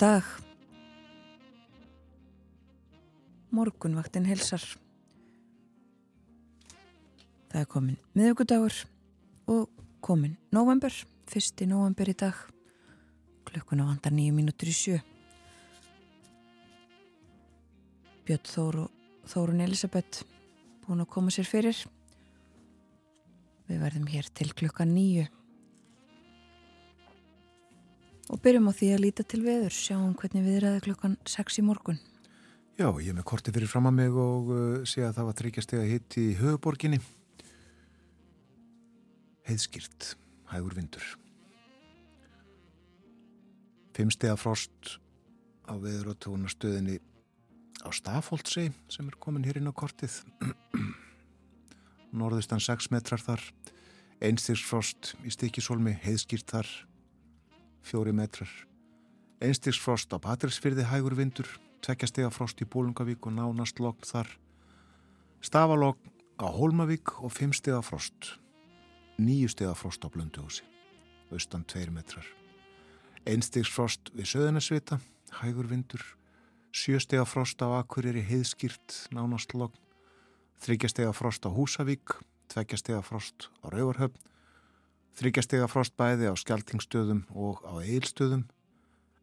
[0.00, 0.24] dag.
[3.52, 4.62] Morgunvaktin helsar.
[7.50, 8.78] Það er komin miðugudagur
[9.50, 9.66] og
[10.00, 10.94] komin november,
[11.28, 12.38] fyrsti november í dag.
[13.50, 15.00] Klukkuna vandar nýju mínútur í sjö.
[18.24, 18.86] Björn Þóru,
[19.28, 20.24] Þórun Elisabeth
[20.86, 21.82] búin að koma sér fyrir.
[23.68, 25.28] Við verðum hér til klukka nýju.
[28.30, 31.64] Og byrjum á því að líta til veður, sjáum hvernig við ræði klukkan 6 í
[31.66, 31.98] morgun.
[32.78, 35.38] Já, ég er með korti fyrir fram að mig og uh, sé að það var
[35.40, 37.00] tryggjastega hitt í höfuborginni.
[39.50, 40.12] Heiðskýrt,
[40.52, 41.08] hægur vindur.
[43.98, 44.94] Fimmstega frost
[45.66, 47.00] á veður og tónastöðinni
[47.82, 50.20] á Stafóldsei sem er komin hér inn á kortið.
[52.20, 53.42] Norðustan 6 metrar þar,
[54.22, 56.70] einstigsfrost í stikisólmi, heiðskýrt þar
[57.82, 58.50] fjóri metrar.
[59.40, 61.48] Einstigsfrost á Patrísfyrði hægur vindur,
[61.80, 64.28] tveggjastega frost í Bólungavík og nánast logn þar.
[65.40, 68.36] Stafalogn á Hólmavík og fimmstega frost.
[69.20, 70.64] Nýjustega frost á Blönduhúsi,
[71.32, 72.26] austan tveir metrar.
[73.28, 75.00] Einstigsfrost við Söðunarsvita,
[75.40, 76.04] hægur vindur.
[76.72, 79.76] Sjöstega frost á Akureyri heiðskýrt, nánast logn.
[80.60, 82.20] Þryggjastega frost á Húsavík,
[82.52, 84.20] tveggjastega frost á Rauvarhöfn
[85.18, 88.44] þryggjastega frost bæði á skjaltingstöðum og á eilstöðum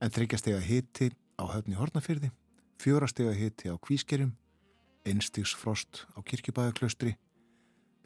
[0.01, 2.31] en þryggjastega hiti á höfni Hortnafyrði,
[2.81, 4.33] fjórastega hiti á Kvískerjum,
[5.07, 7.15] einstigs frost á Kirkjubæðaklaustri,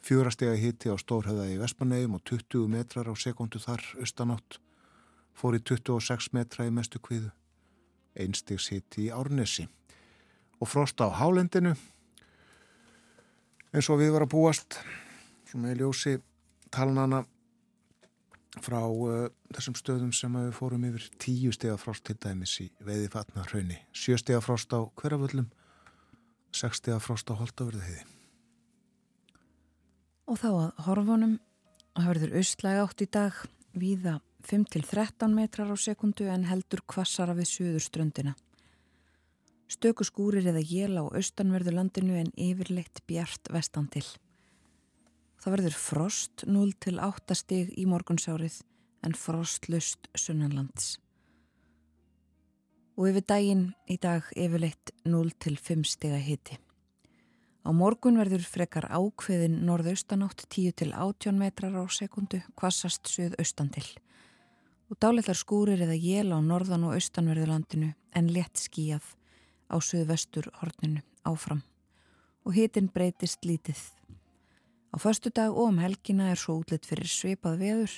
[0.02, 4.58] fjórastega hiti á Stórhöða í Vespanegum og 20 metrar á sekundu þar austanátt,
[5.34, 7.32] fór í 26 metra í mestu kviðu,
[8.14, 9.68] einstigs hiti í Árnesi.
[10.62, 11.74] Og frost á Hálendinu
[13.72, 14.76] eins og við var að búast,
[15.48, 16.18] svona í ljósi
[16.72, 17.22] talnana
[18.60, 22.68] frá uh, þessum stöðum sem við fórum yfir tíu steg af frost til dæmis í
[22.84, 25.48] veiði fatna hraunni, sjö steg af frost á hverjaföllum,
[26.52, 28.02] sex steg af frost á holdaförðu
[30.28, 31.32] Og þá að horfunum
[31.98, 33.40] að hörður austlæg átt í dag
[33.76, 34.14] víða
[34.48, 38.34] 5-13 metrar á sekundu en heldur kvassara við suðurströndina.
[39.70, 44.04] Stöku skúrir eða jél á austanverðu landinu en yfirleitt bjart vestan til.
[45.42, 48.60] Það verður frost 0 til 8 stig í morgunsárið
[49.02, 51.00] en frostlust sunnanlands.
[52.94, 56.60] Og yfir daginn í dag yfirleitt 0 til 5 stiga hiti.
[57.66, 63.88] Á morgun verður frekar ákveðin norðaustanátt 10 til 18 metrar á sekundu, kvassast suðaustan til.
[64.94, 69.10] Og dáletar skúrir eða jél á norðan og austanverðurlandinu en létt skíjað
[69.66, 71.64] á suðvestur horninu áfram.
[72.46, 73.82] Og hitin breytist lítið
[74.92, 77.92] Á förstu dag og um helgina er svo útlitt fyrir svipað veður.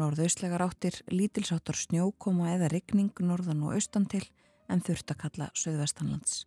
[0.00, 4.24] Norðaustlegar áttir lítilsáttar snjókoma eða rigning norðan og austan til
[4.72, 6.46] en þurft að kalla söðvestanlands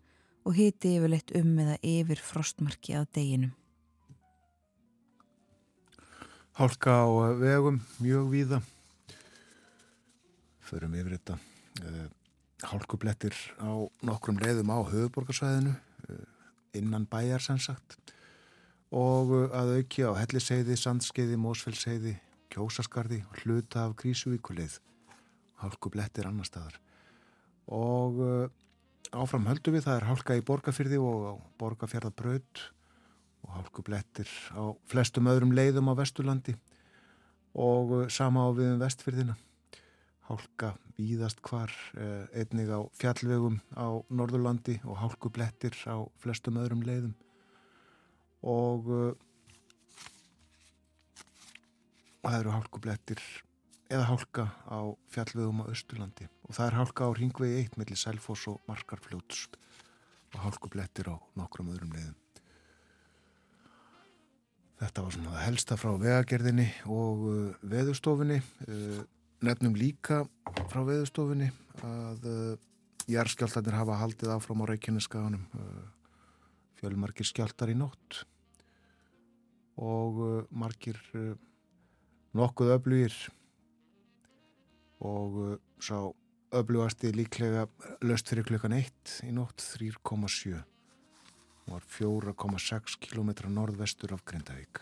[0.50, 3.52] og hiti yfirleitt um eða yfir frostmarki að deginum.
[6.58, 8.62] Hálka á vegum, mjög víða.
[10.66, 11.38] Förum yfir þetta.
[11.86, 12.08] Eh,
[12.66, 13.70] hálkublettir á
[14.02, 15.76] nokkrum leiðum á höfuborgarsvæðinu,
[16.10, 16.26] eh,
[16.74, 18.00] innan bæjar sem sagt
[18.92, 22.18] og uh, að auki á Helliseiði, Sandskeiði, Mósfellsheiði,
[22.52, 24.78] Kjósaskarði og hluta af Grísuvíkuleið,
[25.64, 26.76] hálku blettir annar staðar.
[27.72, 28.50] Og uh,
[29.16, 31.34] áfram höldum við, það er hálka í Borgafyrði og á
[31.64, 32.66] Borgafjörðabraut
[33.48, 36.58] og hálku blettir á flestum öðrum leiðum á Vesturlandi
[37.56, 39.40] og uh, sama á við um Vestfyrðina.
[40.28, 41.72] Hálka víðast hvar,
[42.32, 47.16] einnig á fjallvegum á Norðurlandi og hálku blettir á flestum öðrum leiðum
[48.42, 49.12] og uh,
[52.22, 53.22] það eru hálkublettir
[53.92, 54.80] eða hálka á
[55.12, 59.46] fjallvegum á Östurlandi og það er hálka á ringvegi 1 mellir Selfos og Markarfljóts
[60.32, 62.18] og hálkublettir á nokkrum öðrum leiðum.
[64.82, 68.40] Þetta var svona helsta frá vegagerðinni og uh, veðustofinni.
[68.66, 69.02] Uh,
[69.46, 70.24] nefnum líka
[70.72, 71.50] frá veðustofinni
[71.82, 72.26] að
[73.10, 75.86] jærskjáltanir hafa haldið áfram á Reykjaneskaganum uh,
[76.82, 78.24] fjölmarkir skjáltar í nótt
[79.82, 81.36] og uh, margir uh,
[82.38, 83.16] nokkuð öflugir
[85.06, 86.10] og uh, sá
[86.58, 87.68] öflugasti líklega
[88.04, 94.82] löst fyrir klukkan 1 í nótt 3,7 og var 4,6 km norðvestur af Grindavík.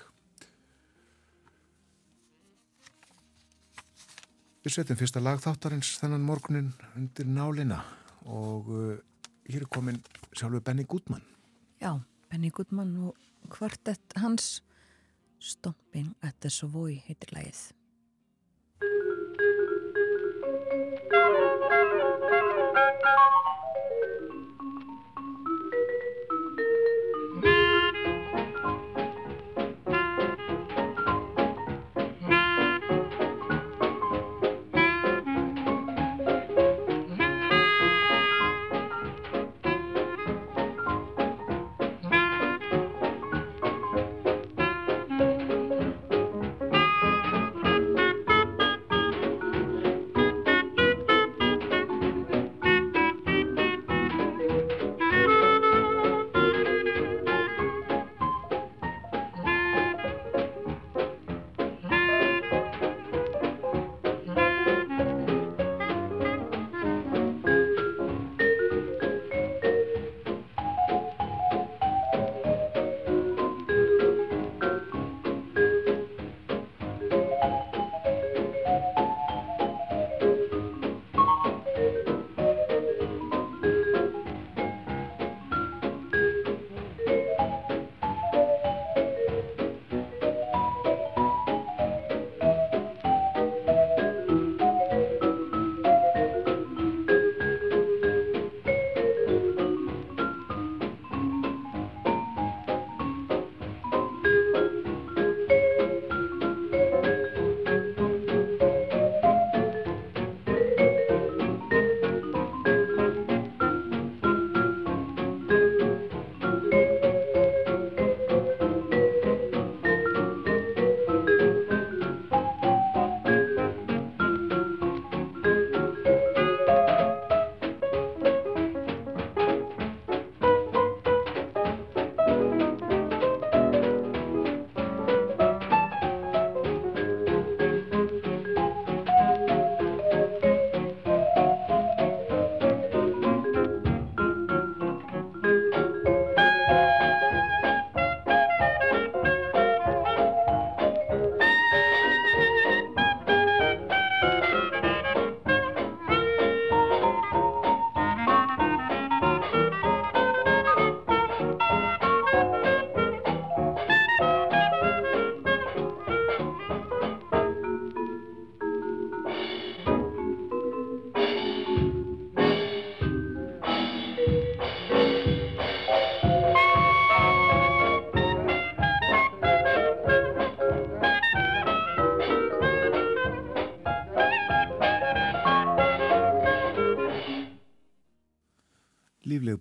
[4.64, 7.84] Við setjum fyrsta lagþáttarins þennan morgunin undir nálina
[8.26, 8.72] og
[9.50, 10.02] hér er komin
[10.34, 11.24] sjálfur Benny Gutmann.
[11.80, 11.94] Já,
[12.30, 13.16] Benny Gutmann og
[13.50, 14.64] kvartett hans
[15.40, 17.62] Stomping at the Savoy heitir lagið.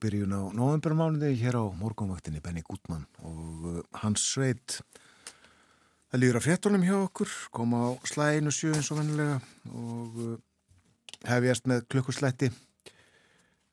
[0.00, 4.78] Byrjun á novembermánuði hér á morgunvaktinni Benny Gutmann og uh, hans sveit.
[6.08, 9.36] Það líður að fréttunum hjá okkur koma á slæinu sjö eins og vennilega
[9.70, 10.34] og uh,
[11.28, 12.50] hefjast með klukkuslætti.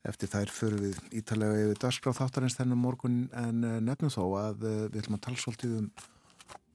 [0.05, 4.65] Eftir þær fyrir við ítalega yfir dagskráð þáttarins þennan morgun en uh, nefnum þó að
[4.67, 5.91] við ætlum að tala svolítið um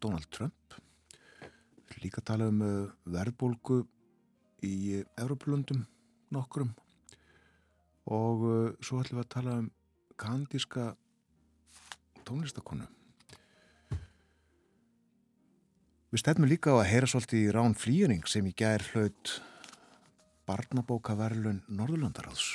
[0.02, 0.78] Donald Trump.
[2.00, 2.62] Líka tala um
[3.04, 3.82] verðbólgu
[4.64, 5.82] í Európlundum
[6.32, 6.70] nokkrum
[8.10, 9.68] og uh, svo ætlum við að tala um
[10.20, 10.88] kandíska
[12.28, 12.88] tónlistakonu
[16.10, 19.36] Við stefnum líka á að heyra svolítið í Rán Flýring sem í gær hlaut
[20.50, 22.48] barnabókaverlun Norðurlandaráðs.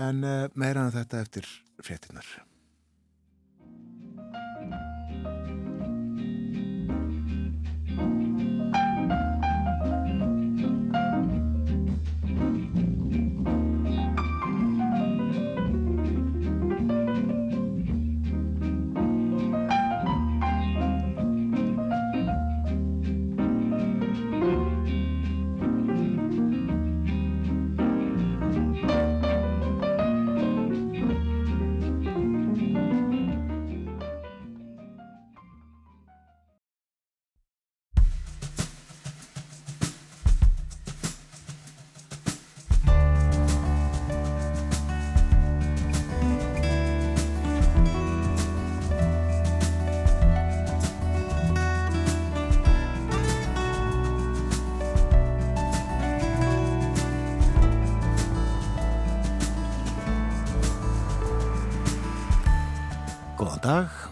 [0.00, 1.50] En uh, meira en þetta eftir
[1.84, 2.24] fréttinar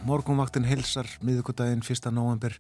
[0.09, 2.11] dag, morgunvaktin helsar miðugudaginn 1.
[2.12, 2.55] november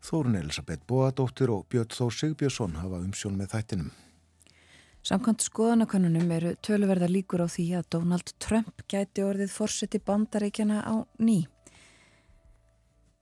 [0.00, 3.90] Þórun Elisabeth Bóadóttir og Björn Þór Sigbjörnsson hafa umsjón með þættinum.
[5.04, 11.04] Samkvæmt skoðanakonunum eru töluverða líkur á því að Donald Trump gæti orðið fórseti bandaríkjana á
[11.20, 11.44] ný.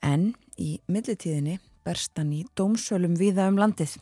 [0.02, 3.96] En í millitíðinni berst hann í dómsölum viða um landið.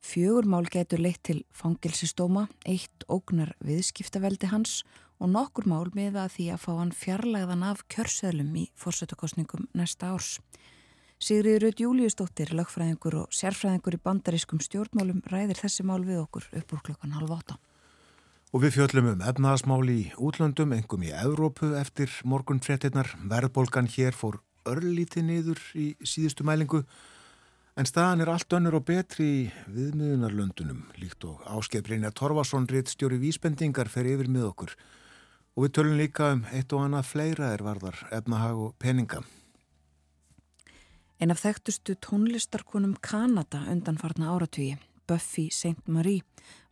[0.00, 6.18] Fjögur mál getur leitt til fangilsistóma, eitt ógnar viðskiptaveldi hans og og nokkur mál með
[6.20, 10.36] að því að fá hann fjarlægðan af kjörsöðlum í fórsetakostningum næsta árs.
[11.16, 16.74] Sigriður Rauð Júliusdóttir, lagfræðingur og sérfræðingur í bandarískum stjórnmálum ræðir þessi mál við okkur upp
[16.76, 17.56] úr klokkan halv åtta.
[18.52, 23.08] Og við fjöllum um efnaðasmál í útlöndum, engum í Evrópu eftir morgun fréttinnar.
[23.24, 26.82] Verðbolgan hér fór örlítið niður í síðustu mælingu
[27.76, 29.40] en staðan er allt önnur og betri í
[29.72, 34.76] viðmiðunarlöndunum líkt og Áskeið Brynja Torvason rétt stjóri vísbendingar fer yfir með okkur.
[35.56, 39.22] Og við tölum líka um eitt og annað fleira er varðar, efnahag og peninga.
[41.16, 44.76] En af þekktustu tónlistarkonum Kanada undanfarna áratvíi,
[45.08, 45.88] Buffy St.
[45.88, 46.20] Marie,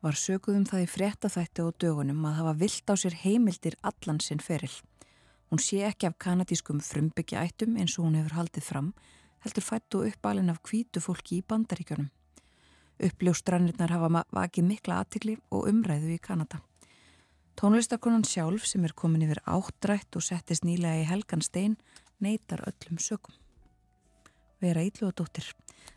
[0.04, 4.20] var sökuð um það í fréttaþætti og dögunum að hafa vilt á sér heimildir allan
[4.20, 4.74] sinn feril.
[5.48, 8.92] Hún sé ekki af kanadískum frumbyggja ættum eins og hún hefur haldið fram,
[9.46, 12.12] heldur fættu uppalinn af kvítu fólki í bandaríkjunum.
[13.00, 16.60] Uppljóstrannirnar hafa vakið mikla aðtikli og umræðu í Kanada.
[17.54, 21.76] Tónlistarkonan sjálf sem er komin yfir áttrætt og settist nýlega í helgan stein
[22.22, 23.34] neytar öllum sögum.
[24.62, 25.52] Vera Ílluðadóttir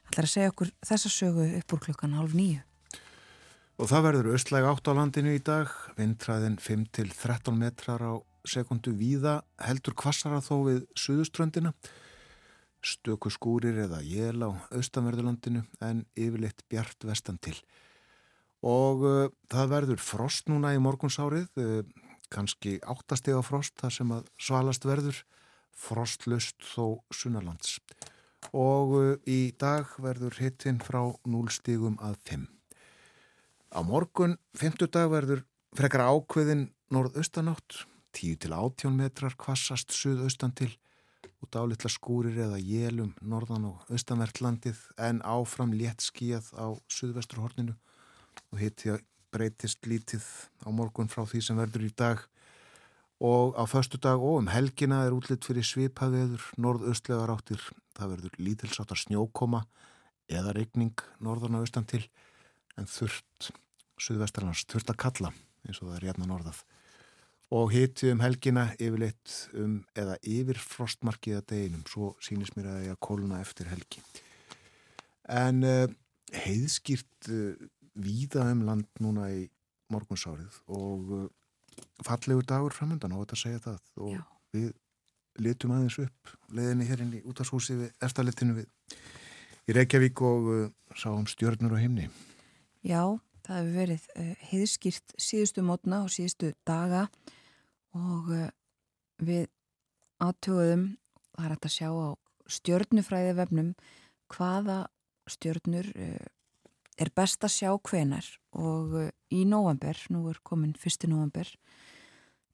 [0.07, 2.61] ætlar að segja okkur þessa sögu upp úr klukkan halv nýju.
[3.77, 8.13] Og það verður östlæg átt á landinu í dag, vindræðin 5-13 metrar á
[8.47, 11.73] sekundu víða, heldur kvassara þó við suðuströndina,
[12.81, 17.57] stöku skúrir eða jél á austanverðurlandinu en yfirleitt bjart vestan til
[18.65, 21.81] og uh, það verður frost núna í morgunsárið, uh,
[22.33, 25.23] kannski áttastega frost þar sem að svalast verður,
[25.77, 27.77] frostlust þó sunnalands
[28.55, 32.47] og uh, í dag verður hittinn frá 0 stígum að 5.
[33.75, 35.43] Á morgun, 50 dag verður
[35.75, 37.83] frekar ákveðin norðaustanátt,
[38.15, 40.71] 10 til 18 metrar kvassast suðaustan til
[41.37, 47.75] og dálitla skúrir eða jélum norðan og austanvert landið en áfram létt skíjað á suðvesturhorninu
[48.53, 50.25] og hitti að breytist lítið
[50.63, 52.23] á morgun frá því sem verður í dag.
[53.17, 57.61] Og á förstu dag og um helgina er útlitt fyrir svipaveður norðaustlegar áttir.
[57.97, 59.63] Það verður lítilsáttar snjókoma
[60.29, 62.03] eða regning norðan og austan til
[62.77, 63.51] en þurft
[63.97, 65.31] suðvestarlands þurft að kalla
[65.65, 66.59] eins og það er hérna norðað.
[67.57, 72.97] Og hitti um helgina yfirleitt um eða yfir frostmarkiða deginum svo sínist mér að ég
[72.97, 74.03] að kóluna eftir helgi.
[75.31, 75.87] En uh,
[76.35, 77.55] heiðskýrt uh,
[77.97, 79.45] víða um land núna í
[79.93, 81.27] morgunsárið og uh,
[82.05, 84.23] fallegur dagur framöndan á þetta að segja það og Já.
[84.55, 84.67] við
[85.43, 88.97] litum aðeins upp leðinni hérinn í útashúsi við eftirleitinu við
[89.67, 92.07] í Reykjavík og uh, sáum stjörnur á himni
[92.85, 97.07] Já, það hefur verið uh, heiðskýrt síðustu mótna og síðustu daga
[97.97, 98.47] og uh,
[99.23, 99.47] við
[100.23, 100.89] aðtjóðum
[101.37, 102.09] það er að sjá á
[102.47, 103.73] stjörnufræði vefnum
[104.33, 104.81] hvaða
[105.29, 106.25] stjörnur uh,
[106.97, 108.27] er best að sjá hvenar
[108.57, 111.49] og uh, í november, nú er komin fyrsti november,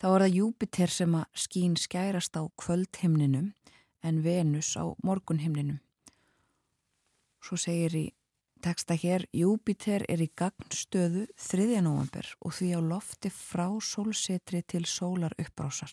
[0.01, 3.53] þá er það Júpiter sem að skín skærast á kvöldhimninum
[4.03, 5.79] en Venus á morgunhimninum.
[7.43, 8.05] Svo segir í
[8.63, 11.81] teksta hér, Júpiter er í gagnstöðu 3.
[11.83, 15.91] november og því á lofti frá sólsetri til sólar uppbrásar.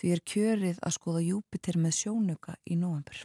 [0.00, 3.20] Því er kjörið að skoða Júpiter með sjónuka í november.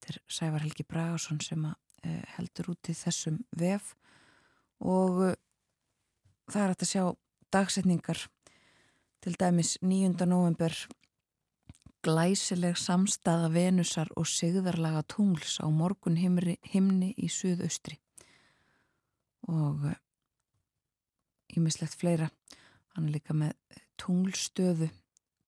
[0.00, 1.91] Þetta er Sævar Helgi Bragarsson sem að Eh,
[2.36, 3.94] heldur út í þessum vef.
[4.82, 5.38] Og eh,
[6.50, 7.04] það er að sjá
[7.52, 8.26] dagsetningar
[9.22, 10.26] til dæmis 9.
[10.26, 10.74] november
[12.02, 18.00] glæsileg samstaða venusar og sigðarlaga tungls á morgun himri, himni í suðaustri.
[19.46, 19.86] Og
[21.54, 22.30] ímislegt fleira.
[22.96, 23.54] Hann er líka með
[24.02, 24.90] tunglstöðu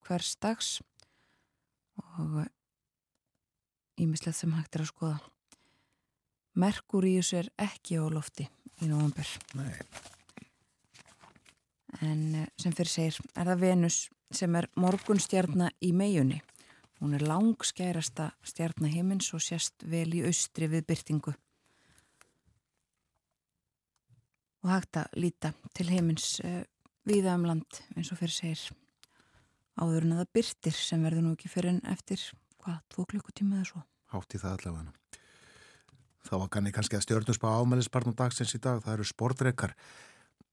[0.06, 0.76] hvers dags.
[2.22, 2.44] Og
[3.98, 5.33] ímislegt sem hægt er að skoða
[6.54, 8.46] Merkuríus er ekki á lofti
[8.82, 9.26] í november.
[9.58, 9.72] Nei.
[12.02, 13.98] En eh, sem fyrir segir er það Venus
[14.34, 16.40] sem er morgunstjarnar í meiunni.
[17.02, 21.34] Hún er langskærasta stjarnahimins og sérst vel í austri við byrtingu.
[24.64, 26.62] Og hægt að líta til heimins uh,
[27.04, 28.64] viða um land eins og fyrir segir
[29.76, 32.22] áður en að það byrtir sem verður nú ekki fyrir en eftir
[32.62, 33.86] hvað, tvo klukkutíma eða svo.
[34.14, 34.86] Hátt í það allavega
[36.24, 39.74] þá var kanni kannski að stjórnuspa ámælisbarnum dagsins í dag, það eru sportreikar.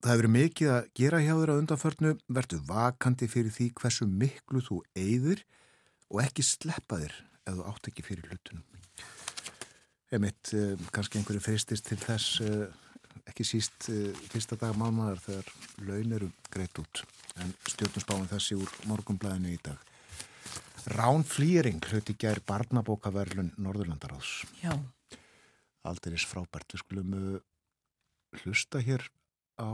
[0.01, 4.82] Það hefur mikið að gera hjá þeirra undanförnu, verður vakandi fyrir því hversu miklu þú
[4.98, 5.44] eigður
[6.12, 8.63] og ekki sleppa þér ef þú átt ekki fyrir hlutunum.
[10.12, 12.66] Emitt, eh, kannski einhverju freistist til þess eh,
[13.30, 15.51] ekki síst eh, fyrsta dag mánuðar þegar
[15.88, 17.04] laun eru greitt út
[17.40, 19.78] en stjórnusbáðum þessi úr morgumblæðinu í dag.
[20.98, 24.42] Rán Flýring hluti gær barnabókaverlun Norðurlandaráðs.
[24.63, 24.74] Já.
[25.88, 26.73] Aldeiris frábært.
[26.73, 27.15] Við skulum
[28.41, 29.03] hlusta hér
[29.59, 29.71] á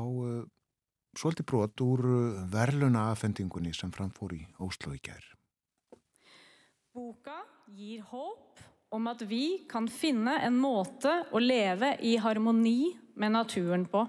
[1.17, 2.03] svolítið brot úr
[2.51, 5.33] verluna aðfendingunni sem framfór í Óslo í gerð.
[6.93, 7.41] Boka
[7.75, 13.85] gir håp om at vi kan finne en måte å leve i harmoni med naturen
[13.89, 14.05] på.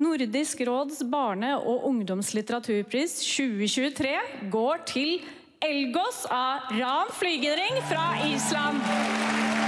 [0.00, 5.20] Nordisk råds barne- og ungdomslitteraturpris 2023 går til
[5.60, 9.59] Elgås av Ran Flygedring fra Island.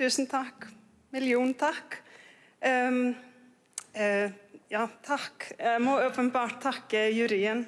[0.00, 0.64] Tusen takk.
[1.12, 1.98] Million takk.
[2.64, 3.10] Um,
[3.92, 4.30] uh,
[4.72, 5.50] ja, takk.
[5.58, 7.66] Jeg må åpenbart takke juryen.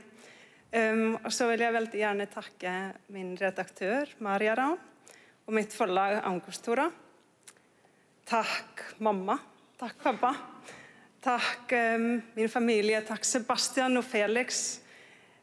[0.72, 2.72] Um, og så vil jeg veldig gjerne takke
[3.12, 4.80] min redaktør, Maria Raun,
[5.44, 6.88] og mitt forlag, Angostora.
[8.32, 9.36] Takk, mamma.
[9.76, 10.32] Takk, pappa.
[11.20, 13.04] Takk, um, min familie.
[13.12, 14.78] Takk, Sebastian og Felix.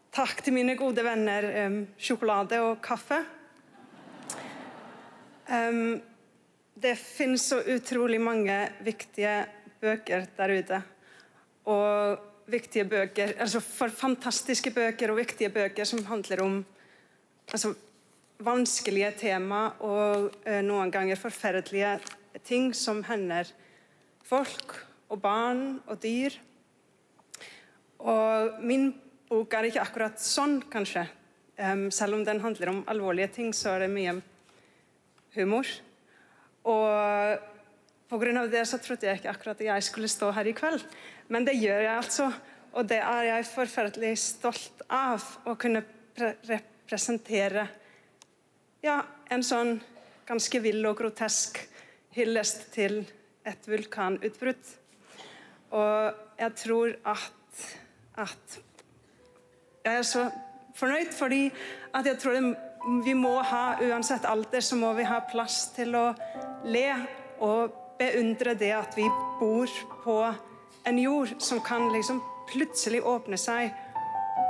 [0.09, 3.21] Takk til mine gode venner, um, sjokolade og kaffe.
[5.45, 5.99] Um,
[6.81, 9.43] det finnes så utrolig mange viktige
[9.81, 10.79] bøker der ute.
[11.69, 16.55] Og viktige bøker, altså for fantastiske bøker og viktige bøker som handler om
[17.51, 17.73] altså,
[18.39, 21.97] vanskelige tema og uh, noen ganger forferdelige
[22.47, 23.51] ting som hender
[24.25, 24.77] folk
[25.09, 26.37] og barn og dyr.
[27.99, 28.93] Og min
[29.29, 31.03] bok er ikke akkurat sånn, kanskje.
[31.59, 34.15] Um, selv om den handler om alvorlige ting, så er det mye
[35.35, 35.67] humor.
[36.67, 37.39] Og
[38.09, 38.47] pga.
[38.47, 40.83] det så trodde jeg ikke akkurat at jeg skulle stå her i kveld.
[41.27, 42.31] Men det gjør jeg altså.
[42.73, 45.23] Og det er jeg forferdelig stolt av.
[45.45, 45.83] Å kunne
[46.19, 47.67] representere
[48.83, 49.79] ja, en sånn
[50.27, 51.57] ganske vill og grotesk
[52.15, 53.01] hyllest til
[53.47, 54.75] et vulkanutbrudd.
[55.75, 57.65] Og jeg tror at,
[58.17, 58.59] at
[59.83, 60.23] Jeg er så
[60.75, 61.49] fornøyd fordi
[61.95, 62.41] at jeg tror det
[63.03, 66.05] vi må ha, uansett alder, så må vi ha plass til å
[66.67, 66.87] le
[67.43, 69.07] og beundre det at vi
[69.39, 69.71] bor
[70.03, 70.17] på
[70.87, 73.73] en jord som kan liksom plutselig åpne seg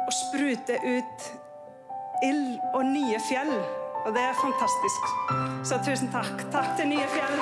[0.05, 1.29] og sprute ut
[2.25, 3.53] ild og nye fjell.
[4.05, 5.09] Og det er fantastisk.
[5.67, 6.45] Så tusen takk.
[6.53, 7.41] Takk til Nye fjell.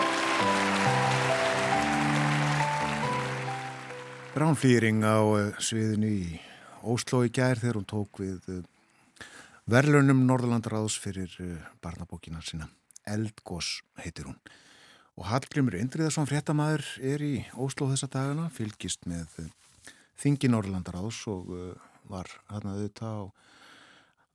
[4.37, 5.21] Ránflýring á
[5.61, 6.39] sviðinu í
[6.87, 8.65] Óslo í gær þegar hún tók við eh,
[9.67, 12.69] verðlunum Norðurlandaráðs fyrir eh, barnabókina sína.
[13.07, 14.37] Eldgós heitir hún.
[15.17, 19.49] Og Hallgrimur Indriðarsson fréttamaður er í Óslo þessa dagana, fylgist með eh,
[20.21, 21.73] þingi Norðurlandaráðs og eh,
[22.07, 23.21] var hann að auðvita á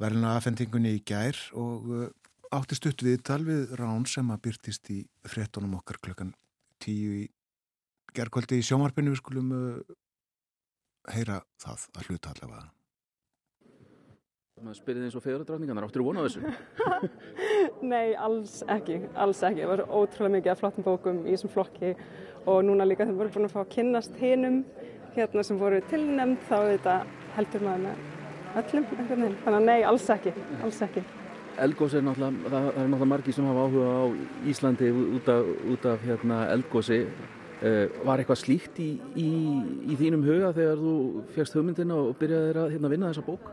[0.02, 1.88] verðluna aðfendingunni í gær og
[2.52, 3.22] átti stutt við
[3.78, 6.34] Rán sem að byrtist í fréttunum okkar klukkan
[6.82, 7.24] tíu í
[8.12, 9.14] gerðkvöldi í sjómarpinu.
[9.14, 9.54] Við skulum
[11.14, 12.81] heyra það að hluta allavega
[14.62, 16.40] maður spyrir eins og feðuradráningarnar, áttur þú vona þessu?
[17.92, 19.64] Nei, alls ekki, alls ekki.
[19.64, 21.92] Það var ótrúlega mikið af flottum bókum í þessum flokki
[22.46, 24.60] og núna líka þegar við vorum búin að fá að kynnast hinnum
[25.16, 26.94] hérna sem voru tilnæmt þá þetta
[27.36, 29.36] heldur maður með öllum einhvern veginn.
[29.44, 31.04] Þannig að nei, alls ekki, alls ekki.
[31.62, 34.02] Eldgósi er náttúrulega, það er náttúrulega margi sem hafa áhuga á
[34.52, 37.02] Íslandi út af, út af hérna, eldgósi.
[37.62, 39.28] Uh, var eitthvað slíkt í, í,
[39.86, 40.94] í þínum huga þegar þú
[41.36, 43.52] fegst hugmyndina og byrjaði að hérna, vinna þessa bók?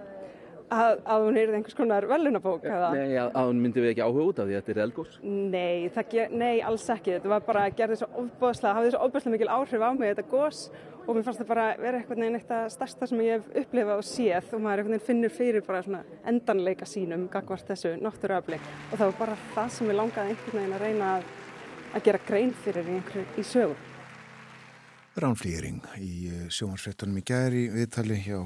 [0.74, 4.28] Að, að hún heyrði einhvers konar velunabók Nei, að, að hún myndi við ekki áhuga
[4.28, 7.16] út af því að þetta er elgós Nei, það, nei, alls ekki.
[7.18, 10.62] Þetta var bara, gerði svo ofbóðslega hafði svo ofbóðslega mikil áhrif á mig, þetta gós
[11.10, 14.02] og mér fannst það bara vera eitthvað neina eitt að stærsta sem ég hef upplifað
[14.02, 14.50] og séð.
[14.54, 19.20] Og maður eitthvað finnur fyrir bara svona endanleika sínum gagvart þessu náttúruöfli og það var
[19.24, 21.30] bara það sem ég langaði einhvern veginn að reyna að,
[21.96, 23.00] að gera grein fyrir í,
[23.42, 23.86] í sögur
[25.20, 28.38] Ránflýring í eh, sjómarsfrettunum í gæri viðtali hjá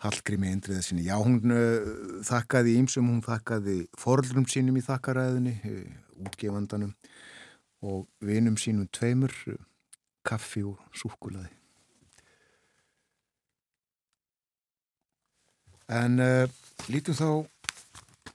[0.00, 1.04] Hallgrími Indriða sinni.
[1.04, 6.94] Já, hún uh, þakkaði ímsum, hún þakkaði forðlum sínum í þakkaræðinni, uh, útgefandanum
[7.84, 9.60] og vinum sínum tveimur, uh,
[10.24, 11.52] kaffi og súkulaði.
[15.90, 16.20] En
[16.86, 17.30] lítum þá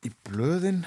[0.06, 0.82] í blöðin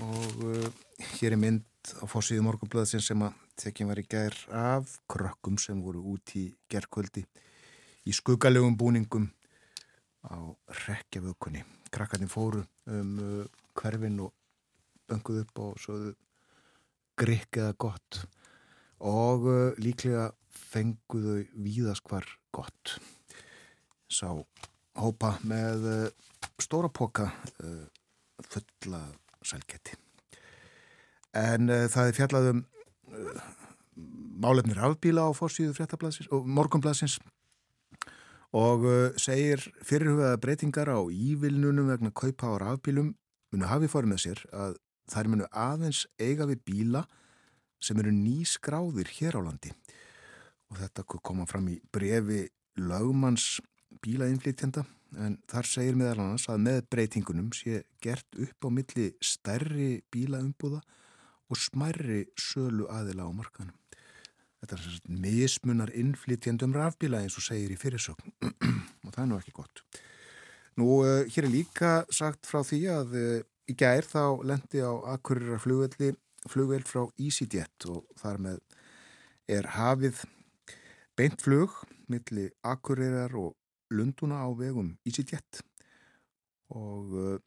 [0.00, 0.68] og uh,
[1.16, 1.64] hér er mynd
[2.00, 6.48] á fórsíðu morgunblöðsin sem að tekjum var í gær af krökkum sem voru út í
[6.72, 7.24] gerðkvöldi
[8.06, 9.28] í skuggalegum búningum
[10.26, 10.38] á
[10.86, 11.62] rekjavökunni.
[11.90, 13.44] Krakkarnir fóru um uh,
[13.78, 14.32] hverfin og
[15.06, 16.14] bönguð upp og svoðu
[17.16, 18.22] grikkiða gott
[19.00, 22.96] og uh, líklega fenguðu víðaskvar gott.
[24.08, 24.32] Sá
[24.96, 26.08] hópa með uh,
[26.62, 27.30] stóra poka
[28.46, 29.02] fulla
[29.44, 29.94] sælgeti.
[31.36, 32.62] En það er fjallaðum
[34.40, 35.76] málefnir afbíla á fórsíðu
[36.32, 37.18] og morgunbladsins
[38.56, 43.12] og uh, segir fyrirhugaða breytingar á ívilnunum vegna kaupa á rafbílum
[43.52, 44.76] munu hafi fórið með sér að
[45.12, 47.04] þær munu aðeins eiga við bíla
[47.82, 49.72] sem eru nýskráðir hér á landi
[50.70, 52.46] og þetta koma fram í brefi
[52.80, 53.60] lögmanns
[54.04, 54.84] bílainflýtjenda
[55.22, 60.80] en þar segir meðal annars að með breytingunum sé gert upp á milli stærri bílaumbúða
[61.46, 63.76] og smærri sölu aðila á markanum.
[64.66, 68.32] Þetta er svona mismunar innflytjandum rafbíla eins og segir í fyrirsögn.
[69.06, 69.82] Og það er nú ekki gott.
[70.74, 73.36] Nú, uh, hér er líka sagt frá því að uh,
[73.70, 76.10] í gær þá lendi á akkurir flugvelli
[76.50, 78.58] flugveld frá EasyJet og þar með
[79.50, 80.24] er hafið
[81.18, 81.78] beint flug
[82.10, 83.54] milli akkurirar og
[83.94, 85.62] lunduna á vegum EasyJet
[86.74, 87.38] og uh,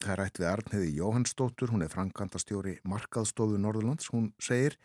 [0.00, 4.78] það er ætt við Arnheði Jóhannsdóttur, hún er frankantastjóri Markaðstofu Norðurlands, hún segir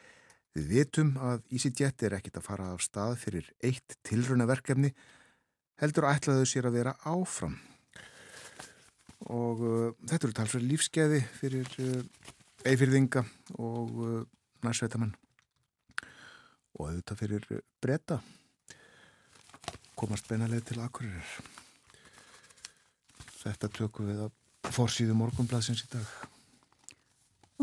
[0.53, 4.91] Við vitum að EasyJet er ekkit að fara af stað fyrir eitt tilrunaverkefni
[5.81, 7.55] heldur að ætlaðu sér að vera áfram.
[9.33, 12.03] Og uh, þetta eru talsverð lífskeiði fyrir uh,
[12.69, 13.23] eifirðinga
[13.57, 14.21] og uh,
[14.63, 15.15] nærsveitamann
[16.73, 17.49] og auðvitað fyrir
[17.83, 18.19] breyta
[19.99, 21.33] komast beinalega til akkurir
[23.43, 26.07] þetta tökum við að fórsýðu morgunblæsins í dag.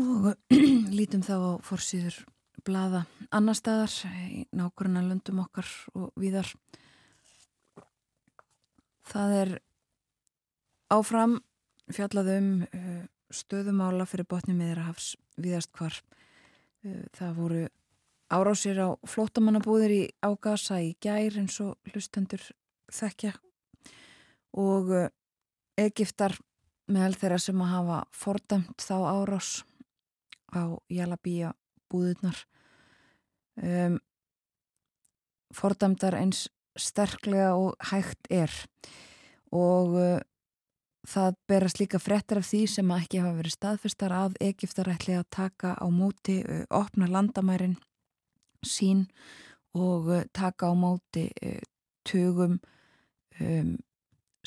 [0.01, 0.29] Og
[0.97, 2.21] lítum þá á fórsýður
[2.65, 3.93] blada annar staðar
[4.29, 6.49] í nákvæmna löndum okkar og viðar.
[9.11, 9.51] Það er
[10.91, 11.39] áfram
[11.91, 15.95] fjallaðum uh, stöðumála fyrir botni meðrahafs viðast hvar.
[16.85, 17.63] Uh, það voru
[18.31, 22.43] árásir á flótamannabúðir í Ágasa í gær eins og hlustendur
[22.91, 23.33] þekkja
[24.59, 25.09] og uh,
[25.79, 26.35] Egiptar
[26.91, 29.51] meðal þeirra sem að hafa fordæmt þá árás
[30.51, 31.53] á Jalabíja
[31.91, 32.45] búðurnar
[33.59, 33.99] um,
[35.55, 36.47] fordæmdar eins
[36.79, 38.51] sterklega og hægt er.
[39.51, 40.19] Og uh,
[41.07, 45.29] það berast líka frettar af því sem ekki hafa verið staðfestar að Egiptar ætli að
[45.33, 47.77] taka á móti uh, opna landamærin
[48.65, 49.07] sín
[49.75, 51.63] og uh, taka á móti uh,
[52.07, 52.59] tugum
[53.41, 53.75] um,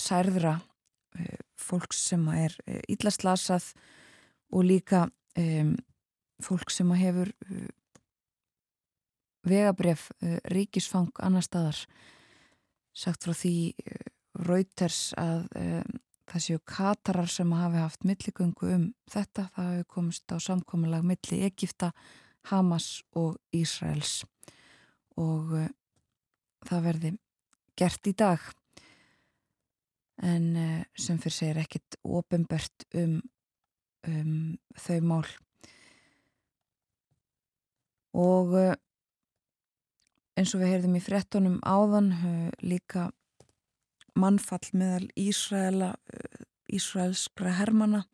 [0.00, 2.56] særðra uh, fólks sem er
[2.88, 3.84] yllaslasað uh,
[4.54, 5.06] og líka
[5.38, 5.74] um,
[6.42, 7.30] fólk sem hefur
[9.48, 11.78] vegabref uh, ríkisfang annar staðar.
[12.94, 14.02] Sagt frá því uh,
[14.46, 20.32] Reuters að um, það séu Katarar sem hafi haft milligöngu um þetta, það hafi komist
[20.32, 21.92] á samkominlag milli Egipta,
[22.50, 24.22] Hamas og Ísraels.
[25.20, 25.68] Og uh,
[26.66, 27.14] það verði
[27.78, 28.42] gert í dag.
[30.24, 33.18] En uh, sem fyrir segir ekkit ofinbert um,
[34.08, 34.36] um
[34.78, 35.26] þau mál.
[38.14, 38.76] Og eh,
[40.38, 43.08] eins og við heyrðum í frettunum áðan eh, líka
[44.18, 46.44] mannfall meðal Ísraela eh,
[46.74, 48.04] Ísraelskra hermana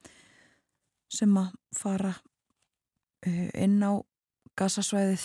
[1.11, 2.17] sem að fara
[3.27, 4.01] inn á
[4.57, 5.25] gasasvæðið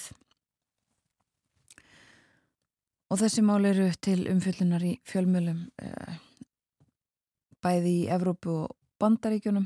[3.13, 5.61] og þessi mál eru til umfyllunar í fjölmjölum
[7.65, 9.65] bæði í Evrópu og Bandaríkjunum.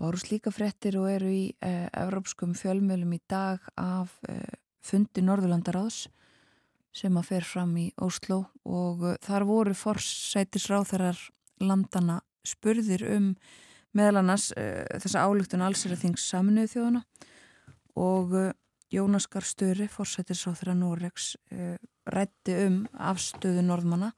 [0.00, 6.06] Bárust líka frettir og eru í eh, evrópskum fjölmjölum í dag af eh, fundi Norðurlandaráðs
[6.92, 11.20] sem að fer fram í Óslo og eh, þar voru forsætisráþarar
[11.62, 13.32] landana spurðir um
[13.96, 17.04] meðal annars eh, þessa álugtun allseraþings saminuðu þjóðuna
[18.02, 18.52] og eh,
[18.92, 21.78] Jónas Garstöri, forsætisráþara Noregs, eh,
[22.12, 24.12] rætti um afstöðu norðmanna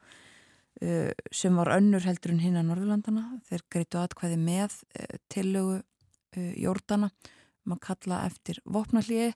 [0.82, 3.20] Uh, sem var önnur heldur en hinn að Norðurlandana.
[3.46, 7.12] Þeir greitu atkvæði með uh, tillögu uh, Jordana
[7.62, 9.28] um að kalla eftir vopnallíi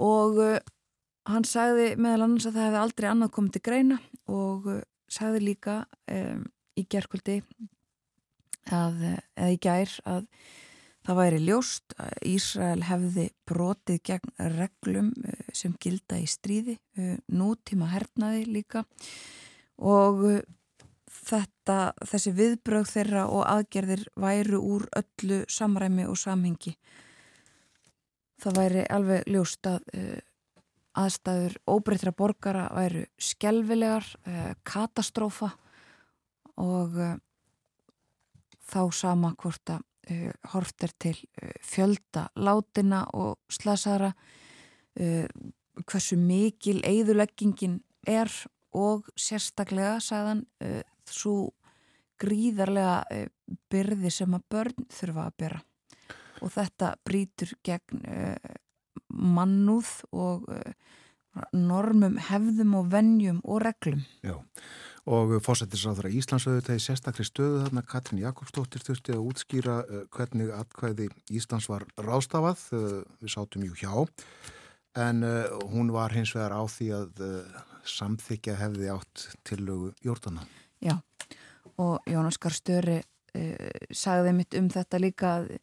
[0.00, 0.40] og
[1.30, 3.98] hann sagði meðal annars að það hefði aldrei annað komið til greina
[4.30, 4.70] og
[5.10, 5.76] sagði líka
[6.10, 6.46] um,
[6.78, 7.40] í gerkvöldi
[8.70, 9.04] að,
[9.36, 10.24] eða í gær að
[11.06, 15.12] það væri ljóst að Ísrael hefði brotið gegn reglum
[15.56, 16.76] sem gilda í stríði
[17.32, 18.84] nútíma hernaði líka
[19.80, 20.40] og uh,
[21.30, 26.74] þetta, þessi viðbröð þeirra og aðgerðir væru úr öllu samræmi og samhengi.
[28.40, 30.20] Það væri alveg ljóst að uh,
[31.00, 35.50] aðstæður óbreytra borgara væru skelvilegar, uh, katastrófa
[36.60, 37.14] og uh,
[38.70, 39.86] þá sama hvort að
[40.50, 41.12] hort er til
[41.62, 44.08] fjölda látina og slasara
[44.96, 47.76] hversu mikil eigðuleggingin
[48.10, 48.32] er
[48.74, 50.42] og sérstaklega, sagðan,
[51.06, 51.52] svo
[52.18, 53.28] gríðarlega
[53.70, 55.69] byrði sem að börn þurfa að byrja
[56.40, 58.54] og þetta brítur gegn uh,
[59.10, 60.46] mannúð og
[61.54, 64.00] normum, hefðum og vennjum og reglum.
[64.26, 64.34] Já,
[65.06, 69.76] og fósættisráður að Íslandsöðu tegi sérstakri stöðu þarna Katrin Jakobsdóttir þurfti að útskýra
[70.10, 72.64] hvernig atkvæði Íslands var rástafað,
[73.22, 73.92] við sátum jú hjá
[74.98, 75.22] en
[75.70, 77.22] hún var hins vegar á því að
[77.86, 80.48] samþykja hefði átt tillögu Jórdanan.
[80.82, 80.98] Já,
[81.80, 85.54] og Jónas Garstöri uh, sagði mitt um þetta líka að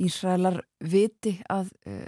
[0.00, 2.06] Ísraelar viti að uh,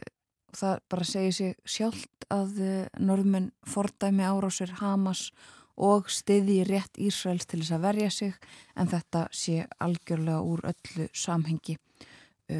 [0.54, 5.28] það bara segir sig sjálft að uh, norðmenn fordæmi árásir Hamas
[5.74, 8.34] og stiði rétt Ísraels til þess að verja sig
[8.78, 11.74] en þetta sé algjörlega úr öllu samhengi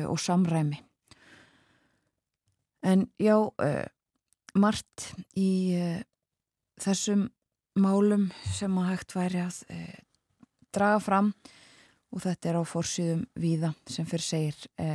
[0.09, 0.81] og samræmi.
[2.83, 3.37] En já,
[4.57, 5.05] margt
[5.39, 5.77] í
[6.83, 7.29] þessum
[7.79, 9.61] málum sem að hægt væri að
[10.75, 11.31] draga fram
[12.15, 14.89] og þetta er á fórsýðum víða sem fyrir segir e,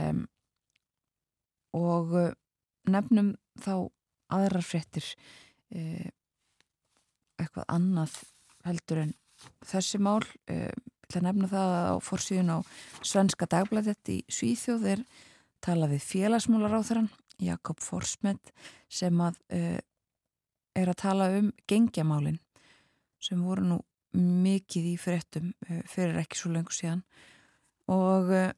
[1.75, 2.15] og
[2.89, 3.73] nefnum þá
[4.31, 5.05] aðrar fréttir
[5.75, 6.09] e,
[7.39, 8.15] eitthvað annað
[8.67, 9.13] heldur en
[9.67, 10.23] þessi mál.
[10.47, 10.71] E,
[11.09, 12.57] til að nefna það að á fórsýðun á
[13.01, 15.05] Svenska dagblæðet í Svíþjóð er
[15.63, 17.09] talað við félagsmólar á þeirran
[17.41, 18.51] Jakob Forsmed
[18.91, 19.79] sem að e,
[20.77, 22.37] er að tala um gengjamálin
[23.19, 23.79] sem voru nú
[24.15, 27.03] mikið í fyrirtum eh, fyrir ekki svo lengur síðan.
[27.89, 28.51] Og eh,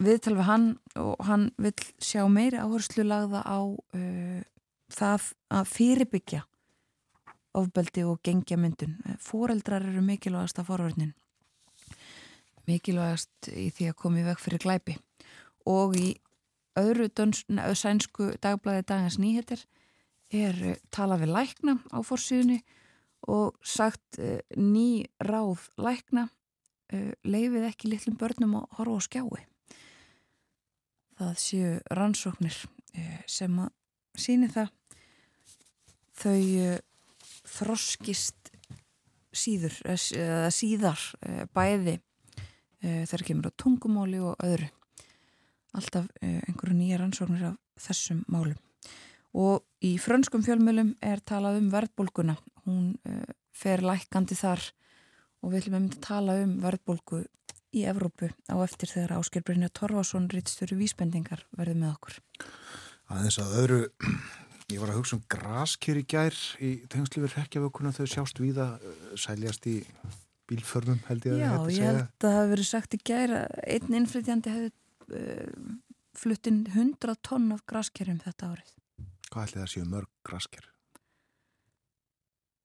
[0.00, 4.40] við hann og hann vil sjá meiri áherslu lagða á uh,
[4.88, 6.44] það að fyrirbyggja
[7.60, 8.96] ofbeldi og gengja myndun.
[9.20, 11.12] Fóreldrar eru mikilvægast af forverðnin
[12.70, 14.96] mikilvægast í því að koma í veg fyrir glæpi.
[15.68, 16.08] Og í
[16.78, 17.44] öðru döns,
[17.78, 19.64] sænsku dagblæði dagins nýheter
[20.30, 22.60] er talað við lækna á fórsíðunni
[23.28, 29.46] og sagt uh, ný ráð lækna uh, leifið ekki litlum börnum að horfa á skjái.
[31.20, 33.72] Það séu rannsóknir uh, sem að
[34.20, 34.72] síni það
[36.20, 36.78] þau
[37.48, 38.50] þroskist
[39.32, 39.72] síður,
[40.52, 41.00] síðar
[41.54, 41.94] bæði
[42.82, 44.66] þegar kemur á tungumóli og öðru.
[45.78, 48.58] Alltaf einhverju nýja rannsóknir af þessum málum
[49.32, 52.36] og í frönskum fjölmjölum er talað um verðbólguna.
[52.66, 53.24] Hún uh,
[53.56, 54.62] fer lækandi þar
[55.40, 57.24] og við ætlum að tala um verðbólgu
[57.76, 62.16] í Evrópu á eftir þegar Ásker Brynja Torfason rýttstöru vísbendingar verði með okkur.
[63.10, 63.80] Aðeins að öðru
[64.70, 68.72] ég var að hugsa um graskir í gær í tengslu við rekjavökunum þau sjást víða
[68.78, 69.78] uh, sæljast í
[70.50, 73.62] bílförmum held ég að Já, ég held að það hefur verið sagt í gær að
[73.76, 74.70] einn innflytjandi hefði
[75.20, 75.72] uh,
[76.20, 78.76] fluttinn 100 tonn af graskerjum þetta árið
[79.30, 80.64] Hvað ætli það séu mörg grasker?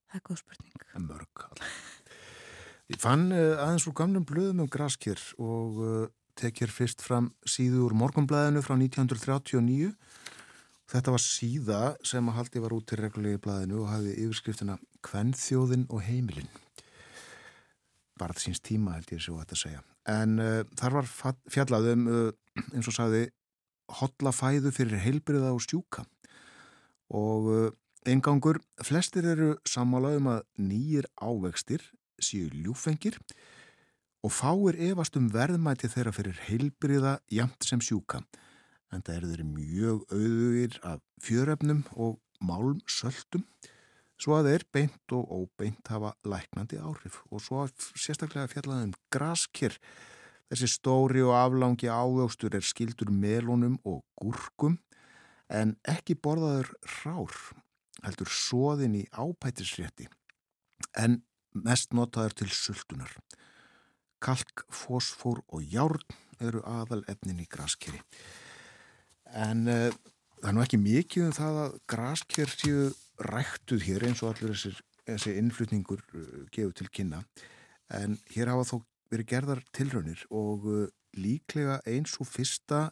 [0.09, 0.85] Það er góð spurning.
[1.05, 1.43] Mörg.
[2.89, 6.07] Ég fann uh, aðeins úr gamlum blöðum um grasker og uh,
[6.41, 9.91] tekjur fyrst fram síðu úr morgunblæðinu frá 1939.
[10.89, 15.85] Þetta var síða sem að haldi var út til regulegi blæðinu og hafði yfirskriftina Kvennþjóðin
[15.93, 16.49] og heimilin.
[18.17, 19.85] Barð síns tíma held ég svo að þetta segja.
[20.09, 21.13] En uh, þar var
[21.53, 22.09] fjallaðum,
[22.71, 23.27] eins og sagði,
[24.01, 26.07] hotla fæðu fyrir heilbriða og stjúka
[27.15, 27.75] og
[28.05, 31.83] engangur, uh, flestir eru sammálað um að nýjir ávextir
[32.21, 33.17] séu ljúfengir
[34.25, 38.23] og fáir efast um verðmæti þeirra fyrir heilbriða jamt sem sjúka
[38.93, 43.45] en það eru þeirri mjög auðugir af fjörefnum og málmsöldum
[44.21, 47.19] svo að þeir beint og óbeint hafa læknandi áhrif.
[47.31, 47.65] Og svo
[47.99, 49.75] sérstaklega fjallaðum graskir.
[50.51, 54.77] Þessi stóri og aflangi ávöxtur er skildur melunum og gúrkum
[55.51, 56.71] en ekki borðaður
[57.03, 57.37] rár,
[58.05, 60.07] heldur svoðin í ápætisrétti,
[60.97, 61.21] en
[61.55, 63.11] mest notaður til sultunar.
[64.23, 66.01] Kalk, fósfór og járn
[66.43, 68.01] eru aðal efnin í graskeri.
[69.35, 69.91] En uh,
[70.41, 72.89] það er nú ekki mikið um það að grasker séu
[73.31, 77.23] ræktuð hér eins og allir þessir, þessi innflutningur uh, gefur til kynna.
[77.93, 78.75] En hér hafa þó
[79.13, 82.89] verið gerðar tilraunir og uh, líklega eins og fyrsta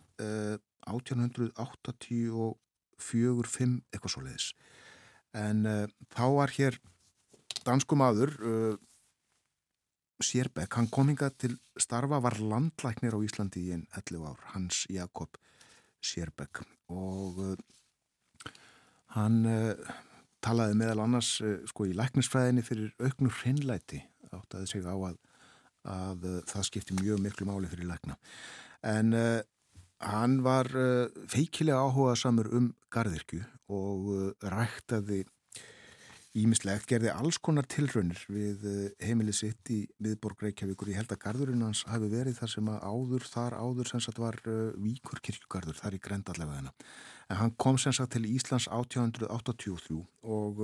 [0.88, 4.48] 1884-5 eitthvað svo leiðis
[5.34, 6.78] en uh, þá var hér
[7.66, 8.76] dansku maður uh,
[10.24, 14.78] Sérbæk, hann kom hinga til starfa, var landlæknir á Íslandi í einn 11 ár, Hans
[14.94, 15.32] Jakob
[16.04, 16.54] Sérbæk
[16.94, 17.56] og uh,
[19.18, 19.74] hann uh,
[20.44, 24.00] talaði meðal annars uh, sko í læknisfræðinni fyrir auknur hreinlæti
[24.34, 25.18] áttaði sig á að,
[25.90, 26.20] að
[26.50, 28.16] það skipti mjög miklu máli fyrir lækna.
[28.84, 29.08] En
[30.04, 30.68] hann var
[31.32, 35.24] feikilega áhugað samur um gardirkju og ræktaði
[36.34, 40.90] Ímislegt gerði alls konar tilraunir við eh, heimilið sitt í viðborg Reykjavíkur.
[40.90, 44.22] Ég held að gardurinn hans hafi verið þar sem að áður, þar áður sem sagt
[44.22, 44.40] var
[44.82, 46.88] Víkur kirkjugardur, þar í grendallega þennan.
[47.30, 50.64] En hann kom sem sagt til Íslands 1883 og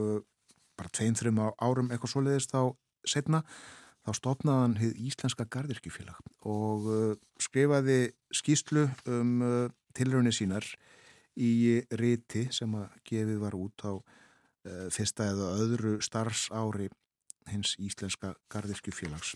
[0.79, 2.73] bara tveim, þreim árum eitthvað svo leiðist þá
[3.05, 3.43] setna,
[4.05, 7.99] þá stopnaði hann hið Íslenska gardirkjufélag og uh, skrifaði
[8.35, 9.35] skýslu um
[9.97, 10.65] tilraunir sínar
[11.39, 13.93] í riti sem að gefið var út á
[14.67, 16.89] Eh, fyrsta eða öðru starfsári
[17.47, 19.31] hins Íslenska Garðirkjufélags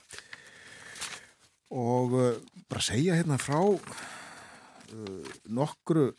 [1.73, 2.35] og uh,
[2.69, 6.11] bara segja hérna frá uh, nokkru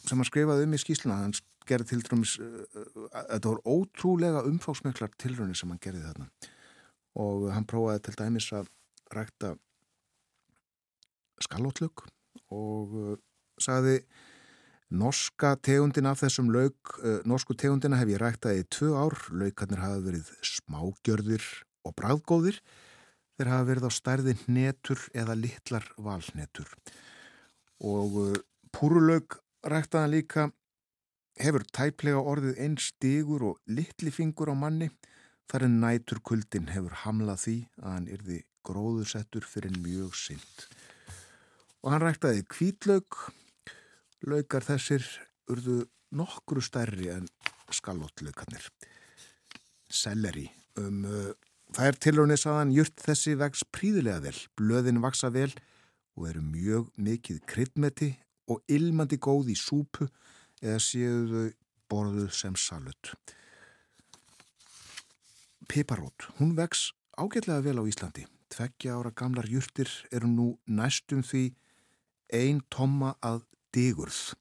[0.00, 1.36] sem hann skrifaði um í skýsluna hann
[1.68, 2.64] gerði til dæmis uh,
[3.12, 6.55] þetta voru ótrúlega umfáksmeklar tilröðinni sem hann gerði þarna
[7.16, 8.70] og hann prófaði til dæmis að
[9.14, 9.54] rækta
[11.44, 12.04] skallótlög
[12.52, 13.18] og
[13.62, 14.00] sagði
[14.94, 19.82] Norska tegundin af þessum lauk, uh, norsku tegundina hef ég ræktaði í tvö ár, laukarnir
[19.82, 21.46] hafa verið smágjörðir
[21.82, 22.60] og bræðgóðir,
[23.34, 26.70] þeir hafa verið á stærði netur eða litlar valnetur.
[27.82, 28.38] Og uh,
[28.70, 30.46] púrulauk ræktaðan líka
[31.42, 34.92] hefur tæplega orðið einn stigur og litli fingur á manni,
[35.50, 40.66] þar en nætur kuldin hefur hamlað því að hann yrði gróðursettur fyrir mjög synd.
[41.84, 43.18] Og hann ræktaði kvítlauk,
[44.26, 45.04] Laukar þessir
[45.52, 45.84] urðu
[46.16, 47.28] nokkru stærri en
[47.70, 48.64] skallótlaukarnir.
[49.92, 50.48] Selleri.
[50.80, 51.30] Um, uh,
[51.76, 55.52] það er tilröðinni saðan jurt þessi vex príðilega vel, blöðin vaksa vel
[56.16, 58.10] og eru mjög mikið kryddmeti
[58.50, 60.08] og ilmandi góð í súpu
[60.62, 61.46] eða séu þau
[61.90, 63.12] borðuð sem salut.
[65.68, 66.28] Piparót.
[66.38, 68.26] Hún vex ágætlega vel á Íslandi.
[68.48, 71.50] Tveggja ára gamlar jurtir eru nú næstum því
[72.32, 73.42] ein tomma að
[73.74, 74.34] digurð.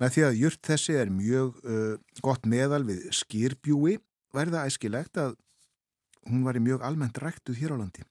[0.00, 3.98] Með því að jurt þessi er mjög uh, gott meðal við skýrbjúi
[4.32, 5.34] verða æskilegt að
[6.28, 8.04] hún var í mjög almennt ræktuð hér á landi.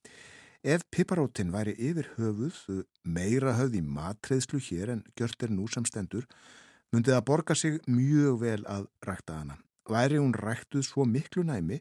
[0.62, 5.86] Ef piparótin væri yfir höfuð meira höfð í matreðslu hér en gjört er nú sem
[5.88, 6.28] stendur,
[6.92, 9.58] myndið að borga sig mjög vel að rækta hana.
[9.90, 11.80] Væri hún ræktuð svo miklu næmi,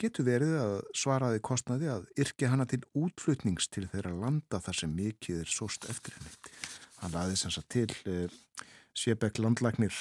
[0.00, 4.94] getur verið að svaraði kostnaði að yrkja hana til útflutnings til þeirra landa þar sem
[4.94, 6.34] mikið er sóst eftir henni.
[7.02, 8.32] Hann laði sem sagt til eh,
[8.94, 9.94] Sébekk landlæknir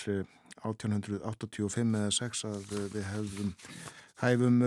[0.63, 3.53] 1885 eh, eða 6 að eh, við hefðum
[4.23, 4.59] hæfum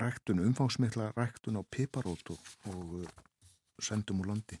[0.00, 4.58] ræktun, umfangsmikla ræktun á piparót og, og sendum úr landi.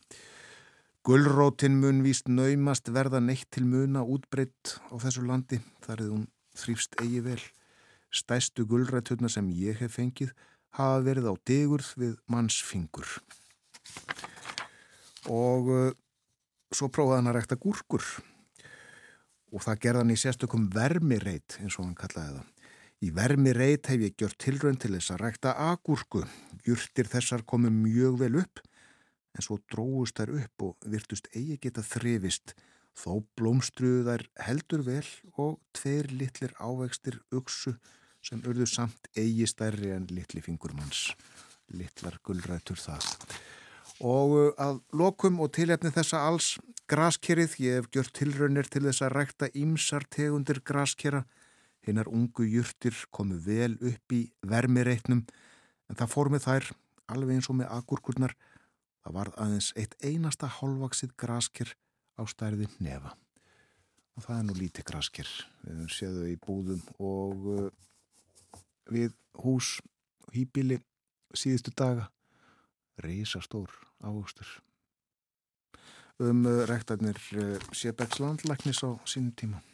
[1.06, 6.26] Gullrótin mun víst naumast verða neitt til muna útbreytt á þessu landi þar er hún
[6.58, 7.40] þrýfst eigi vel.
[8.10, 10.32] Stæstu gullrætturna sem ég hef fengið
[10.78, 13.06] hafa verið á digurð við mannsfingur.
[15.30, 15.70] Og
[16.74, 18.06] svo prófaði hann að rækta gúrkur
[19.50, 22.48] og það gerði hann í sérstökum vermireit eins og hann kallaði það.
[23.00, 26.26] Í vermireit hef ég gjört tilrönd til þess að rækta agúrku.
[26.66, 28.60] Júrtir þessar komu mjög vel upp
[29.34, 32.54] en svo dróðust þær upp og virtust eigi geta þrifist
[32.96, 35.06] þó blómstruðu þær heldur vel
[35.38, 37.74] og tveir litlir ávextir uksu
[38.24, 41.10] sem urðu samt eigi stærri en litli fingurmanns.
[41.72, 43.06] Littlar gullrætur það.
[44.00, 46.54] Og uh, að lokum og tilhefni þessa alls
[46.90, 51.24] graskerið, ég hef gjört tilraunir til þess að rækta ímsar tegundir graskera,
[51.86, 55.22] hinnar ungu júrtir komu vel upp í vermireitnum,
[55.88, 56.70] en það fór með þær,
[57.12, 58.34] alveg eins og með agurkurnar,
[59.04, 61.72] það var aðeins eitt einasta hálfaksið grasker
[62.20, 63.14] á stærði nefa.
[64.18, 65.28] Og það er nú lítið grasker,
[65.64, 67.68] við séum í búðum og uh,
[68.92, 69.78] við hús
[70.26, 70.80] og hýbili
[71.32, 72.10] síðustu daga,
[73.00, 73.72] reysastór
[74.04, 74.50] ávöxtur.
[76.20, 79.64] Um uh, rektarnir uh, Sébæks landlæknis á sínum tíma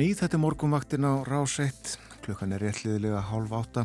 [0.00, 1.90] Nýð, þetta er morgunvaktin á Ráseitt,
[2.24, 3.82] klukkan er réttliðilega hálf átta.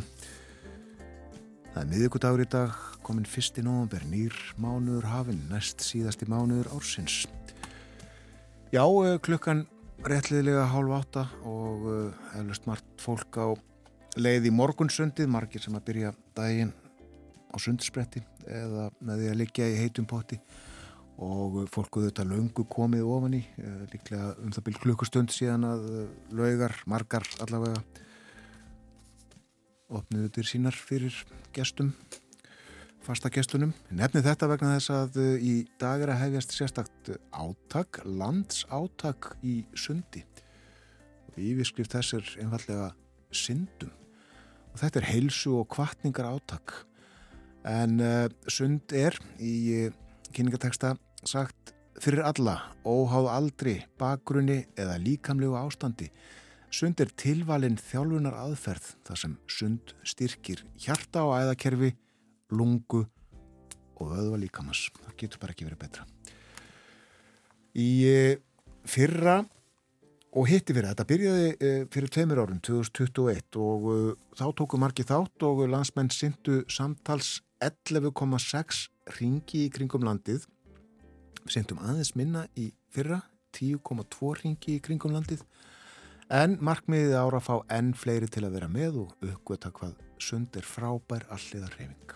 [1.73, 6.69] Það er miðugudagur í dag, komin fyrst í nógumber, nýr mánuður hafinn, næst síðasti mánuður
[6.77, 7.25] ársins.
[8.71, 9.65] Já, eh, klukkan
[10.07, 11.83] réttliðilega hálf átta og
[12.31, 13.51] hefðlust margt fólk á
[14.15, 16.71] leið í morgunsundið, margir sem að byrja daginn
[17.51, 20.39] á sundspretti eða með því að liggja í heitum potti
[21.23, 25.85] og fólkuðu þetta löngu komið ofan í eh, líklega um það byrj klukkustund síðan að
[25.91, 27.79] eh, laugar, margar allavega
[29.95, 31.15] opniðu til sínar fyrir
[31.55, 31.93] gestum
[33.05, 33.69] fasta gestunum.
[33.93, 39.59] Nefnið þetta vegna þess að eh, í dag er að hefjast sérstakt áttak, landsáttak í
[39.77, 40.23] sundi.
[41.29, 42.89] Og yfirskrift þess er einfallega
[43.35, 43.93] syndum.
[44.73, 46.81] Og þetta er heilsu og kvartningar áttak
[47.65, 49.87] en uh, sund er í
[50.35, 50.91] kynningateksta
[51.29, 56.09] sagt fyrir alla, óháð aldri, bakgrunni eða líkamlegu ástandi.
[56.73, 61.93] Sund er tilvalinn þjálfunar aðferð þar sem sund styrkir hjarta á æðakerfi,
[62.51, 63.05] lungu
[63.95, 64.89] og öðva líkamans.
[65.05, 66.07] Það getur bara ekki verið betra.
[67.75, 68.37] Í eh,
[68.87, 69.37] fyrra
[70.35, 75.07] og hitti fyrir, þetta byrjaði eh, fyrir tveimur árum, 2021 og eh, þá tóku margi
[75.07, 78.83] þátt og landsmenn syndu samtals 11,6
[79.15, 80.43] ringi í kringum landið
[81.45, 83.21] Sendum aðeins minna í fyrra,
[83.55, 85.45] 10,2 ringi í kringum landið,
[86.33, 90.55] en markmiðið ára að fá enn fleiri til að vera með og uppgöta hvað sund
[90.57, 92.15] er frábær alliðar reyfing.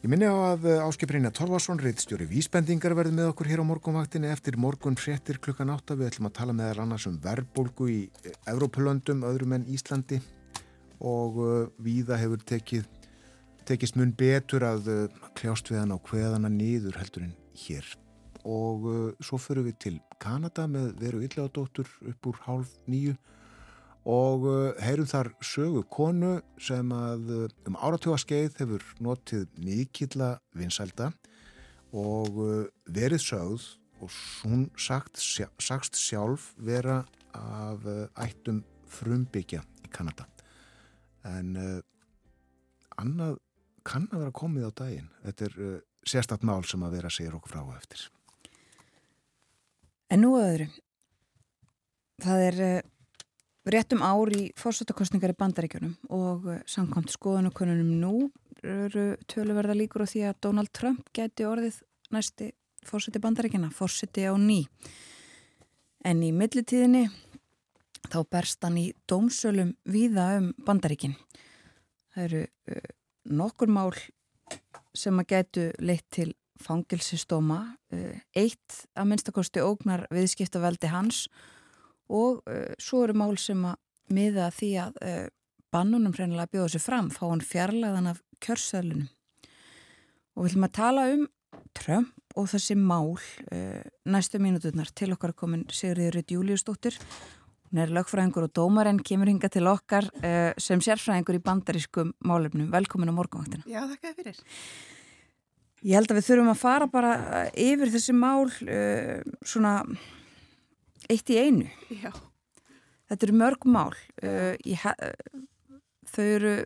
[0.00, 4.56] Ég minni á að áskiprinja Torvarsson, reittstjóri Vísbendingar verði með okkur hér á morgunvaktinni eftir
[4.56, 5.92] morgun fréttir klukkan 8.
[6.00, 7.98] Við ætlum að tala með þær annars um verðbólgu í
[8.48, 10.22] Evrópulöndum, öðrum en Íslandi
[11.04, 12.88] og uh, Víða hefur tekið
[13.68, 17.34] tekist mun betur að uh, kljást við hann á hveðana nýður heldur en
[17.64, 17.86] hér.
[18.48, 23.16] Og uh, svo fyrir við til Kanada með veru ylladóttur upp úr hálf nýju
[24.10, 31.10] og uh, heyrum þar sögu konu sem að um áratjóaskeið hefur notið mikilla vinsælda.
[31.92, 33.68] Og uh, verið sögð
[34.00, 35.20] og hún sagt,
[35.60, 37.02] sagst sjálf vera
[37.36, 37.84] af
[38.16, 40.24] ættum frumbyggja í Kanada.
[41.28, 41.52] En
[42.96, 43.36] annað
[43.86, 45.10] kann að vera komið á daginn.
[45.24, 45.74] Þetta er uh,
[46.06, 48.06] sérstatt mál sem að vera að segja okkur frá og eftir.
[50.10, 50.66] En nú öðru.
[52.20, 52.80] Það er uh,
[53.70, 58.14] réttum ár í fórsöktakostningar í bandaríkjunum og uh, samkvæmt skoðanakonunum nú
[58.60, 61.80] eru töluverða líkur á því að Donald Trump geti orðið
[62.12, 62.50] næsti
[62.86, 64.64] fórsökti bandaríkjana, fórsökti á ný.
[66.04, 67.06] En í millitíðinni
[68.08, 71.16] þá berst hann í dómsölum víða um bandaríkin.
[72.14, 72.88] Það eru uh,
[73.30, 73.94] nokkur mál
[74.96, 77.60] sem að getu leitt til fangilsistóma,
[77.94, 81.28] eh, eitt að minnstakosti ógnar viðskiptaveldi hans
[82.10, 83.78] og uh, svo eru mál sem að
[84.10, 85.26] miða því að uh,
[85.70, 89.06] bannunum hreinilega bjóða sér fram, fá hann fjarlæðan af kjörsælunum.
[90.34, 91.22] Og við ætlum að tala um
[91.78, 93.14] Trump og þessi mál
[94.10, 96.98] næstu mínuturnar til okkar komin Sigriður Júliusdóttir
[97.70, 102.66] Hún er lögfræðingur og dómarinn, kemur hinga til okkar uh, sem sérfræðingur í bandarískum málefnum.
[102.72, 103.62] Velkomin á morgunvaktina.
[103.70, 104.40] Já, þakka fyrir.
[105.86, 107.12] Ég held að við þurfum að fara bara
[107.44, 109.76] eh, yfir þessi mál uh, svona
[111.06, 111.70] eitt í einu.
[111.94, 112.10] Já.
[113.06, 113.94] Þetta eru mörg mál.
[114.18, 114.82] Uh, ég,
[116.10, 116.58] þau eru,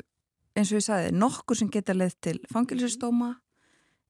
[0.56, 3.34] eins og ég sagði, nokkur sem geta leið til fangilsistóma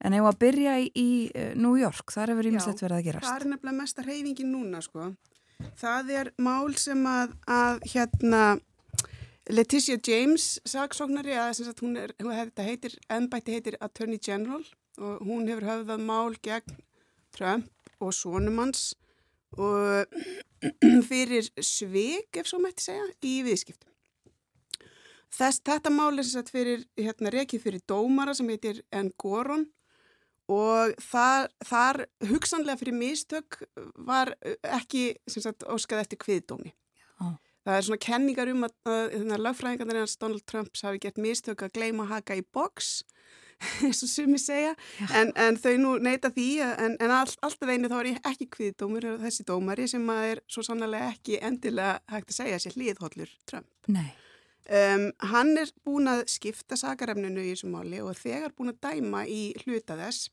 [0.05, 1.11] en ef að byrja í, í
[1.59, 3.26] New York, þar hefur ímislegt verið að gerast.
[3.26, 5.14] Já, það er nefnilega mesta reyfingin núna, sko.
[5.78, 8.44] Það er mál sem að, að hérna
[9.52, 14.62] Leticia James saksóknari að sagt, hún er, þetta heitir, ennbætti heitir Attorney General
[14.96, 16.78] og hún hefur höfðað mál gegn
[17.34, 17.68] Trump
[18.00, 18.94] og Sónumans
[19.59, 20.07] og
[21.11, 23.90] fyrir svig, ef svo mætti segja, í viðskiptum.
[25.34, 29.11] Þess, þetta mál er sagt, fyrir, hérna, rekið fyrir dómara sem heitir N.
[29.18, 29.66] Goron
[30.53, 33.62] og þar, þar hugsanlega fyrir mistök
[34.07, 34.34] var
[34.76, 36.74] ekki sagt, óskað eftir kviðdómi.
[37.22, 37.36] Oh.
[37.64, 41.64] Það er svona kenningar um að, að, að lagfræðingarnir hans Donald Trumps hafi gert mistök
[41.64, 42.99] að gleima haka í boks
[43.86, 44.74] eins og sumi segja
[45.14, 48.51] en, en þau nú neyta því en, en all, alltaf einu þá er ég ekki
[48.57, 53.70] kviðdómur þessi dómari sem er svo sannlega ekki endilega hægt að segja sér hlýðhóllur Trump.
[53.88, 54.12] Nei.
[54.65, 59.27] Um, hann er búin að skipta sakarefninu í þessu máli og þegar búin að dæma
[59.29, 60.31] í hluta þess,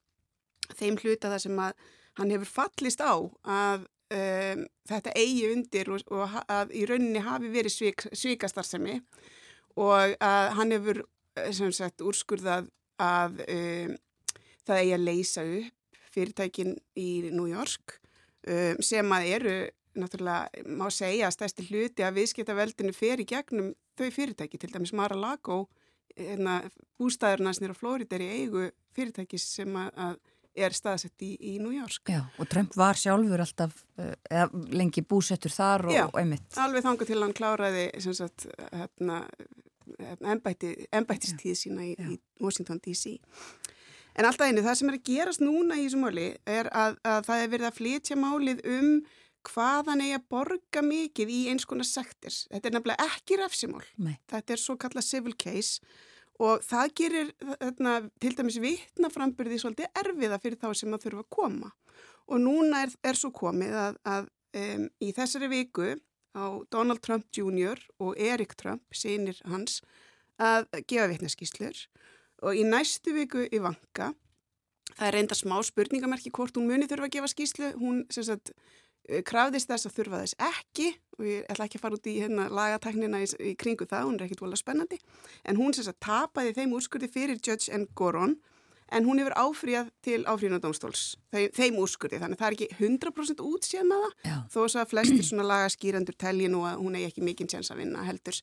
[0.79, 1.73] þeim hluta þess sem að
[2.19, 3.83] hann hefur fallist á að
[4.15, 9.01] um, þetta eigi undir og, og að í rauninni hafi verið svik, svikastarðsemi
[9.83, 11.03] og að hann hefur
[11.51, 12.71] sem sagt úrskurðað
[13.03, 13.93] að um,
[14.63, 17.99] það eigi að leysa upp fyrirtækin í New York
[18.47, 19.59] um, sem að eru
[19.97, 24.93] náttúrulega, má segja að stæsti hluti að viðskiptaveldinu fer í gegnum þau fyrirtæki, til dæmis
[24.97, 25.65] Mar-a-Lago
[26.15, 26.61] hérna,
[26.99, 30.19] bústæðurnas nýra Flórit er í eigu fyrirtækis sem að
[30.51, 32.09] er staðsett í, í New York.
[32.11, 36.57] Já, og Trump var sjálfur alltaf, eh, eða lengi búsettur þar og, Já, og einmitt.
[36.59, 39.21] alveg þanga til hann kláraði sagt, hérna,
[40.33, 43.15] embætti, embættistíð sína í, í Washington DC.
[44.19, 47.27] En alltaf einu, það sem er að gerast núna í þessu máli er að, að
[47.29, 48.89] það er verið að flytja málið um
[49.47, 52.33] hvaðan eigi að borga mikið í eins konar sektir.
[52.51, 53.83] Þetta er nefnilega ekki refsimál.
[53.97, 54.15] Nei.
[54.31, 55.81] Þetta er svo kallað civil case
[56.41, 61.33] og það gerir þarna, til dæmis vittnaframburði svolítið erfiða fyrir þá sem það þurfa að
[61.37, 61.73] koma.
[62.31, 64.29] Og núna er, er svo komið að, að
[64.61, 65.91] um, í þessari viku
[66.37, 67.79] á Donald Trump Jr.
[67.99, 69.81] og Erik Trump, sínir hans,
[70.41, 71.85] að gefa vittneskíslur
[72.41, 74.11] og í næstu viku í vanka,
[74.95, 78.53] það er reynda smá spurningamerki hvort hún muni þurfa að gefa skíslu, hún sagt
[79.27, 80.91] krafðist þess að þurfa þess ekki.
[81.19, 84.15] Og ég ætla ekki að fara út í hérna, lagatæknina í, í kringu það, hún
[84.17, 85.01] er ekkit volið spennandi.
[85.45, 87.85] En hún sem sagt tapaði þeim úrskurði fyrir Judge N.
[87.97, 88.39] Goron
[88.91, 93.43] en hún hefur áfríðað til áfríðunadómstóls þeim, þeim úrskurði, þannig að það er ekki 100%
[93.47, 97.51] útsíðan með það, þó að flestir svona lagaskýrandur telji nú að hún er ekki mikinn
[97.51, 98.41] tjens að vinna heldur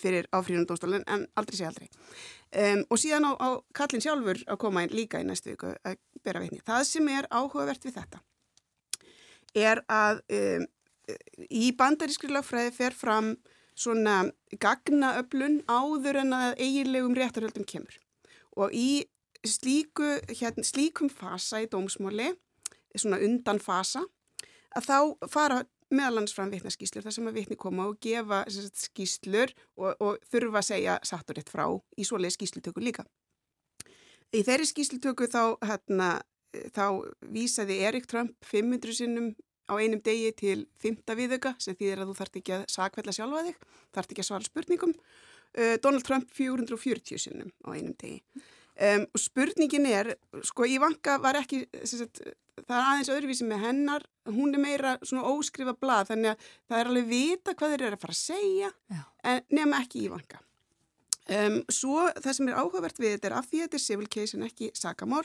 [0.00, 1.90] fyrir áfríðunadómstólun en aldrei sé aldrei.
[2.56, 5.98] Um, og síðan á, á Kallin sjálfur að koma inn líka í næstu viku að
[6.24, 6.62] bera veitni.
[6.64, 8.22] Það sem er áhugavert við þetta
[9.54, 10.68] er að um,
[11.50, 13.34] í bandarískri lagfræði fer fram
[13.74, 14.30] svona
[14.60, 17.98] gagnaöflun áður en að eiginlegum réttarhöldum kemur
[18.56, 19.04] og í
[19.48, 22.30] slíku, hérna, slíkum fasa í dómsmáli,
[22.94, 24.04] svona undan fasa,
[24.76, 24.98] að þá
[25.32, 30.22] fara meðalans fram vitnaskíslur þar sem að vitni koma og gefa sagt, skíslur og, og
[30.30, 31.66] þurfa að segja satt og rétt frá
[32.00, 33.04] í svoleið skíslutöku líka.
[34.32, 36.14] Í þeirri skíslutöku þá hérna,
[36.74, 36.86] þá
[37.32, 39.32] vísaði Erik Trump 500 sinnum
[39.70, 41.14] á einum degi til 5.
[41.16, 43.60] viðöka sem þýðir að þú þart ekki að sakveila sjálfa þig,
[43.94, 44.96] þart ekki að svara spurningum.
[45.52, 48.20] Uh, Donald Trump 440 sinnum á einum degi.
[48.72, 50.14] Um, og spurningin er,
[50.48, 52.22] sko Ivanka var ekki, sagt,
[52.62, 56.78] það er aðeins öðruvísi með hennar, hún er meira svona óskrifa blað þannig að það
[56.78, 58.72] er alveg vita hvað þeir eru að fara að segja,
[59.28, 60.40] en nefna ekki Ivanka.
[61.32, 64.08] Um, svo það sem er áhugavert við þetta er af því að þetta er civil
[64.12, 65.22] case en ekki sakamál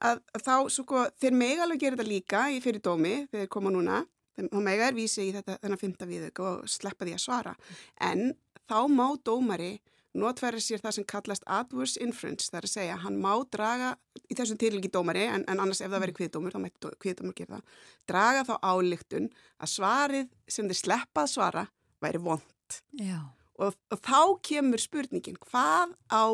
[0.00, 4.02] að, þá sko þeir mega alveg gera þetta líka í fyrir dómi þegar koma núna.
[4.38, 7.56] Þá mega er vísi í þetta þennan fymta við og sleppa því að svara.
[8.00, 8.30] En
[8.64, 9.74] þá má dómari
[10.16, 13.92] notverðir sér það sem kallast adverse inference það er að segja hann má draga
[14.28, 17.58] í þessum tilviki dómari en, en annars ef það veri kviðdómur þá mætti kviðdómur gera
[17.60, 21.68] það draga þá álíktun að svarið sem þeir sleppað svara
[22.04, 22.82] væri vond.
[23.00, 23.20] Já
[23.60, 26.24] og, og þá kemur spurningin hvað á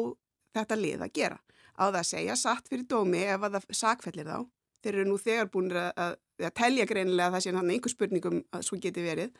[0.56, 1.38] þetta lið að gera?
[1.78, 4.38] Á það að segja satt fyrir dómi ef að það sakfellir þá?
[4.82, 6.12] Þeir eru nú þegar búin að, að,
[6.46, 9.32] að telja greinilega það sé hann einhver spurningum að svo geti verið.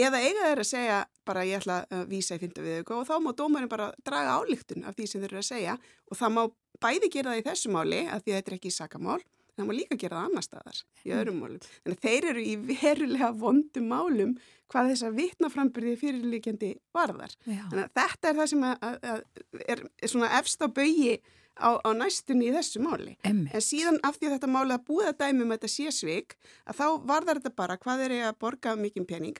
[0.00, 0.98] Eða eiga þeir að segja
[1.28, 4.86] bara ég ætla að vísa í fynda við og þá má dómarinn bara draga álíktun
[4.88, 5.76] af því sem þeir eru að segja.
[6.08, 6.42] Og það má
[6.80, 9.20] bæði gera það í þessu máli af því þetta er ekki sakamál
[9.60, 11.66] það má líka gera það annar staðar í öðrum málum.
[11.82, 14.38] Þannig að þeir eru í verulega vondum málum
[14.70, 17.34] hvað þessar vittnaframbyrði fyrirlikjandi varðar.
[17.44, 17.64] Já.
[17.72, 21.18] Þannig að þetta er það sem að, að, er, er svona efst á baui
[21.60, 23.16] á, á næstunni í þessu máli.
[23.26, 23.50] Emme.
[23.52, 26.80] En síðan af því að þetta máli að búða dæmum að þetta sé svik, að
[26.80, 29.38] þá varðar þetta bara hvað er að borga mikinn pening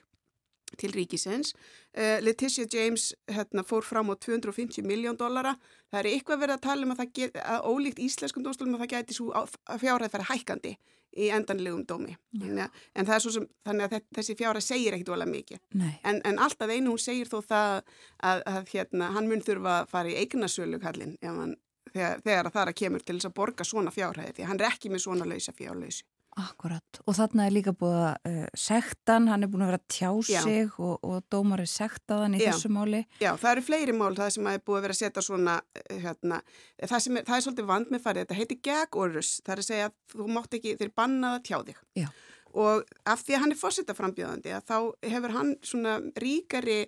[0.79, 1.53] til ríkisins.
[1.97, 5.55] Uh, Letitia James hérna, fór fram á 250 miljón dollara.
[5.91, 8.93] Það er eitthvað verið að tala um að get, að ólíkt íslenskum dómstólum að það
[8.95, 9.45] geti svo
[9.81, 10.75] fjárhæð fara hækkandi
[11.11, 12.13] í endanlegum dómi.
[12.39, 12.69] Ja.
[12.95, 15.59] En það er svo sem, þannig að þessi fjárhæð segir ekkit ólega mikið.
[16.07, 17.81] En, en alltaf einu hún segir þó það
[18.23, 21.17] að, að hérna, hann mun þurfa að fara í eignasölu kallin
[21.91, 24.69] þegar, þegar það er að kemur til þess að borga svona fjárhæði því hann er
[24.69, 26.07] ekki með svona lausa fjárlausu.
[26.39, 29.87] Akkurat og þarna er líka búið að uh, sektan, hann er búin að vera að
[29.91, 32.51] tjá sig og, og dómar er sektaðan í Já.
[32.51, 33.03] þessu máli.
[33.19, 35.97] Já, það eru fleiri mál það sem er búið að vera að setja svona eh,
[36.05, 36.41] hérna,
[36.79, 39.69] það, er, það er svolítið vand með farið, þetta heitir gag orders, það er að
[39.69, 41.83] segja að þú mátt ekki, þeir bannaða tjá þig.
[41.99, 42.07] Já
[42.57, 44.77] og af því að hann er fórsetaframbjöðandi að þá
[45.13, 46.79] hefur hann svona ríkari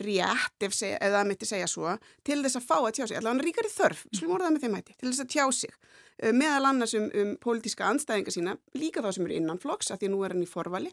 [0.00, 1.96] rétt ef það mitti segja svo
[2.26, 4.78] til þess að fá að tjá sig, allavega hann ríkari þörf, slúm orðað með þeim
[4.78, 9.04] hætti, til þess að tjá sig eh, meðal annars um, um pólitíska anstæðinga sína, líka
[9.04, 10.92] þá sem eru innan flokks að því nú er hann í forvali.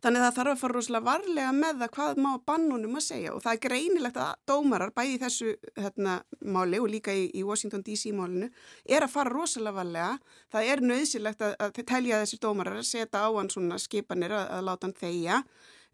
[0.00, 3.32] Þannig að það þarf að fara rosalega varlega með það hvað má bannunum að segja.
[3.34, 7.84] Og það er greinilegt að dómarar bæði þessu hérna, máli og líka í, í Washington
[7.84, 8.48] DC málinu
[8.88, 10.14] er að fara rosalega varlega.
[10.54, 14.46] Það er nöðsilegt að, að telja þessi dómarar að setja á hann svona skipanir að,
[14.56, 15.42] að láta hann þeia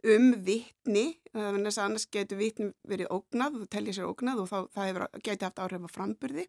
[0.06, 4.58] um vittni, þannig að annars getur vittni verið ógnað og telja sér ógnað og þá,
[4.76, 6.44] það hefur, getur haft áhrif á framburði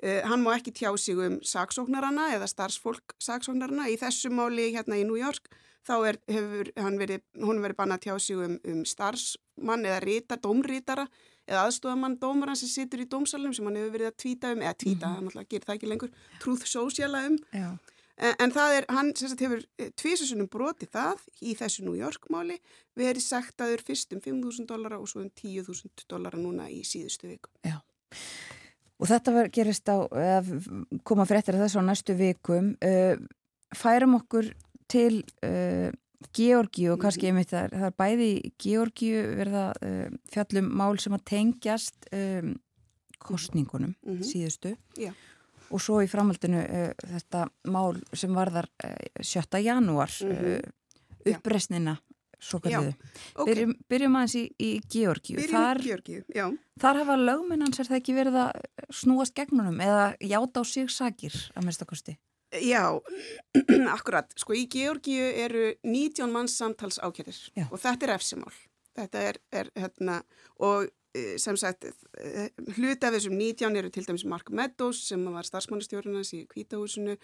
[0.00, 3.88] Uh, hann má ekki tjá sig um saksóknarana eða starfsfólk saksóknarana.
[3.92, 5.50] Í þessu máli hérna í New York
[5.86, 10.00] þá er, hefur hann verið, hún verið banna að tjá sig um, um starfsmann eða
[10.04, 11.06] rita, dómrítara
[11.50, 14.74] eða aðstofamann dómaran sem situr í dómsalum sem hann hefur verið að tvíta um, eða
[14.76, 15.16] tvíta, mm -hmm.
[15.16, 17.38] hann alltaf gerir það ekki lengur, truth sociala um.
[17.52, 17.70] Já.
[18.20, 19.64] En, en það er, hann sagt hefur
[19.96, 22.58] tvísusunum broti það í þessu New York máli
[22.94, 27.30] verið sagt aður fyrst um 5.000 dollara og svo um 10.000 dollara núna í síðustu
[27.32, 27.50] viku.
[27.64, 27.80] Já.
[29.00, 29.96] Og þetta var gerist á,
[31.08, 32.74] koma fyrir eftir þessu á næstu vikum.
[33.72, 34.50] Færum okkur
[34.90, 35.88] til uh,
[36.36, 38.30] Georgi og kannski einmitt það er, það er bæði
[38.60, 42.54] Georgi verða uh, fjallum mál sem að tengjast um,
[43.20, 44.26] kostningunum mm -hmm.
[44.26, 45.12] síðustu Já.
[45.70, 46.62] og svo í framhaldinu
[46.98, 48.68] þetta mál sem varðar
[49.20, 49.60] 7.
[49.60, 51.34] janúar mm -hmm.
[51.34, 51.96] uppresnina
[52.40, 52.94] svo kalliðu.
[53.34, 53.46] Okay.
[53.50, 55.36] Byrjum, byrjum aðeins í, í Georgi.
[55.38, 56.46] Byrjum Þar, í Georgi, já.
[56.80, 58.64] þar hafa lögminnans er það ekki verið að
[59.02, 62.16] snúast gegnunum eða játa á sig sakir að minnstakosti?
[62.64, 62.98] Já,
[63.96, 64.32] akkurat.
[64.40, 67.38] Sko í Georgíu eru 19 manns samtals ákjærir
[67.68, 68.54] og þetta er efsimál.
[68.98, 70.16] Þetta er, er hérna,
[70.58, 70.90] og
[71.42, 71.86] sem sagt,
[72.76, 77.16] hluti af þessum 19 eru til dæmis Mark Meadows sem var starfsmannastjórnarnas í Kvítahúsinu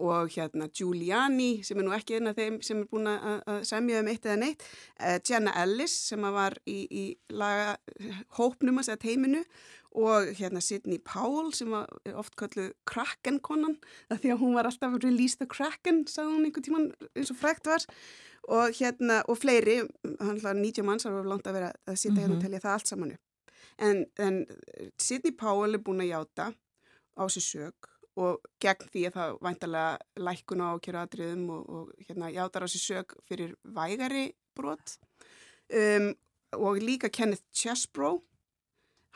[0.00, 4.00] og hérna Giuliani sem er nú ekki einn af þeim sem er búin að semja
[4.00, 4.64] um eitt eða neitt.
[5.28, 7.76] Jenna Ellis sem var í, í laga,
[8.38, 9.42] hópnum að segja teiminu
[9.90, 13.76] og hérna Sidney Powell sem var oft kölluð Kraken-konan
[14.12, 17.66] því að hún var alltaf release the Kraken sagði hún einhvern tíman eins og frekt
[17.66, 17.86] var
[18.50, 19.80] og hérna og fleiri
[20.20, 22.22] hann hlaði 90 manns það var langt að vera að sitja mm -hmm.
[22.22, 23.29] hérna og telja það allt saman upp
[23.80, 24.42] en, en
[25.00, 26.50] Sidney Powell er búin að játa
[27.16, 32.32] á sér sög og gegn því að það væntalega lækkun á kjöruadriðum og, og hérna
[32.34, 34.98] játar á sér sög fyrir vægari brot
[35.70, 36.10] um,
[36.58, 38.24] og líka Kenneth Chesbrough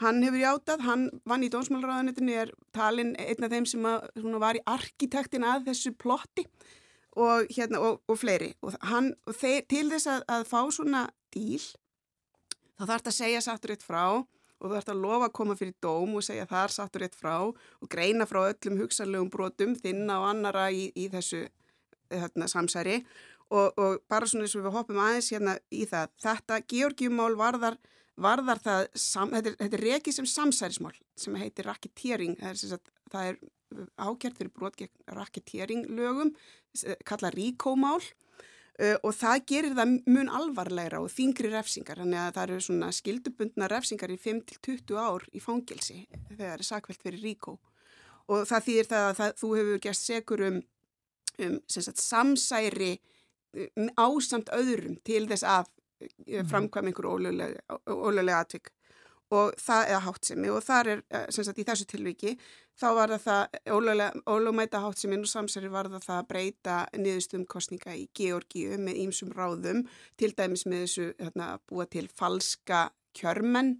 [0.02, 4.08] Hann hefur játað, hann vann í dónsmálaráðanetinu, er talin einn af þeim sem að,
[4.42, 6.42] var í arkitektin að þessu plotti
[7.14, 8.50] og, hérna, og, og fleiri.
[8.66, 11.04] Og, hann, þeir, til þess að, að fá svona
[11.34, 11.62] díl,
[12.74, 14.02] þá þarf það að segja sattur eitt frá
[14.60, 17.34] og þú það að lofa að koma fyrir dóm og segja þar sattur eitt frá
[17.44, 21.44] og greina frá öllum hugsanlegum brotum þinna og annara í, í þessu
[22.12, 23.00] hérna, samsæri.
[23.54, 26.14] Og, og bara svona eins og við hoppum aðeins hérna í það.
[26.24, 27.76] Þetta Georgiumál varðar
[28.20, 32.76] varðar það, sam, þetta er, er rekið sem samsærismál sem heitir racketeering, það
[33.10, 33.38] það er
[33.98, 36.30] ákjært fyrir brot gegn racketeering lögum,
[37.06, 38.02] kalla ríkómál
[39.06, 43.68] og það gerir það mun alvarlegra og þingri refsingar, þannig að það eru svona skildubundna
[43.70, 47.58] refsingar í 5-20 ár í fangilsi þegar það er sakvelt fyrir ríkó
[48.26, 50.60] og það þýðir það að það, þú hefur gert segur um,
[51.44, 52.92] um sagt, samsæri
[53.54, 55.70] um, ásamt öðrum til þess að
[56.04, 56.48] Mhm.
[56.50, 58.70] framkvæm einhver ólulega atvik
[59.34, 62.34] og það er háttsemi og þar er, eh, sem sagt, í þessu tilviki
[62.80, 63.58] þá var það
[64.30, 69.32] ólögmæta háttsemi og samsæri var það það að breyta niðurstum kostninga í Georgíu með ýmsum
[69.34, 69.84] ráðum,
[70.16, 73.76] til dæmis með þessu hérna, búa til falska kjörmenn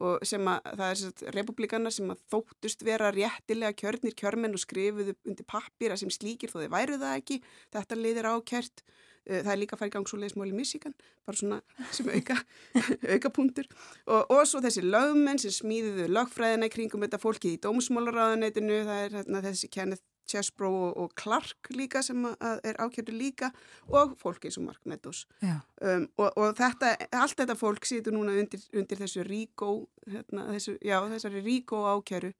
[0.00, 4.62] og sem að það er sagt, republikanar sem að þóttust vera réttilega kjörnir kjörmenn og
[4.62, 7.40] skrifuðu undir pappir að sem slíkir þó þið væru það ekki,
[7.74, 8.84] þetta liðir ákjört
[9.28, 10.94] það er líka að fara í gang svo leiðismál í Michigan,
[11.28, 11.60] bara svona
[11.96, 12.36] sem auka,
[13.14, 13.68] auka punktur.
[14.06, 19.04] Og, og svo þessi lögmenn sem smíðuðu lögfræðina í kringum þetta fólkið í dómsmálaráðanetinu, það
[19.04, 23.50] er hérna, þessi Kenneth Chesbrough og, og Clark líka sem er ákjörðu líka
[23.88, 25.24] og fólkið sem Mark Meadows.
[25.42, 29.72] Um, og, og þetta, allt þetta fólk situr núna undir, undir þessu ríkó,
[30.06, 32.34] hérna, þessu, já, þessari ríkó ákjörðu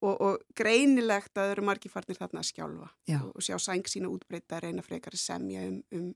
[0.00, 2.86] Og, og greinilegt að það eru margi farnir þarna að skjálfa
[3.18, 6.06] og, og sjá sæng sína útbreyta að reyna frekar að semja um, um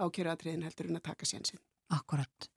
[0.00, 1.60] ákjöruatriðin heldur en að taka sénsinn.
[1.92, 2.48] Akkurat.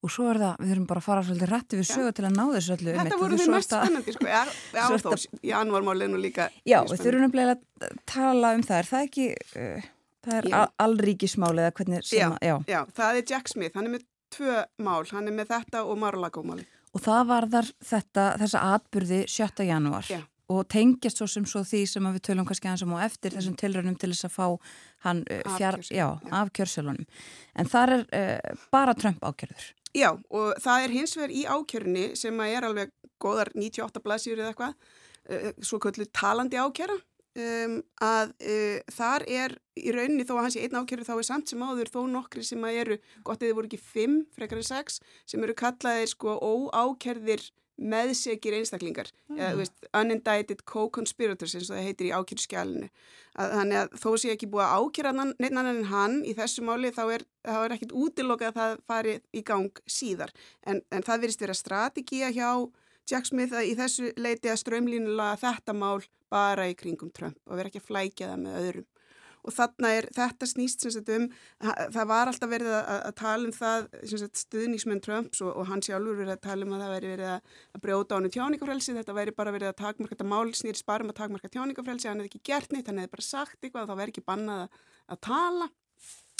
[0.00, 2.36] Og svo er það, við þurfum bara að fara svolítið rætti við sögu til að
[2.36, 2.92] ná þessu öllu.
[2.96, 4.28] Þetta voru því mest spennandi, sko.
[4.30, 5.10] Já, já þó,
[5.50, 6.46] janúarmálinu líka.
[6.64, 8.78] Já, við þurfum nefnilega að tala um það.
[8.78, 9.26] Er það ekki,
[9.60, 9.90] uh,
[10.24, 10.48] það er
[10.86, 12.54] allríkismáli eða hvernig sem að, já.
[12.72, 14.56] Já, það er Jack Smith, hann er með tvö
[14.88, 16.64] mál, hann er með þetta og Mar-a-Lago-máli.
[16.90, 19.66] Og það varðar þetta, þessa atbyrði 7.
[19.68, 20.08] janúar.
[20.10, 23.34] Já og tengjast svo sem svo því sem við tölum kannski aðeins um og eftir
[23.36, 24.46] þessum tilrönum til þess að fá
[25.06, 27.06] hann uh, fjár, já, af kjörsölunum.
[27.54, 29.68] En það er uh, bara Trump ákjörður.
[29.94, 34.42] Já, og það er hins vegar í ákjörunni sem að er alveg góðar 98 blæsjur
[34.42, 34.90] eða eitthvað,
[35.30, 36.98] uh, svo köllu talandi ákjara,
[37.38, 41.28] um, að uh, þar er í rauninni þó að hans í einn ákjörðu þá er
[41.30, 44.68] samt sem áður þó nokkri sem að eru, gott eða voru ekki fimm, frekar en
[44.68, 47.48] sex, sem eru kallaðir sko óákjörðir
[47.80, 49.08] meðsegir einstaklingar.
[49.30, 49.38] Mm.
[49.40, 52.90] eða, veist, unindicted co-conspirators eins og það heitir í ákjörskjálinu
[53.38, 56.90] þannig að þó sé ekki búið að ákjöra neitt annan en hann í þessu máli
[56.94, 60.32] þá er, er ekkit útilokað að það fari í gang síðar.
[60.66, 62.50] En, en það verist vera strategíja hjá
[63.10, 66.00] Jack Smith að í þessu leiti að strömlínulega þetta mál
[66.32, 68.88] bara í kringum Trump og vera ekki að flækja það með öðrum.
[69.40, 71.26] Og þarna er, þetta snýst sagt, um,
[71.64, 75.80] það var alltaf verið að, að tala um það, sagt, stuðnismenn Trumps og, og hann
[75.84, 79.16] sjálfur verið að tala um að það væri verið að, að brjóta ánum tjáningafrelsi þetta
[79.16, 82.50] væri bara verið að takmarka, þetta mál snýri sparum að takmarka tjáningafrelsi, hann hefði ekki
[82.50, 84.84] gert neitt hann hefði bara sagt eitthvað það væri ekki bannað að,
[85.16, 85.70] að tala,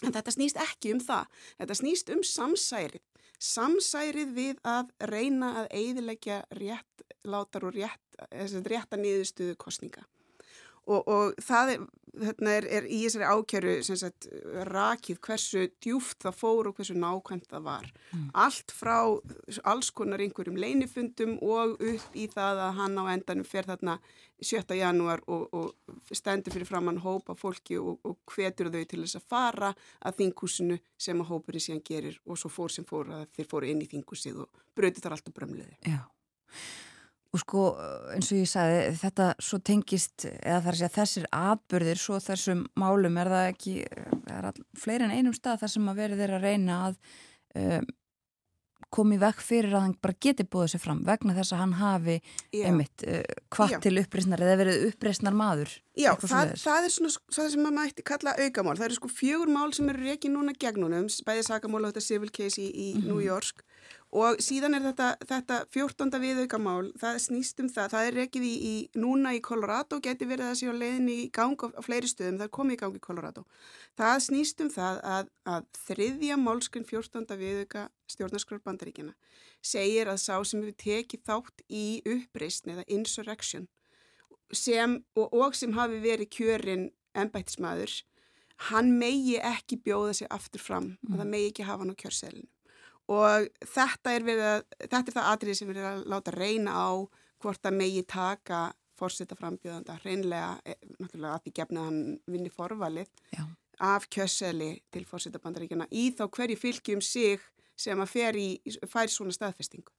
[0.05, 3.05] en þetta snýst ekki um það, þetta snýst um samsærið
[3.41, 8.21] samsærið við að reyna að eidilegja rétt látar og rétt,
[8.69, 10.05] rétta niðurstuðu kostninga
[10.89, 11.83] og, og það er,
[12.51, 14.29] er, er í þessari ákjöru sagt,
[14.71, 17.87] rakið hversu djúft það fór og hversu nákvæmt það var.
[18.11, 18.27] Mm.
[18.45, 18.97] Allt frá
[19.69, 23.99] alls konar einhverjum leinifundum og upp í það að hann á endanum fer þarna
[24.41, 24.73] 7.
[24.79, 29.19] janúar og, og stendur fyrir fram hann hópa fólki og, og hvetur þau til þess
[29.21, 33.27] að fara að þingúsinu sem að hópurinn síðan gerir og svo fór sem fór að
[33.37, 35.77] þeir fóru inn í þingúsið og bröti þar alltaf brömliði.
[35.85, 36.01] Já.
[37.31, 37.65] Og sko
[38.11, 43.21] eins og ég sagði þetta svo tengist eða þar að þessir atbyrðir svo þessum málum
[43.23, 46.47] er það ekki er all, fleiri en einum stað þar sem að verið þeirra að
[46.49, 46.99] reyna að
[47.61, 47.87] um,
[48.91, 52.17] komi vekk fyrir að hann bara geti búið sér fram vegna þess að hann hafi
[52.19, 52.65] Já.
[52.69, 53.23] einmitt uh,
[53.55, 55.75] hvað til uppreysnar eða verið uppreysnar maður.
[56.01, 58.77] Já, það, það er svona það sem maður mætti kalla aukamál.
[58.79, 62.33] Það eru sko fjögur mál sem eru reikið núna gegnunum, bæðið sakamál og þetta civil
[62.35, 63.11] case í, í mm -hmm.
[63.11, 63.65] New York
[64.11, 66.17] Og síðan er þetta, þetta 14.
[66.19, 70.49] viðaukamál, það snýst um það, það er rekið í, í núna í Colorado, geti verið
[70.49, 72.97] að sé á leiðinni í gang á, á fleiri stöðum, það er komið í gang
[72.99, 73.45] í Colorado.
[74.01, 77.27] Það snýst um það að, að þriðja málskinn 14.
[77.37, 79.13] viðauka stjórnarskrarbandaríkjana
[79.61, 83.67] segir að sá sem hefur tekið þátt í uppreysn eða insurrection
[84.57, 87.93] sem, og, og sem hafi verið kjörin ennbættismæður,
[88.71, 91.13] hann megi ekki bjóða sig aftur fram mm.
[91.13, 92.49] og það megi ekki hafa hann á kjörselinu
[93.11, 96.91] og þetta er, að, þetta er það atrið sem við erum að láta reyna á
[97.41, 98.71] hvort að megi taka
[99.01, 103.45] fórseta frambjöðanda hreinlega, eh, náttúrulega að því gefna hann vinni forvalið Já.
[103.81, 107.41] Af kjösseli til fórseta bandaríkjana í þá hverju fylgjum sig
[107.81, 108.49] sem að fer í,
[108.89, 109.93] fær svona staðfestingu.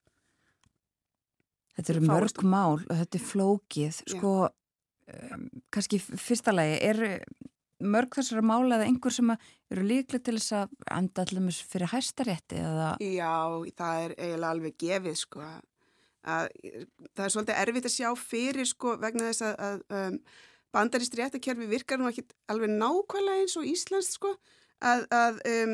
[1.78, 4.34] Þetta eru mörg mál og þetta er flókið, sko,
[5.16, 7.24] um, kannski fyrsta lagi, er
[7.82, 12.62] mörg þessara mála eða einhver sem eru líklega til þess að enda allir fyrir hæstarétti
[12.62, 12.94] eða...
[13.02, 13.34] Já,
[13.80, 15.60] það er eiginlega alveg gefið sko að
[16.22, 20.18] það er svolítið erfitt að sjá fyrir sko vegna þess að, að um,
[20.76, 24.36] bandarist réttakerfi virkar nú ekki alveg nákvæmlega eins og Íslands sko.
[24.82, 25.74] Að, að um,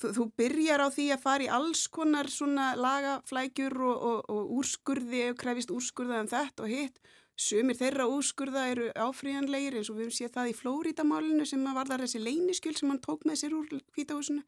[0.00, 5.30] þú, byrjar á því að fara í alls konar svona lagaflækjur og, og, og úrskurði
[5.30, 7.00] og krefist úrskurða um þetta og hitt.
[7.40, 11.88] Sumir þeirra úrskurða eru áfríðanlegir eins og við höfum séð það í Flórítamálinu sem var
[11.88, 14.42] þar þessi leyniskjöld sem hann tók með sér úr hvítahúsinu.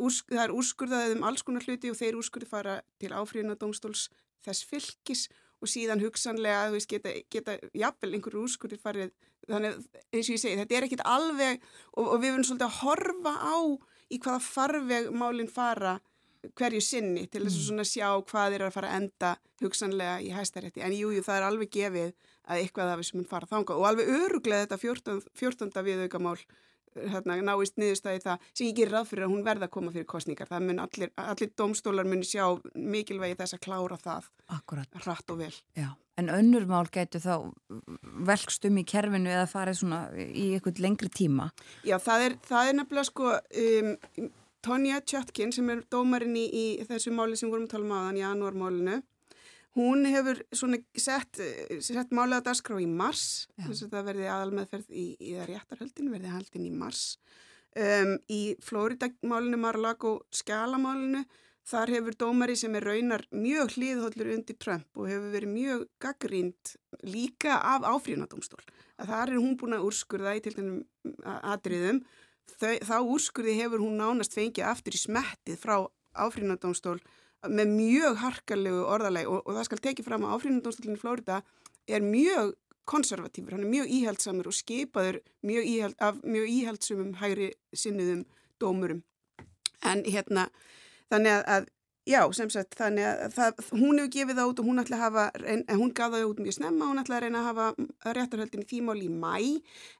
[0.00, 4.06] Úrsk, það er úrskurðað um alls konar hluti og þeir úrskurði fara til áfríðanadómstóls
[4.46, 5.36] þess fylgis og
[5.66, 9.10] síðan hugsanlega að geta, geta jafnvel einhverju úrskurði farið.
[9.48, 9.78] Þannig
[10.12, 11.62] eins og ég segi þetta er ekkit alveg
[11.96, 13.58] og, og við verðum svolítið að horfa á
[14.08, 15.98] í hvaða farveg málinn fara
[16.58, 17.66] hverju sinni til þess að mm.
[17.66, 19.30] svona sjá hvað er að fara að enda
[19.62, 22.12] hugsanlega í hæstarétti en jújú jú, það er alveg gefið
[22.48, 25.24] að eitthvað af þessum mun fara þánga og alveg öruglega þetta 14.
[25.40, 25.82] 14.
[25.88, 26.36] viðaukamál
[26.96, 30.08] hérna, náist niðurstaði það sem ég gerir ráð fyrir að hún verða að koma fyrir
[30.08, 34.28] kostningar það mun allir, allir domstólar muni sjá mikilvægi þess að klára það
[34.58, 35.00] Akkurat.
[35.04, 35.90] hratt og vel Já.
[36.18, 37.34] En önnur mál getur þá
[38.26, 41.50] velkstum í kerfinu eða farið svona í eitthvað lengri tíma
[41.86, 43.92] Já, það er, það er nefnilega sko um,
[44.64, 48.18] Tonja Tjötkin sem er dómarinn í, í þessu máli sem vorum að tala um aðan
[48.18, 48.96] í janúarmálinu
[49.78, 50.40] hún hefur
[50.98, 51.40] sett,
[51.80, 53.26] sett málið að dagskrá í mars
[53.56, 57.04] þess að það verði aðalmeðferð í, í réttarhöldin, verði haldin í mars.
[57.78, 61.22] Um, í Flóridagmálinu Marlago skjalamálinu
[61.68, 66.72] þar hefur dómari sem er raunar mjög hlýðhóllur undir Trump og hefur verið mjög gaggrínd
[67.04, 68.62] líka af áfríðunadómstól
[68.98, 72.00] að þar er hún búin að úrskurða í til dæmis atriðum.
[72.48, 75.76] Þau, þá úrskurði hefur hún nánast fengið aftur í smettið frá
[76.18, 76.96] áfrínandómstól
[77.46, 81.42] með mjög harkalegu orðalegi og, og það skal tekið fram að áfrínandómstólinn í Flórida
[81.88, 82.54] er mjög
[82.88, 88.24] konservatífur, hann er mjög íhaldsamur og skipaður mjög íhald, af mjög íhaldsumum hægri sinniðum
[88.62, 89.02] dómurum.
[89.86, 90.48] En hérna,
[91.12, 91.68] þannig að,
[92.08, 95.02] Já, sem sagt, þannig að það, hún hefur gefið það út og hún ætla að
[95.02, 95.24] hafa,
[95.76, 99.02] hún gaf það út mjög snemma, hún ætla að reyna að hafa réttarhöldin í tímál
[99.04, 99.34] í mæ,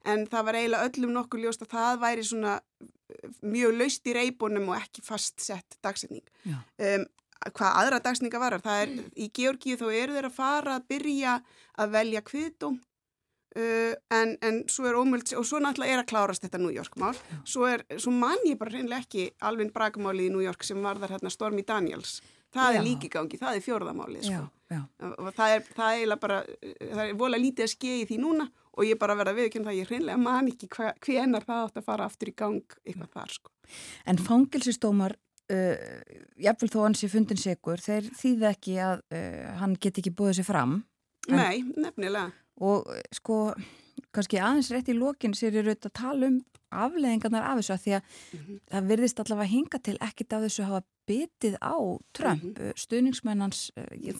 [0.08, 2.54] en það var eiginlega öllum nokkur ljóst að það væri svona
[3.44, 6.24] mjög laust í reybunum og ekki fast sett dagsetning.
[6.80, 7.04] Um,
[7.46, 11.40] hvað aðra dagsninga varar, það er, í Georgíu þá eru þeir að fara að byrja
[11.78, 12.78] að velja kviðdóm
[13.56, 16.98] Uh, en, en svo er ómöld og svo náttúrulega er að klárast þetta New York
[17.00, 17.16] mál
[17.48, 21.00] svo, er, svo man ég bara reynilega ekki alveg bragmáli í New York sem var
[21.00, 22.18] þar hérna Stormy Daniels
[22.54, 22.78] það Já.
[22.78, 24.36] er líki gangi, það er fjórðamáli sko.
[24.36, 24.82] Já, já.
[25.08, 26.38] og það er, það er eiginlega bara
[26.92, 29.70] það er vola lítið að skeið í því núna og ég bara verða að viðkynna
[29.70, 30.70] það, ég hreinlega man ekki
[31.08, 33.54] hvenar það átt að fara aftur í gang eitthvað þar sko.
[34.08, 35.16] En fangilsistómar,
[35.50, 36.02] uh,
[36.38, 40.38] jafnvel þó hann sé fundin sigur, þeir þýða ekki að uh, hann get ekki búið
[40.40, 40.78] sér fram
[41.28, 42.30] En- Nei, nefnilega
[42.60, 43.54] og uh, sko,
[44.14, 46.38] kannski aðeins rétt í lokin sér ég raut að tala um
[46.68, 48.02] afleðingarnar af þessu að því að
[48.38, 48.56] Mhm.
[48.70, 51.74] það virðist allavega hinga til ekkit af þessu hafa bitið á
[52.12, 52.74] Trump, mm Mhm.
[52.76, 54.16] stuðningsmennans, uh, ég,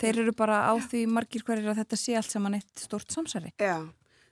[0.00, 3.52] þeir eru bara á því margir hverjir að þetta sé allt saman eitt stort samsari.
[3.60, 3.86] Já,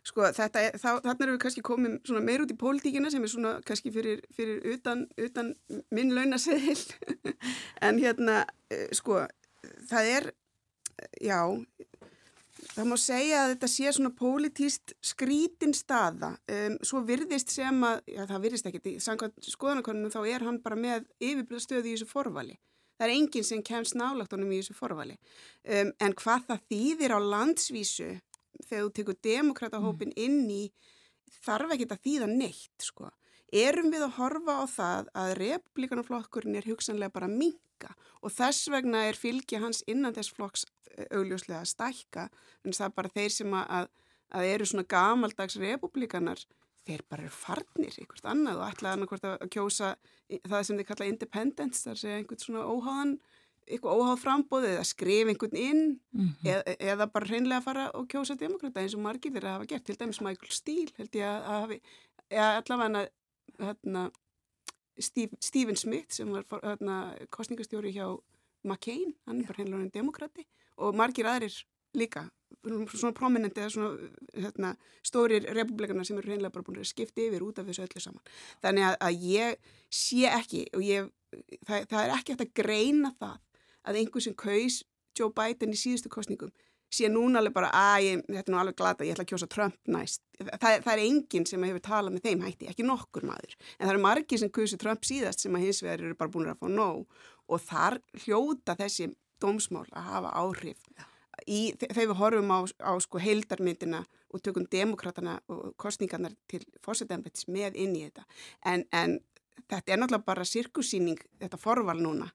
[0.07, 3.53] sko þetta þá, þarna erum við kannski svona meir út í pólitíkina sem er svona
[3.67, 5.53] kannski fyrir, fyrir utan, utan
[5.95, 6.79] minn launaseðil
[7.87, 8.43] en hérna,
[8.73, 9.23] eh, sko,
[9.91, 10.31] það er,
[11.23, 11.39] já,
[12.73, 18.03] það má segja að þetta sé svona pólitíst skrítin staða, um, svo virðist sem að,
[18.11, 22.59] já það virðist í samkvæmt skoðanakonunum þá er hann bara með yfirblæðstöðu í þessu forvali.
[22.99, 25.17] Það er enginn sem kemst nálagt honum í þessu forvali.
[25.67, 28.11] Um, en hvað það þýðir á landsvísu
[28.67, 30.63] þegar þú tekur demokratahópin inn í
[31.43, 33.11] þarf ekki að þýða neitt sko.
[33.53, 37.93] Erum við að horfa á það að republikanaflokkurinn er hugsanlega bara minka
[38.23, 40.65] og þess vegna er fylgi hans innan þess flokks
[40.97, 42.29] eh, augljóslega að stækka
[42.65, 43.91] en það er bara þeir sem að,
[44.33, 46.45] að eru svona gamaldags republikanar
[46.87, 49.93] þeir bara eru farnir einhvert annað og ætla annarkvort að kjósa
[50.49, 53.15] það sem þið kalla independence, þar sé einhvern svona óháðan
[53.67, 55.83] eitthvað óháð frambóðið að skrifa einhvern inn
[56.13, 59.85] Mm eða, eða bara hreinlega fara og kjósa demokrata eins og margir þeirra hafa gert,
[59.87, 61.79] til dæmis Michael Steele held ég að, að hafi,
[62.31, 63.05] eða allavega
[63.63, 64.05] hérna,
[64.99, 66.97] Steve, Stephen Smith sem var hérna,
[67.31, 68.07] kostningastjóri hjá
[68.63, 70.47] McCain, hann er bara hreinlega orðinn demokrati
[70.83, 71.63] og margir aðrir
[71.97, 72.27] líka
[72.63, 77.45] svona prominent eða svona hérna, stórir republikanar sem eru hreinlega bara búin að skipta yfir
[77.47, 78.23] út af þessu öllu saman.
[78.63, 81.09] Þannig að, að ég sé ekki og ég,
[81.67, 83.41] það, það er ekki hægt að greina það
[83.89, 84.83] að einhver sem kaus
[85.19, 86.53] Joe Biden í síðustu kostningum
[86.93, 89.49] sé núna alveg bara að ég, þetta er nú alveg glata, ég ætla að kjósa
[89.51, 90.21] Trump næst.
[90.39, 93.55] Það, það er enginn sem hefur talað með þeim hætti, ekki nokkur maður.
[93.79, 96.51] En það eru margir sem kusu Trump síðast sem að hins vegar eru bara búin
[96.53, 99.09] að fá nóg og þar hljóta þessi
[99.43, 100.85] dómsmál að hafa áhrif.
[101.49, 104.03] Í, þegar við horfum á, á sko heildarmyndina
[104.33, 108.29] og tökum demokratana og kostningarnar til fórsetembets með inn í þetta.
[108.69, 109.17] En, en
[109.65, 112.29] þetta er náttúrulega bara sirkusýning, þetta forval núna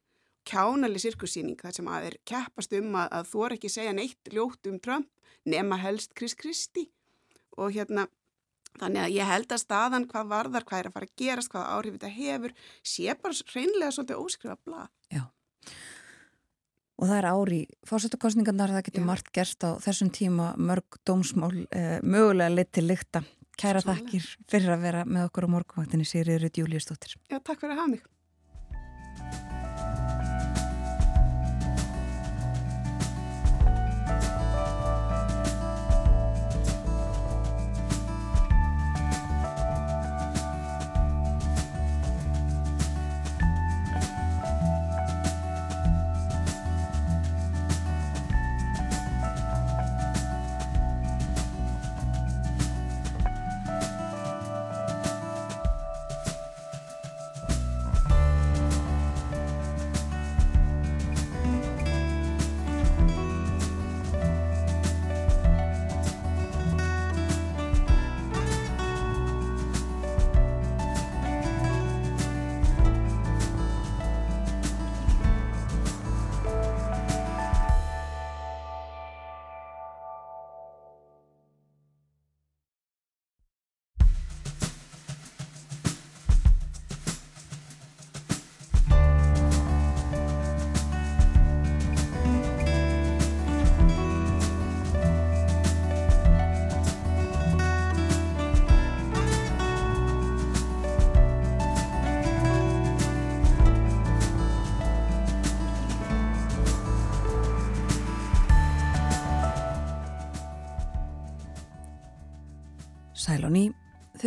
[0.47, 4.31] kjánali sirkussýning þar sem að er keppast um að, að þú er ekki segja neitt
[4.33, 5.09] ljótt um Trump
[5.47, 6.89] nema helst Chris Christie
[7.57, 8.07] og hérna
[8.77, 11.69] þannig að ég held að staðan hvað varðar, hvað er að fara að gerast, hvað
[11.75, 14.91] áhrif þetta hefur sé bara hreinlega svolítið óskrifa blað.
[15.13, 15.23] Já.
[16.97, 19.07] Og það er ári fórsettakostningarnar, það getur Já.
[19.11, 23.23] margt gerst á þessum tíma mörg dómsmál eh, mögulega leitt til lykta.
[23.57, 24.05] Kæra Sannlega.
[24.05, 27.17] þakkir fyrir að vera með okkur á morgunvaktinni Sigriður Júliusdóttir.
[27.29, 28.05] Já, takk fyrir að hafa mig.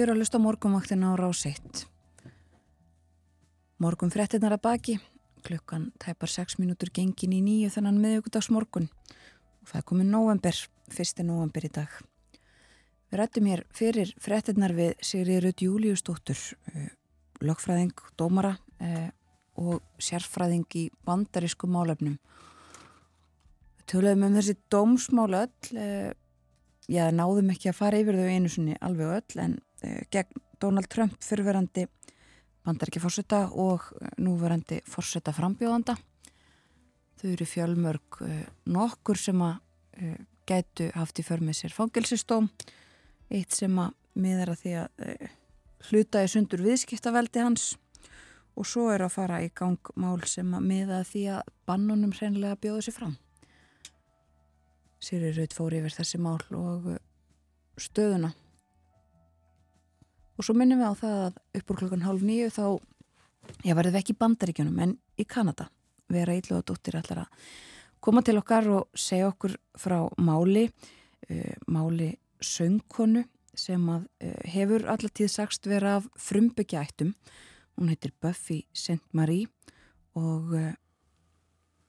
[0.00, 1.82] Þau eru að lusta morgunvaktina á rásitt.
[3.84, 4.94] Morgun fréttinnar að baki,
[5.44, 8.88] klukkan tæpar 6 mínútur gengin í nýju þennan miðugudags morgun
[9.60, 10.56] og það komin november,
[10.88, 11.92] fyrsti november í dag.
[13.10, 16.40] Við rættum hér fyrir fréttinnar við Sigriður Rudd Júliusdóttur,
[16.72, 16.88] eh,
[17.44, 19.10] lögfræðing, dómara eh,
[19.60, 22.16] og sérfræðing í bandarísku málefnum.
[23.84, 26.12] Töluðum um þessi dómsmál öll, eh,
[26.88, 31.16] já, náðum ekki að fara yfir þau einu sinni alveg öll en gegn Donald Trump
[31.24, 31.86] fyrirverandi
[32.66, 33.86] bandaríkja fórseta og
[34.20, 35.96] núverandi fórseta frambjóðanda
[37.20, 39.58] Þau eru fjölmörg uh, nokkur sem að
[40.48, 42.48] gætu haft í förmið sér fangilsistóm,
[43.28, 45.26] eitt sem að miðar að því að
[45.90, 47.66] hluta í sundur viðskiptaveldi hans
[48.58, 52.14] og svo er að fara í gang mál sem að miða að því að bannunum
[52.16, 53.14] hreinlega bjóða sér fram.
[55.00, 56.90] Sýri Raut fór yfir þessi mál og
[57.80, 58.34] stöðuna.
[60.40, 62.64] Og svo minnum við á það að uppur klokkan hálf nýju þá,
[63.68, 65.66] ég varði vekk í bandaríkjunum en í Kanada
[66.08, 67.50] vera Ílluða dóttir allar að
[68.00, 70.62] koma til okkar og segja okkur frá máli,
[71.28, 77.12] uh, máli söngkonu sem að uh, hefur allar tíð sagst vera af frumbyggjaættum.
[77.76, 79.02] Hún heitir Buffy St.
[79.12, 79.44] Marie
[80.16, 80.72] og uh,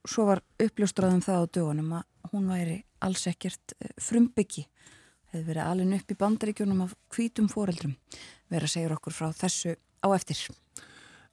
[0.03, 4.67] svo var uppljóstraðum það á dögunum að hún væri alls ekkert frumbyggi.
[5.31, 7.93] Hefði verið alveg upp í bandaríkjunum af hvítum foreldrum.
[8.51, 10.41] Verða segjur okkur frá þessu á eftir.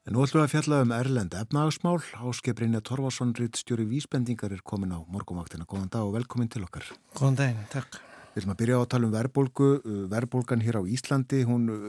[0.07, 1.99] En nú ætlum við að fjalla um Erlend efnahagsmál.
[2.23, 5.67] Áskiprinja Torvarsson, Rittstjóri Vísbendingar er komin á morgumvaktina.
[5.67, 6.87] Góðan dag og velkomin til okkar.
[7.19, 7.99] Góðan daginn, takk.
[8.33, 9.69] Við ætlum að byrja á að tala um verbolgu.
[9.83, 11.85] Uh, verbolgan hér á Íslandi, hún uh,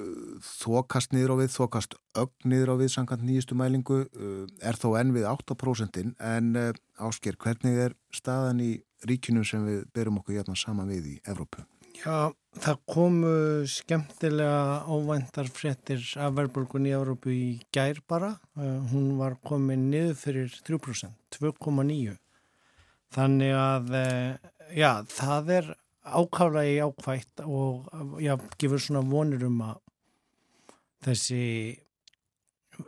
[0.50, 4.96] þokast niður á við, þokast ögn niður á við samkvæmt nýjustu mælingu, uh, er þó
[4.98, 6.54] enn við 8% en
[6.98, 8.72] ásker, hvernig er staðan í
[9.06, 11.70] ríkinu sem við berum okkur hjarnan saman við í Evrópu?
[12.00, 12.32] Já,
[12.64, 13.32] það komu
[13.68, 18.30] skemmtilega óvæntar fréttir af verðbólgun í Európu í gær bara.
[18.56, 22.16] Uh, hún var komin niður fyrir 3%, 2,9%.
[23.12, 25.70] Þannig að, uh, já, það er
[26.08, 27.92] ákálega í ákvætt og,
[28.24, 29.84] já, gefur svona vonir um að
[31.10, 31.44] þessi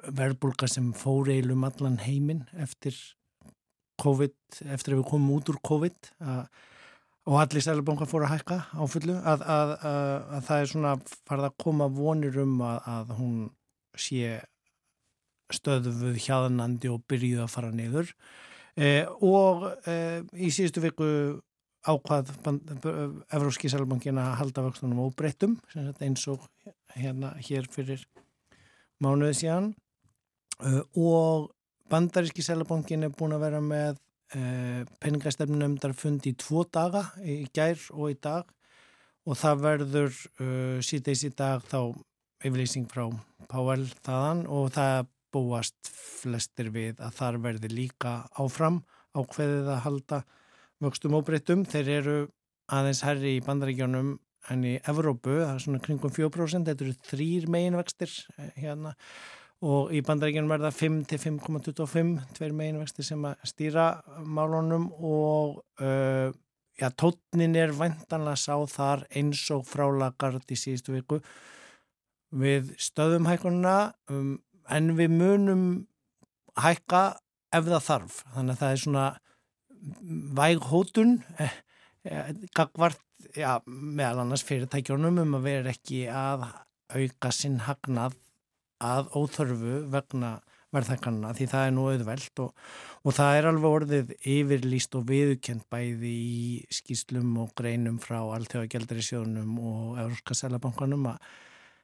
[0.07, 2.95] verðbólka sem fór eilum allan heiminn eftir
[3.99, 4.37] COVID,
[4.71, 6.45] eftir að við komum út úr COVID, að
[7.31, 10.95] og allir stælubankar fóru að hækka á fullu að, að, að, að það er svona
[11.29, 13.35] farið að koma vonir um að hún
[13.95, 14.41] sé
[15.55, 18.11] stöðuð hjáðanandi og byrjuð að fara niður.
[18.79, 21.07] Eh, og eh, í síðustu viku
[21.87, 22.29] ákvað
[23.33, 25.57] Evróski Sælubankin að halda vöxtunum óbreyttum
[26.03, 26.45] eins og
[26.93, 28.03] hérna hér fyrir
[29.01, 29.71] mánuði síðan.
[30.67, 31.51] Eh, og
[31.91, 33.99] bandaríski Sælubankin er búin að vera með
[34.37, 38.49] eh, peningastefnumdar fundi í tvo daga, í gær og í dag.
[39.29, 41.93] Og það verður uh, síðdeis í dag þá
[42.41, 43.03] yfirleysing frá
[43.51, 48.81] Páell þaðan og það búast flestir við að þar verði líka áfram
[49.13, 50.19] ákveðið að halda
[50.81, 51.67] vöxtum óbreyttum.
[51.69, 52.17] Þeir eru
[52.73, 54.15] aðeins herri í bandaríkjónum
[54.49, 58.15] en í Evrópu, það er svona kringum 4%, þetta eru þrýr meginvextir
[58.57, 58.95] hérna
[59.61, 63.85] og í bandaríkjunum verða 5-5,25 tveir meginvexti sem að stýra
[64.25, 66.33] málunum og uh,
[66.81, 71.19] já, tótnin er vantanlega sá þar eins og frálagard í síðustu viku.
[72.31, 74.39] Við stöðum hækkununa um,
[74.71, 75.65] en við munum
[76.57, 77.03] hækka
[77.53, 78.17] ef það þarf.
[78.33, 79.05] Þannig að það er svona
[80.37, 81.55] væg hótun eh,
[82.57, 83.01] gagvart
[83.37, 86.45] ja, meðal annars fyrirtækjunum um að vera ekki að
[86.91, 88.17] auka sinn hagnað
[88.81, 90.39] að óþörfu vegna
[90.71, 92.51] verðhækkanuna því það er nú auðvelt og,
[93.03, 99.03] og það er alveg orðið yfirlýst og viðkjönd bæði í skýslum og greinum frá alltjóðagjaldari
[99.03, 101.31] sjónum og Európska Sælabankanum að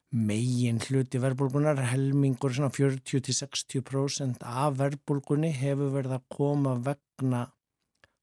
[0.07, 7.49] megin hluti verðbólgunar, helmingur svona 40-60% af verðbólgunni hefur verið að koma vegna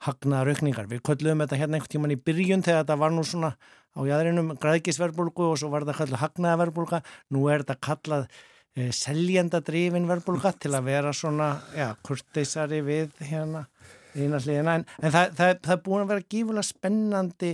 [0.05, 0.89] hagnaðar aukningar.
[0.89, 3.53] Við köllum þetta hérna einhvern tíman í byrjun þegar þetta var nú svona
[3.95, 7.01] á jæðrinum græðgisverðbólgu og svo var þetta kallað hagnaðarverðbólga.
[7.37, 8.27] Nú er þetta kallað
[8.75, 13.69] Eh, seljandadrifin verðbólka til að vera svona, já, kurteisari við hérna
[14.19, 17.53] en, en það, það, það er búin að vera gífulega spennandi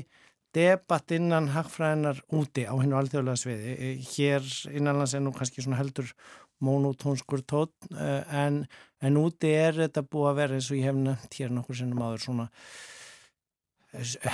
[0.57, 3.77] debatt innan hagfræðinar úti á hennu alþjóðlega sviði.
[3.77, 6.09] Eh, hér innanlands er nú kannski svona heldur
[6.65, 8.63] monotónskur tótt eh, en,
[9.05, 12.01] en úti er þetta búið að vera eins og ég hef nefnt hér nokkur sinnum
[12.01, 12.53] áður svona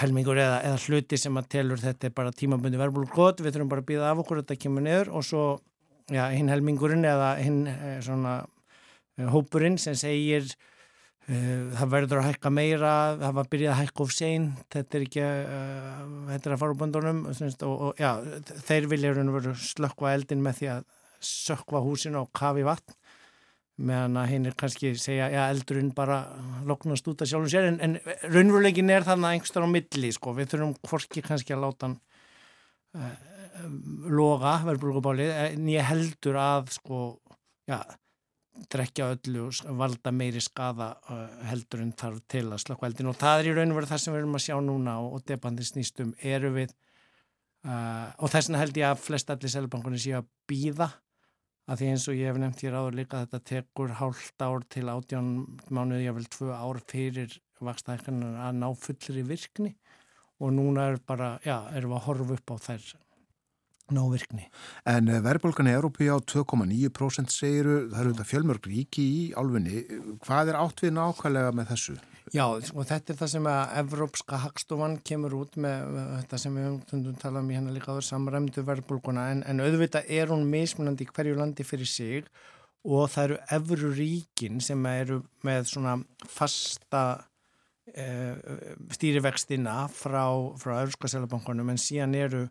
[0.04, 3.74] helmingur eða, eða hluti sem að telur þetta er bara tímabundi verðbólk gott, við þurfum
[3.74, 5.46] bara að býða af okkur þetta kemur niður og svo
[6.12, 8.38] já, hinn helmingurinn eða hinn eh, svona
[9.18, 13.80] eh, hópurinn sem segir uh, það verður að hækka meira það var að byrja að
[13.80, 18.02] hækka of sein þetta er ekki uh, þetta er að fara úr böndunum og, og
[18.02, 18.12] já,
[18.68, 20.86] þeir vilja slökkva eldin með því að
[21.26, 22.94] sökva húsin og kafi vatn
[23.76, 26.22] meðan að hinn er kannski segja já, eldurinn bara
[26.68, 27.98] loknast út af sjálfum sér en, en
[28.32, 31.98] raunveruleikin er þannig að einhverstað á milli sko, við þurfum hvorki kannski að láta hann
[32.96, 33.10] uh,
[34.10, 37.00] loga verðbúrgubálið en ég heldur að sko,
[37.68, 37.78] já,
[38.72, 43.18] drekja öllu og valda meiri skada uh, heldur en þarf til að slakka eldin og
[43.20, 45.26] það er í raun og verið það sem við erum að sjá núna og, og
[45.28, 46.76] debandi snýstum eru við
[47.66, 50.90] uh, og þess vegna held ég að flest allir selbankunni séu að býða
[51.66, 54.86] að því eins og ég hef nefnt hér áður líka þetta tekur hálft ár til
[54.90, 55.30] átján
[55.66, 57.34] mánuði, ég vil tvö ár fyrir
[57.64, 59.72] vakstækkanar að ná fullri virkni.
[60.36, 62.86] Og núna er bara, já, erum við að horfa upp á þær
[63.94, 64.48] ná virkni.
[64.88, 69.84] En eh, verðbólgan í Európi á 2,9% segiru, það eru þetta fjölmörg ríki í álfunni.
[70.26, 71.96] Hvað er átt við nákvæmlega með þessu?
[72.34, 76.66] Já, og þetta er það sem að Evrópska Hagstofan kemur út með, þetta sem við
[76.66, 81.06] höfum talað um í hennar líka áður samræmdu verðbólguna en, en auðvitað er hún mismunandi
[81.06, 82.26] hverju landi fyrir sig
[82.86, 85.94] og það eru Evru ríkin sem eru með svona
[86.26, 87.04] fasta
[87.94, 88.34] uh,
[88.98, 90.24] stýrivextina frá,
[90.58, 92.46] frá Európska Sælabankunum en síðan eru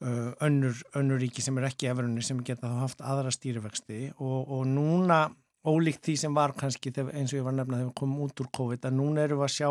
[0.00, 4.66] önnur, önnur ríki sem er ekki efrunni sem geta þá haft aðra stýrivexti og, og
[4.68, 5.22] núna
[5.66, 8.50] ólíkt því sem var kannski eins og ég var nefnað þegar við komum út úr
[8.58, 9.70] COVID að núna erum við að sjá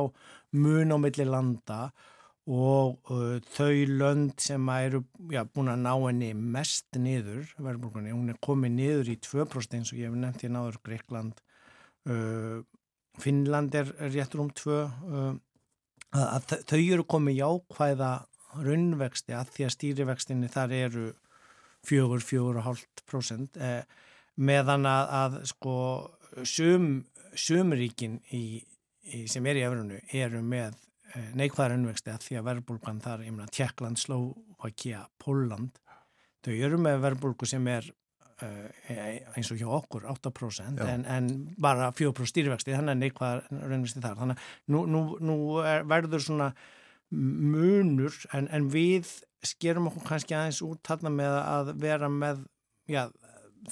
[0.65, 1.79] mun á milli landa
[2.45, 5.01] og uh, þau lönd sem eru
[5.31, 9.93] já, búin að ná henni mest niður verðbúrgunni, hún er komið niður í 2% eins
[9.93, 11.41] og ég hef nefnt í náður Greikland
[12.11, 12.61] uh,
[13.21, 15.33] Finnland er, er réttur um 2 uh,
[16.13, 18.11] að, að þau eru komið jákvæða
[18.63, 21.05] raunvexti að því að stýrivextinni þar eru
[21.85, 23.83] fjögur, fjögur og hálft prósent eh,
[24.35, 25.75] meðan að, að sko
[26.43, 26.89] sum,
[27.35, 28.61] sumríkin í,
[29.05, 30.77] í, sem er í efrunu eru með
[31.13, 35.77] eh, neikvæða raunvexti að því að verbulgan þar, ég meina Tjekkland, Slovakia, Póland
[36.45, 37.87] þau eru með verbulgu sem er
[38.43, 41.29] eh, eins og hjá okkur 8% en, en
[41.61, 44.19] bara 4% stýrivexti þannig að neikvæða raunvexti þar.
[44.21, 45.37] Þannig að nú, nú, nú
[45.89, 46.51] verður svona
[47.15, 49.09] munur en, en við
[49.45, 52.41] skerum okkur kannski aðeins út þarna með að vera með
[52.89, 53.05] já,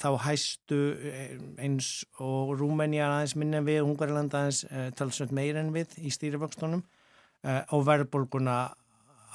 [0.00, 0.78] þá hæstu
[1.10, 6.12] eh, eins og Rúmenja aðeins minna við, Hungarland aðeins e, talsveit meir en við í
[6.14, 8.58] stýrivöxtunum e, og verðbólguna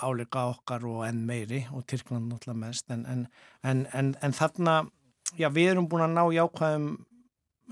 [0.04, 3.06] áleika okkar og enn meiri og Tyrkland náttúrulega mest en,
[3.64, 4.82] en, en, þarna
[5.36, 6.92] já, við erum búin að ná jákvæðum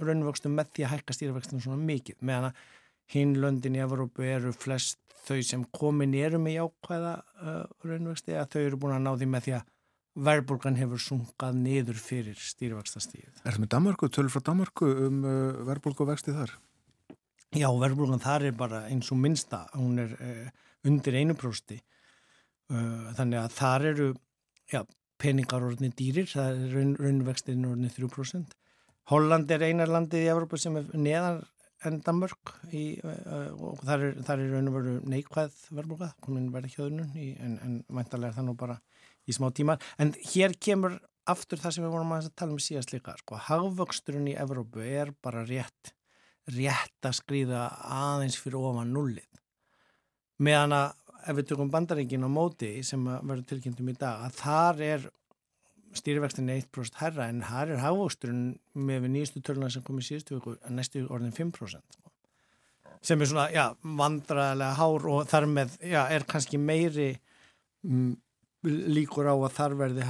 [0.04, 2.66] raunvöxtum með því að hækka stýrivöxtunum svona mikið meðan að
[3.14, 8.54] hinn löndin í Evrópu eru flest þau sem komin eru með jákvæða uh, raunvexti að
[8.54, 9.74] þau eru búin að ná því með því að
[10.28, 13.28] verðbólgan hefur sungað niður fyrir stýrivextastíð.
[13.44, 16.56] Er það með Danmarku, tölur frá Danmarku um uh, verðbólgu vexti þar?
[17.56, 20.48] Já, verðbólgan þar er bara eins og minnsta, hún er uh,
[20.88, 24.08] undir einu prósti uh, þannig að þar eru
[24.72, 24.82] já,
[25.22, 28.58] peningar orðinni dýrir, það er raun, raunvextin orðinni 3%.
[29.12, 31.40] Holland er einar landið í Evrópa sem er neðan
[31.86, 36.50] en Danmörk í, uh, og þar er, þar er raun og veru neikvæð verðbúka, komin
[36.54, 38.80] verði hjöðunum en, en mæntalega er það nú bara
[39.28, 40.98] í smá tíma, en hér kemur
[41.28, 45.12] aftur það sem við vorum að tala um síðast líka sko, hagvöxturinn í Evrópu er
[45.24, 45.94] bara rétt
[46.56, 49.28] rétt að skrýða aðeins fyrir ofan nullið
[50.44, 54.84] meðan að ef við tökum bandaringin á móti sem verður tilkynntum í dag að þar
[54.86, 55.08] er
[55.96, 60.58] stýrivextin 1% herra en þar er hafvóksturinn með nýjastu töluna sem kom í síðustu viku
[60.58, 62.00] að næstu orðin 5%
[63.08, 67.12] sem er svona, já, vandraðilega hár og þar með, já, er kannski meiri
[67.86, 68.16] m,
[68.66, 70.08] líkur á að þar verði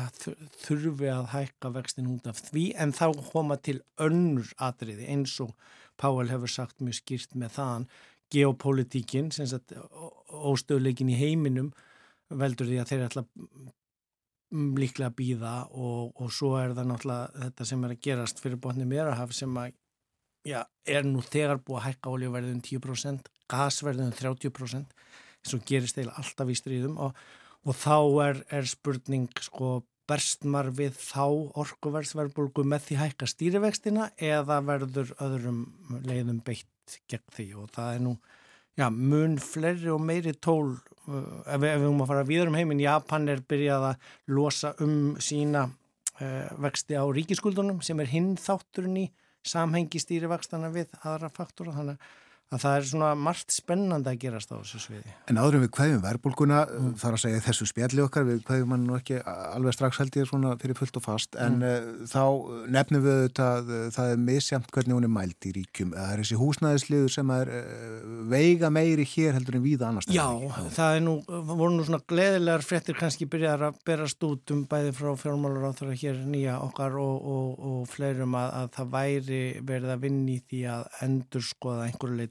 [0.64, 5.54] þurfi að hækka vextin út af því en þá koma til önnur atriði eins og
[5.98, 7.86] Páel hefur sagt mjög skýrt með þann
[8.34, 9.32] geopolítíkin,
[10.30, 11.72] óstöðleikin í heiminum
[12.30, 13.24] veldur því að þeir ætla
[14.52, 18.88] líklega býða og, og svo er það náttúrulega þetta sem er að gerast fyrir botni
[18.88, 19.74] meirahaf sem að
[20.48, 24.96] já, er nú þegar búið að hækka oljuverðin 10%, gasverðin 30%
[25.44, 27.20] eins og gerist eða alltaf í stríðum og,
[27.68, 27.98] og þá
[28.28, 35.66] er, er spurning sko berstmar við þá orkuverðsverðbólgu með því hækka stýrivextina eða verður öðrum
[36.08, 37.48] leiðum beitt gegn því?
[37.60, 38.14] Og það er nú
[38.78, 40.76] já, mun fleiri og meiri tól
[41.08, 45.68] ef við höfum að fara viður um heiminn, Japan er byrjað að losa um sína
[45.68, 49.08] uh, vexti á ríkiskuldunum sem er hinn þátturinn í
[49.48, 51.76] samhengi stýrivextana við aðra faktora.
[51.78, 52.16] Þannig að
[52.48, 55.14] að það er svona margt spennandi að gerast á þessu sviði.
[55.28, 56.94] En áðurum við hvaðjum verbulguna, mm.
[57.02, 60.30] þar að segja þessu spjalli okkar, við hvaðjum hann nú ekki alveg strax held ég
[60.30, 61.66] svona fyrir fullt og fast, en mm.
[61.68, 62.24] uh, þá
[62.78, 65.92] nefnum við þetta að uh, það er misjamt hvernig hún er mælt í ríkjum.
[65.98, 67.66] Það er þessi húsnæðisliður sem er uh,
[68.32, 70.08] veiga meiri hér heldur en víða annars.
[70.08, 70.28] Já,
[70.78, 74.96] það er nú, voru nú svona gleðilegar frettir kannski byrjar að berast út um bæði
[74.96, 78.72] frá fjármálur á þeirra hér nýja okkar og, og, og fleirum að, að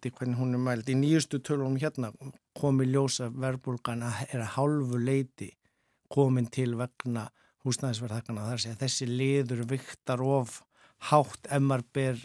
[0.06, 0.88] að að leiti hvernig hún er mælt.
[0.88, 2.12] Í nýjustu tölunum hérna
[2.56, 5.50] komi ljósa verbulgan að er að hálfu leiti
[6.08, 7.28] komin til vegna
[7.66, 8.46] húsnæðisverðhækana.
[8.46, 10.62] Það er að þessi liður viktar of
[11.10, 12.18] hátt emmar ber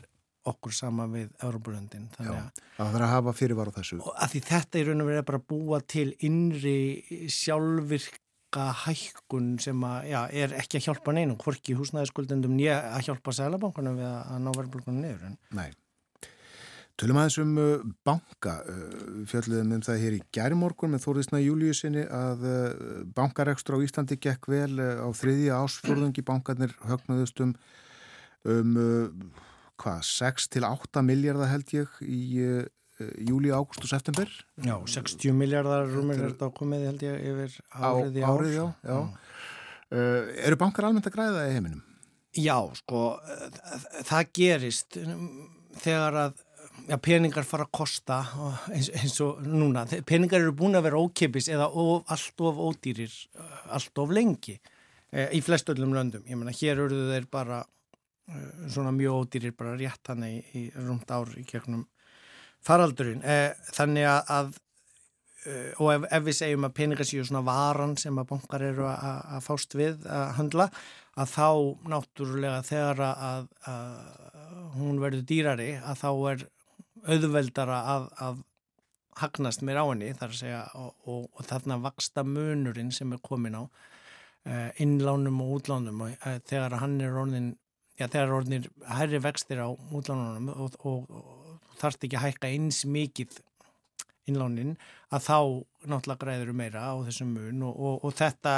[0.45, 2.09] okkur sama við Európa-löndin.
[2.17, 4.01] Já, það þarf að hafa fyrirvar á þessu.
[4.01, 8.21] Að því þetta í raun og verið er bara að búa til innri sjálfvirk
[8.51, 13.31] auka hækkun sem að, já, er ekki að hjálpa neinum, hvorki húsnæðiskuldendum nýja að hjálpa
[13.31, 15.23] sælabankunum við að ná verðbólkunum niður.
[15.29, 15.37] En...
[15.55, 15.69] Nei.
[17.01, 17.69] Tölum aðeins um uh,
[18.05, 23.81] banka, uh, fjalluðum um það hér í gærimorgun með Þóriðsna Júliusinni að uh, bankarekstur á
[23.81, 27.55] Íslandi gekk vel á þriðja ásfjörðungi bankarnir högnuðust um,
[28.45, 28.77] um
[29.81, 32.21] hvað, 6 til 8 miljardar held ég í
[33.01, 34.29] júli, ágúst og september.
[34.61, 38.35] Já, 60 miljardar rúmir er þetta ákomið held ég yfir árið í ár.
[38.35, 38.99] Árið, já, já.
[39.89, 41.81] Uh, eru bankar almennt að græða í heiminum?
[42.37, 43.01] Já, sko,
[44.05, 45.01] það gerist
[45.81, 46.45] þegar að
[46.87, 48.19] já, peningar fara að kosta
[48.71, 49.85] eins, eins og núna.
[50.07, 53.13] Peningar eru búin að vera ókipis eða of, allt of ódýrir,
[53.69, 56.25] allt of lengi e, í flest öllum löndum.
[56.27, 58.41] Ég menna, hér eru þeir bara e,
[58.71, 61.85] svona mjög ódýrir, bara rétt hann í, í rúmt ár í gegnum
[62.65, 63.23] faraldurinn.
[63.23, 64.57] E, þannig að
[65.81, 69.39] og ef, ef við segjum að peningar séu svona varan sem að bankar eru að
[69.41, 70.67] fást við að handla
[71.17, 71.47] að þá
[71.91, 73.95] náttúrulega þegar að, að
[74.77, 76.45] hún verður dýrari að þá er
[77.07, 78.41] auðveldara að, að
[79.21, 83.21] hagnast mér á henni þar að segja og, og, og þarna vaksta munurinn sem er
[83.25, 87.53] komin á uh, innlánum og útlánum og uh, þegar hann er orðin
[87.99, 88.67] já þegar orðin
[88.97, 93.41] herri vextir á útlánunum og, og þarfst ekki að hækka eins mikið
[94.29, 94.75] innlánin
[95.11, 95.37] að þá
[95.89, 98.53] náttúrulega græður meira á þessum mun og þetta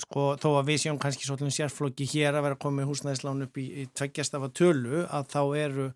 [0.00, 3.64] sko þó að við séum kannski svolítið sérflokki hér að vera komið húsnæðislán upp í,
[3.82, 5.86] í tveggjastafa tölu að þá eru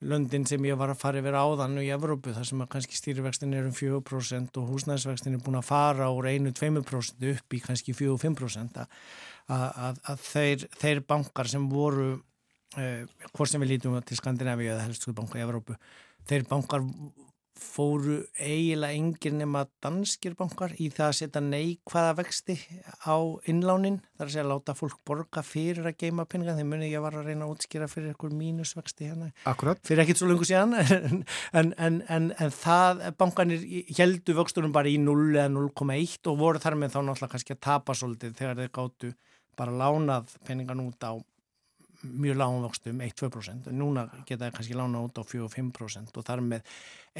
[0.00, 2.96] löndin sem ég var að fara yfir áðan og í Evrópu þar sem að kannski
[2.96, 7.94] stýrivextin er um 4% og húsnæðisvextin er búin að fara úr 1-2% upp í kannski
[7.96, 8.80] 4-5%
[9.50, 12.14] að, þeir, þeir bankar sem voru
[12.80, 13.04] eh,
[13.34, 15.76] hvort sem við lítum til Skandinavíu eða helstu banka í Evrópu
[16.30, 16.86] þeir bankar
[17.60, 22.56] fóru eiginlega engir nema danskir bankar í það að setja neikvæða vexti
[23.04, 23.16] á
[23.50, 27.04] innlánin þar að segja að láta fólk borga fyrir að geima peninga þegar munið ég
[27.04, 29.82] var að reyna að útskýra fyrir einhver mínusvexti hérna Akkurat.
[29.86, 30.76] fyrir ekkit svo lengur síðan
[31.60, 33.66] en, en, en, en það bankanir
[33.98, 37.64] heldu vöxtunum bara í 0 eða 0,1 og voru þar með þá náttúrulega kannski að
[37.68, 39.12] tapa svolítið þegar þeir gáttu
[39.60, 41.12] bara lánað peningan út á
[42.02, 46.74] mjög lágumvöxtum, 1-2% núna geta það kannski lána út á 4-5% og þar með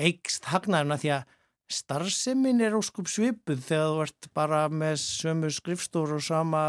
[0.09, 1.37] eigst hagnaðuna því að
[1.71, 6.63] starfsemin er óskup svipuð þegar þú ert bara með sömu skrifstóru og sama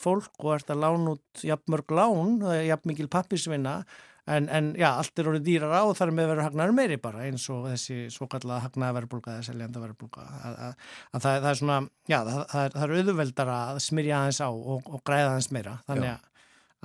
[0.00, 3.82] fólk og ert að lána út jafn mörg lán, jafn mikil pappisvinna
[4.26, 7.26] en, en já, allt er orðið dýrar á og þar með verður hagnaður meiri bara
[7.28, 11.50] eins og þessi svo kallaða hagnaða verðbólka eða seljanda verðbólka að, að, að það, það
[11.50, 11.78] er svona,
[12.08, 15.76] já, það, það er, er auðveldara að smyrja aðeins á og, og græða aðeins meira,
[15.86, 16.32] þannig að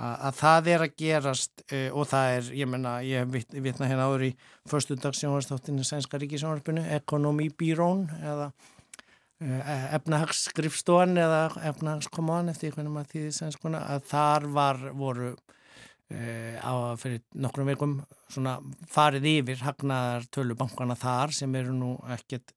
[0.02, 4.08] að það er að gerast uh, og það er, ég menna, ég vit, vitna hérna
[4.10, 4.30] áður í
[4.70, 13.84] förstu dagsjónvarstáttinu Sænska ríkisjónvarpinu, Ekonomíbírón eða uh, efnahagsskrifstofan eða efnahagskoman eftir hvernig maður þýðir sænskuna
[13.94, 17.96] að þar var, voru uh, á fyrir nokkrum veikum
[18.26, 18.58] svona
[18.90, 22.54] farið yfir hagnaðar tölubankana þar sem eru nú ekkert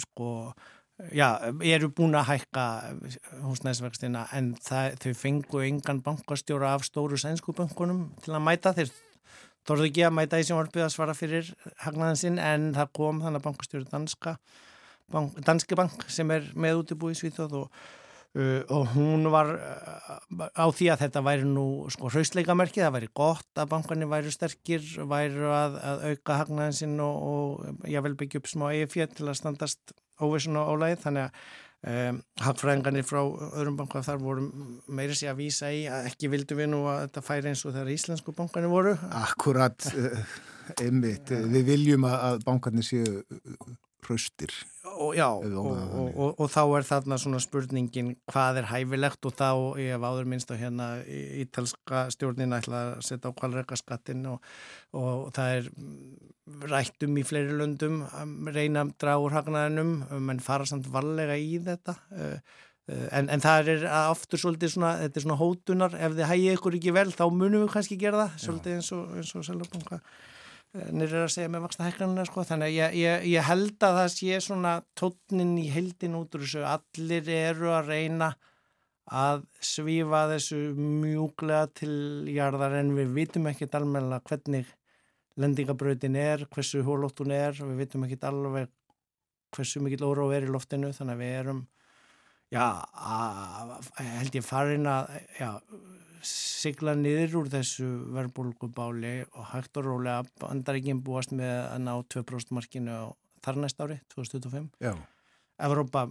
[0.00, 0.28] sko
[1.12, 2.62] Já, eru búin að hækka
[3.44, 8.72] húsnæðisverkstina en það, þau fengu engan bankastjóra af stóru sænsku bankunum til að mæta.
[8.72, 8.94] Þeir
[9.68, 11.50] þorðu ekki að mæta í sjónvarpið að svara fyrir
[11.84, 14.34] hagnaðin sinn en það kom þannig að bankastjóri danska
[15.12, 17.82] bank, danski bank sem er með útibú í Svíþóð og,
[18.40, 23.12] uh, og hún var uh, á því að þetta væri nú sko hraustleikamerki, það væri
[23.20, 28.16] gott að bankanir væri sterkir, væri að, að auka hagnaðin sinn og, og ég vel
[28.16, 33.20] byggja upp smá EFJ til að standast óvissun og álægið þannig að um, hagfræðingarnir frá
[33.22, 34.46] öðrum banka þar voru
[34.88, 37.74] meira sér að vísa í að ekki vildu við nú að þetta færi eins og
[37.76, 38.94] þegar íslensku bankarnir voru.
[39.22, 39.90] Akkurat,
[40.80, 41.34] einmitt.
[41.56, 43.20] Við viljum að bankarnir séu
[44.06, 44.52] hraustir
[44.96, 49.26] og, já, og, og, og þá er þarna svona spurningin hvað er hæfilegt?
[49.28, 49.50] Og þá
[49.80, 55.56] ég hef áður minnst á hérna ítalska stjórnin ætla að setja á kvalreikaskattin og það
[55.56, 55.70] er
[56.70, 58.04] rættum í fleiri löndum
[58.54, 59.92] reyna að draga úr hagnaðinum.
[60.28, 61.96] Menn fara samt varlega í þetta.
[62.14, 62.38] Eh,
[62.92, 66.58] eh, En, en það er aftur svolítið svona, þetta er svona hótunar, ef þið hægir
[66.60, 69.98] ykkur ekki vel þá munum við kannski gera það, svolítið eins og, eins og Sælabanka
[70.96, 72.44] nýrið að segja með vaksta hækkanuna sko.
[72.48, 76.44] þannig að ég, ég, ég held að það sé svona tótnin í heldin út úr
[76.44, 78.30] þessu allir eru að reyna
[79.06, 81.92] að svífa þessu mjúglega til
[82.34, 84.72] jarðar en við vitum ekkit almenna hvernig
[85.38, 88.72] lendingabröðin er, hversu hólóttun er við vitum ekkit alveg
[89.54, 91.62] hversu mikil óróð er í loftinu þannig að við erum
[92.52, 95.50] já, að, held ég farin að já
[96.26, 97.86] sigla niður úr þessu
[98.16, 103.00] verbulgubáli og hægt og rólega bandar ekki búast með að ná 2% markinu
[103.46, 104.70] þar næst ári, 2025.
[104.82, 104.94] Já.
[105.62, 106.08] Evrópa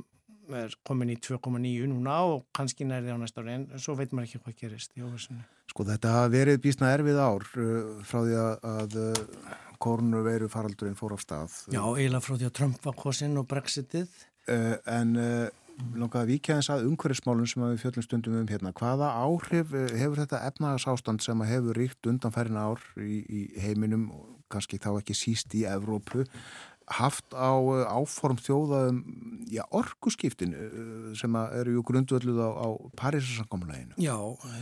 [0.53, 4.29] er komin í 2,9 núna og kannski nærði á næsta ári en svo veit maður
[4.29, 5.43] ekki hvað gerist í óvissunni.
[5.71, 8.39] Sko þetta hafa verið bísna erfið ár uh, frá því
[8.71, 11.59] að, uh, kornu veru faraldurinn fór á stað.
[11.73, 14.11] Já, eiginlega frá því að Trump var kosinn og Brexitið.
[14.45, 15.64] Uh, en uh,
[15.95, 18.73] langaði að vikja eins að umhverfismálun sem við fjöllum stundum um hérna.
[18.75, 24.31] Hvaða áhrif uh, hefur þetta efnagasástand sem hefur ríkt undanfærin ár í, í heiminum og
[24.53, 26.25] kannski þá ekki síst í Evrópu
[26.95, 28.99] haft á uh, áform þjóðaðum
[29.51, 32.67] já, orkuskiptinu uh, sem eru grundvölduð á, á
[33.01, 33.97] Parísasankomuleginu.
[34.01, 34.17] Já,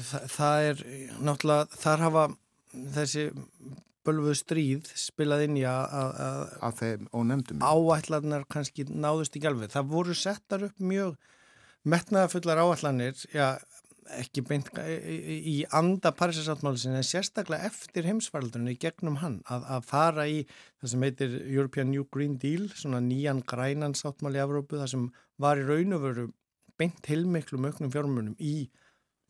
[0.09, 0.85] það, það er
[1.19, 2.27] náttúrulega, þar hafa
[2.95, 3.27] þessi
[4.07, 6.81] bölfuð stríð spilað inn í að
[7.63, 9.71] áætlanar kannski náðust í gælfið.
[9.75, 11.15] Það voru settar upp mjög
[11.83, 13.57] metnaðafullar áætlanir, já,
[14.19, 20.39] ekki beint í anda Parísasáttmálisin en sérstaklega eftir heimsvaraldunni gegnum hann að, að fara í
[20.49, 25.09] það sem heitir European New Green Deal svona nýjan grænan sáttmáli í Evrópu það sem
[25.41, 26.27] var í raun og veru
[26.79, 28.55] beint heilmiklu mögnum fjármunum í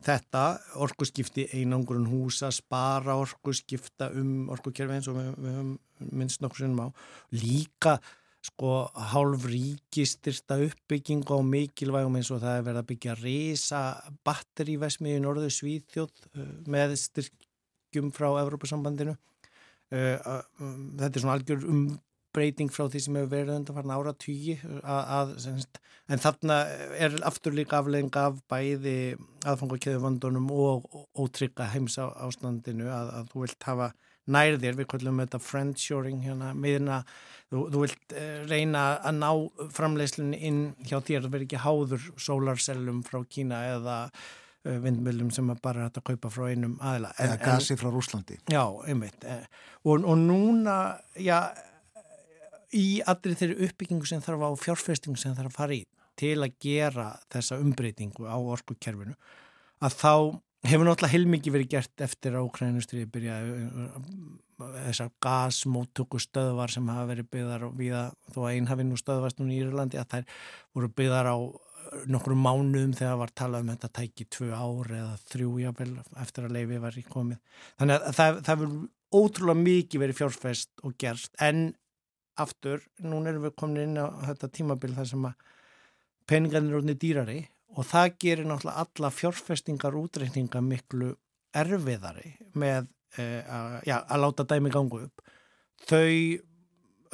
[0.04, 0.42] þetta
[0.84, 5.72] orkuskipti einangurinn húsa, spara orkuskipta um orkukerfi eins og við, við höfum
[6.12, 6.88] minnst nokkur sinnum á
[7.34, 7.98] líka
[8.44, 8.72] sko
[9.12, 13.82] hálf ríkistyrsta uppbygging á mikilvægum eins og það er verið að byggja reysa
[14.28, 19.16] batterívæsmið í norðu Svíþjóð uh, með styrkjum frá Evrópusambandinu.
[19.94, 20.42] Uh, uh,
[21.00, 21.64] þetta er svona algjör
[22.34, 24.56] umbreyting frá því sem hefur verið undan farin ára tíu
[26.04, 26.56] en þarna
[26.98, 29.14] er aftur líka aflegging af bæði
[29.46, 33.92] aðfangakeðuvandunum og ótrygga heims ástandinu að, að þú vilt hafa
[34.24, 37.02] nærðir, við kallum þetta friendshoring hérna, meðina
[37.52, 39.28] þú, þú vilt uh, reyna að ná
[39.76, 45.52] framleyslunni inn hjá þér, það verður ekki háður sólarsellum frá Kína eða uh, vindmjölum sem
[45.60, 47.12] bara er að kaupa frá einum aðila.
[47.20, 48.40] Eða gasi frá Rúslandi.
[48.48, 49.28] Já, einmitt.
[49.28, 49.44] Eh,
[49.84, 50.78] og, og núna,
[51.20, 51.52] já,
[52.74, 55.84] í allri þeirri uppbyggingu sem þarf á fjárfestingu sem þarf að fara í
[56.18, 59.16] til að gera þessa umbreytingu á orkukerfinu,
[59.82, 60.14] að þá
[60.64, 63.54] hefur náttúrulega heilmikið verið gert eftir að Ukrænustriði byrjaði
[64.86, 69.40] þessar gasmóttöku stöðvar sem hafa verið byggðar við að þó að einn hafi nú stöðvast
[69.40, 70.26] núna í Írlandi að þær
[70.78, 71.36] voru byggðar á
[72.08, 75.90] nokkru mánuðum þegar var talað um þetta tæki tvö ár eða þrjú jáfnvel
[76.22, 77.40] eftir að leifi var í komið.
[77.80, 81.66] Þannig að það, það verður ótrúlega mikið verið fjárfest og gerst en
[82.40, 85.44] aftur, núna erum við komin inn á þetta tímabil þar sem að
[86.30, 87.38] peningarnir er átni dýrari
[87.74, 91.12] og það gerir náttúrulega alla fjárfestingar útreikninga miklu
[91.54, 92.88] erfiðari með
[93.18, 95.24] uh, að, já, að láta dæmi gangu upp.
[95.84, 96.10] Þau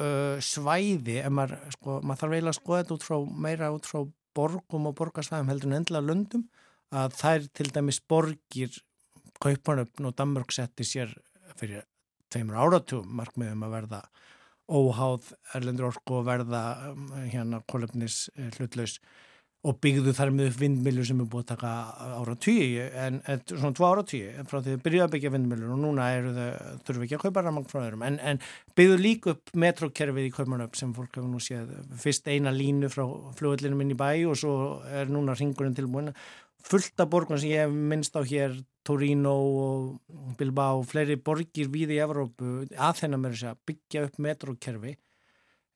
[0.01, 3.17] uh, svæði maður, sko, maður þarf eiginlega að skoða þetta út frá
[3.47, 4.01] meira út frá
[4.37, 6.47] borgum og borgarsvæðum heldur en endla löndum
[6.95, 8.81] að þær til dæmis borgir
[9.41, 11.13] Kaupanöfn og Danmörk setti sér
[11.57, 11.85] fyrir
[12.31, 14.01] tveimur áratugum markmiðum að verða
[14.71, 18.23] óháð erlendur orku og verða um, hérna kolumnis
[18.57, 18.99] hlutlaus
[19.61, 21.71] og byggðu þar með vindmilju sem er búið að taka
[22.17, 25.81] ára tíu en, svona tvo ára tíu frá því þau byrjuði að byggja vindmiljur og
[25.83, 26.39] núna þau
[26.87, 28.41] þurfum ekki að kaupa ramang frá þeirrum en, en
[28.79, 33.05] byggðu líka upp metrokerfið í kaupanöpp sem fólk hefur nú séð fyrst eina línu frá
[33.37, 34.55] flugullinum inn í bæ og svo
[34.89, 36.09] er núna ringurinn tilbúin
[36.65, 41.95] fullt af borgun sem ég hef minnst á hér Torino og Bilbao fleiri borgir við
[41.95, 44.95] í Evrópu að þennan með þess að byggja upp metrokerfi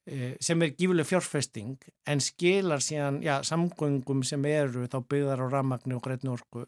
[0.06, 5.46] Eh, sem er gífuleg fjárfesting en skilar síðan já, samgöngum sem eru þá byggðar á
[5.50, 6.62] rammagnu og greitnu orku.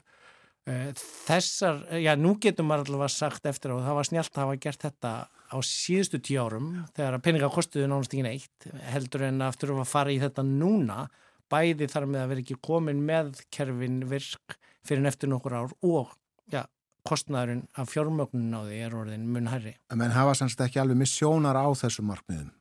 [0.65, 0.89] Eh,
[1.27, 4.87] þessar, já nú getur maður allavega sagt eftir á það var snjált að hafa gert
[4.87, 9.75] þetta á síðustu tíu árum þegar að peninga kostuði nánast ekki neitt heldur en aftur
[9.77, 11.05] að fara í þetta núna
[11.47, 16.17] bæði þar með að vera ekki komin með kerfin virk fyrir neftur nokkur ár og
[16.51, 16.63] já
[17.07, 19.75] kostnæðurinn af fjármögnun á því er orðin mun herri.
[19.93, 22.51] En hafa sannst ekki alveg missjónar á þessu markmiðum?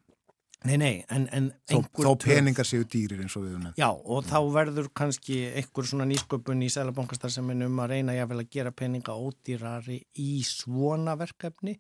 [0.66, 3.74] Nei, nei, en, en þó, þó peningar séu dýrir eins og við unna.
[3.78, 4.30] Já, og mm.
[4.30, 9.14] þá verður kannski einhver svona nýsköpun í sælabankastarsaminu um að reyna jáfnvel að gera peninga
[9.14, 11.76] ódýrari í svona verkefni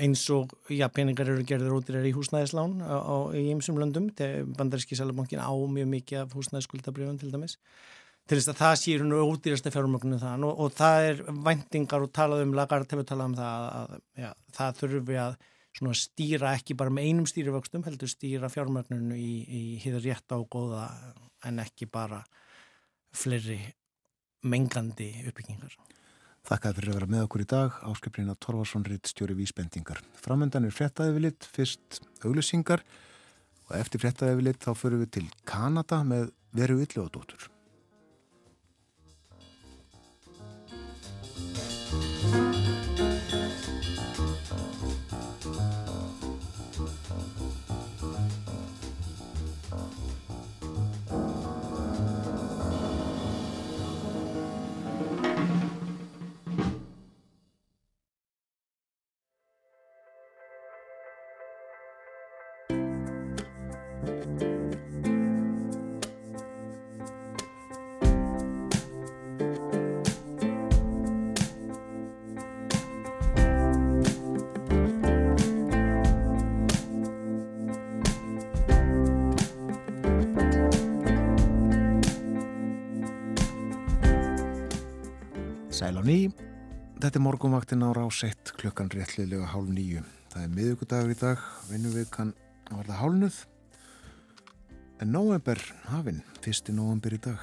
[0.00, 4.08] eins og, já, peningar eru gerður ódýrari í húsnæðislán á, á, í ymsum löndum,
[4.56, 7.58] bandaríski sælabankin á mjög mikið af húsnæðiskuldabrjöfum til dæmis
[8.28, 12.12] til þess að það séur nú ódýrasta fjármögnum það og, og það er vendingar og
[12.14, 13.94] talað um, Lagarde hefur talað um það að
[14.24, 15.38] já, það þurfi að
[15.96, 20.88] stýra ekki bara með einum stýrivöxtum heldur stýra fjármögnunu í, í hýður rétt á góða
[21.46, 22.24] en ekki bara
[23.16, 23.60] fleiri
[24.42, 25.76] mengandi uppbyggingar.
[26.48, 30.00] Þakka fyrir að vera með okkur í dag, áskiprinna Torvarsson Ritt stjóri vísbendingar.
[30.16, 32.84] Framöndan er frettaði við lit, fyrst auglýsingar
[33.68, 37.50] og eftir frettaði við lit þá förum við til Kanada með veru ylluðadóttur.
[37.50, 37.59] Sæl
[86.00, 86.32] á ný,
[86.96, 90.00] þetta er morgunvaktin á rásett klukkan réttliðlega hálf nýju.
[90.32, 92.30] Það er miðugudagur í dag, vinnum við kann
[92.70, 93.40] að verða hálnuð.
[95.04, 95.60] En november
[95.90, 97.42] hafinn, fyrsti november í dag.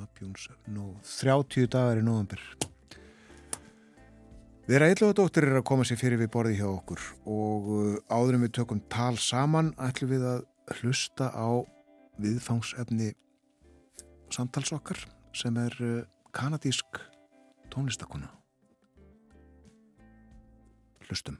[0.00, 2.40] Abjóns, no, 30 dagar í november.
[4.70, 8.54] Vera Eilóðadóttir er að koma sér fyrir við borði hjá okkur og uh, áðurum við
[8.60, 10.42] tökum tal saman ætlum við að
[10.78, 11.60] hlusta á
[12.22, 13.12] viðfangsefni
[14.32, 15.02] samtals okkar
[15.36, 15.96] sem er uh,
[16.32, 17.09] kanadísk
[17.70, 18.28] tónlistakona.
[21.08, 21.38] Hlustum.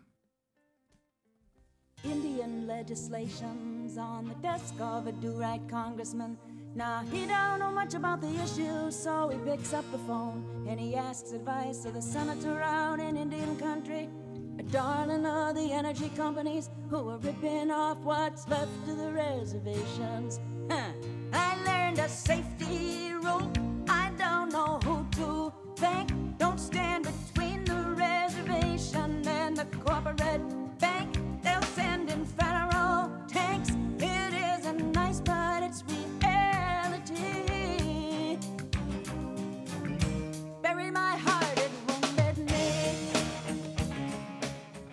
[2.05, 6.39] Indian legislation's on the desk of a do-right congressman.
[6.75, 10.81] Now, he don't know much about the issue, so he picks up the phone and
[10.81, 14.09] he asks advice of the senator out in Indian country.
[14.59, 20.41] A darling of the energy companies who are ripping off what's left of the reservations.
[20.71, 20.93] Huh.
[21.33, 23.51] I learned a safety rule.
[23.89, 26.09] I don't know who to thank.
[26.39, 30.45] Don't stand between the reservation and the corporate
[30.79, 31.11] bank.
[31.43, 33.71] They'll send in federal tanks.
[33.99, 37.27] It isn't nice, but it's reality.
[40.63, 42.69] Bury my heart, it wounded me.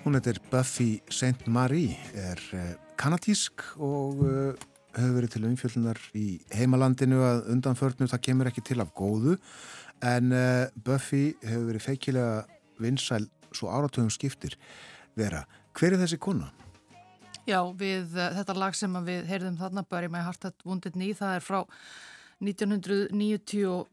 [0.03, 1.47] Hún heitir Buffy St.
[1.47, 8.23] Marie, er uh, kanadísk og uh, hefur verið til umfjöldunar í heimalandinu að undanförnum það
[8.29, 9.35] kemur ekki til af góðu
[10.05, 12.45] en uh, Buffy hefur verið feikilega
[12.81, 14.57] vinsæl svo áratöfum skiptir
[15.17, 15.45] vera.
[15.77, 16.51] Hver er þessi kona?
[17.47, 21.17] Já, við uh, þetta lag sem við heyrðum þarna Bury My Heart At Wounded Knee,
[21.17, 21.59] það er frá
[22.43, 23.85] 1992,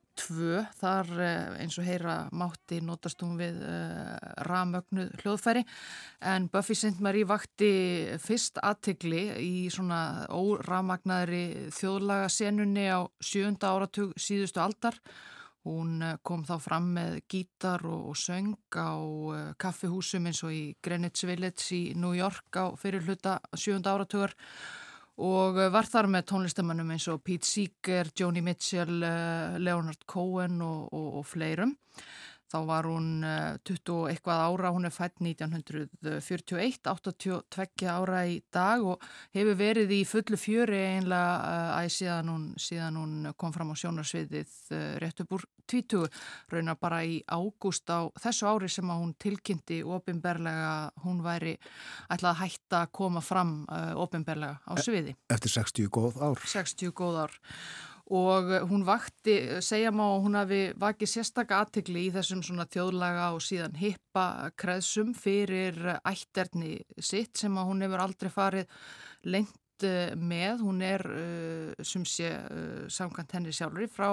[0.79, 3.57] þar uh, eins og heyra mátti notast hún við
[4.47, 5.65] ramögnu hljóðfæri
[6.23, 7.01] en Buffy St.
[7.03, 7.71] Marie vakti
[8.23, 15.01] fyrst aðtegli í svona óramagnaðri þjóðlaga senunni á sjönda áratug síðustu aldar
[15.65, 20.53] Hún eh, kom þá fram með gítar og, og söng á uh, kaffihúsum eins og
[20.53, 24.35] í Greenwich Village í New York á fyrirluta sjönda áratugar
[25.25, 30.61] og uh, var þar með tónlistamannum eins og Pete Seeger, Joni Mitchell, uh, Leonard Cohen
[30.61, 31.73] og, og, og fleirum.
[32.53, 33.25] Þá var hún
[33.67, 39.03] 20 og eitthvað ára, hún er fætt 1941, 82 ára í dag og
[39.35, 44.55] hefur verið í fullu fjöri einlega að síðan hún, síðan hún kom fram á sjónarsviðið
[45.03, 46.11] rétt upp úr 20,
[46.53, 51.57] raunar bara í ágúst á þessu ári sem hún tilkynnti ofinberlega, hún væri
[52.13, 53.57] ætlað að hætta að koma fram
[54.05, 55.17] ofinberlega á sviði.
[55.33, 56.45] Eftir 60 góð ár.
[56.53, 57.41] 60 góð ár
[58.13, 63.41] og hún vakti, segja má hún hafi vakið sérstaka aðtegli í þessum svona þjóðlaga og
[63.41, 68.67] síðan hippa kreðsum fyrir ætterni sitt sem að hún hefur aldrei farið
[69.25, 69.61] lengt
[70.21, 71.03] með, hún er
[71.83, 72.29] sem sé
[72.93, 74.11] samkvæmt henni sjálfur frá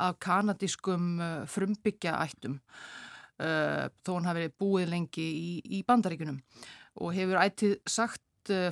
[0.00, 1.18] af kanadískum
[1.50, 2.60] frumbyggja ættum
[3.36, 6.38] þó hún hafi búið lengi í, í bandaríkunum
[7.02, 8.22] og hefur ættið sagt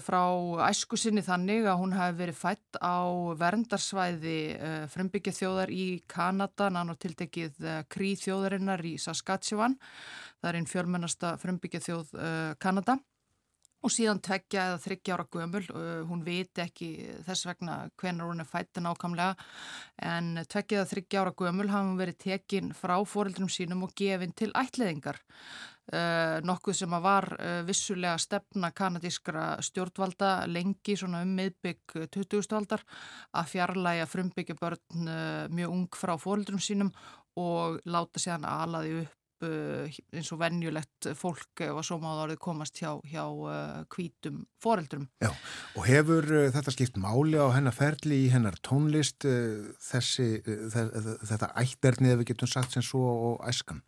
[0.02, 0.22] frá
[0.66, 2.98] æsku sinni þannig að hún hafi verið fætt á
[3.38, 4.38] verndarsvæði
[4.90, 7.60] frumbyggja þjóðar í Kanada, nann og tiltekið
[7.92, 9.78] krí þjóðarinnar í Saskatchewan,
[10.40, 12.16] það er einn fjölmennasta frumbyggja þjóð
[12.58, 12.98] Kanada
[13.80, 15.62] og síðan tveggja eða þryggja ára gömul,
[16.08, 16.88] hún viti ekki
[17.24, 19.46] þess vegna hvenar hún er fætta nákvæmlega
[20.10, 24.50] en tveggja eða þryggja ára gömul hafa verið tekin frá fóreldrum sínum og gefin til
[24.52, 25.20] ætliðingar.
[25.90, 32.46] Uh, nokkuð sem að var uh, vissulega stefna kanadískra stjórnvalda lengi svona um miðbygg 20.
[32.54, 32.84] aldar
[33.34, 35.08] að fjarlæga frumbyggja börn
[35.50, 36.92] mjög ung frá fóreldrum sínum
[37.40, 42.90] og láta séðan alaði upp eins og venjulegt fólk var svo máð orðið komast hjá,
[43.08, 43.24] hjá
[43.88, 45.06] kvítum foreldrum.
[45.24, 45.30] Já,
[45.72, 52.20] og hefur þetta skipt máli á hennar ferli í hennar tónlist þessi, þetta ætterni ef
[52.20, 53.00] við getum sagt sem svo
[53.30, 53.80] og æskan?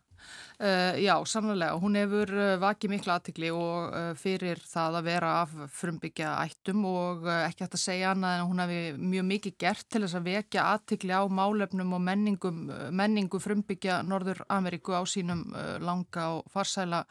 [0.61, 1.73] Uh, já, sannlega.
[1.81, 6.83] Hún hefur uh, vakið miklu aðtikli og uh, fyrir það að vera af frumbyggja ættum
[6.85, 10.29] og ekki hægt að segja annað en hún hefði mjög mikið gert til þess að
[10.29, 12.61] vekja aðtikli á málefnum og menningum,
[12.93, 15.41] menningu frumbyggja Norður Ameríku á sínum
[15.81, 17.01] langa og farsæla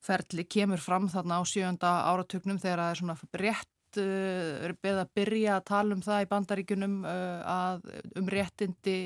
[0.00, 5.12] ferli kemur fram þarna á sjönda áratugnum þegar það er svona rétt er beð að
[5.18, 7.88] byrja að tala um það í bandaríkunum að
[8.20, 8.96] um réttindi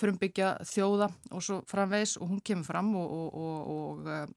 [0.00, 4.36] frumbyggja þjóða og svo framvegs og hún kemur fram og, og, og,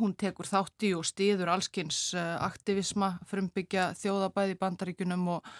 [0.00, 5.50] Hún tekur þátti og stiður allskins aktivisma frumbyggja þjóðabæði bandaríkunum og,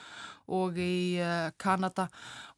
[0.52, 1.18] og í
[1.60, 2.08] Kanada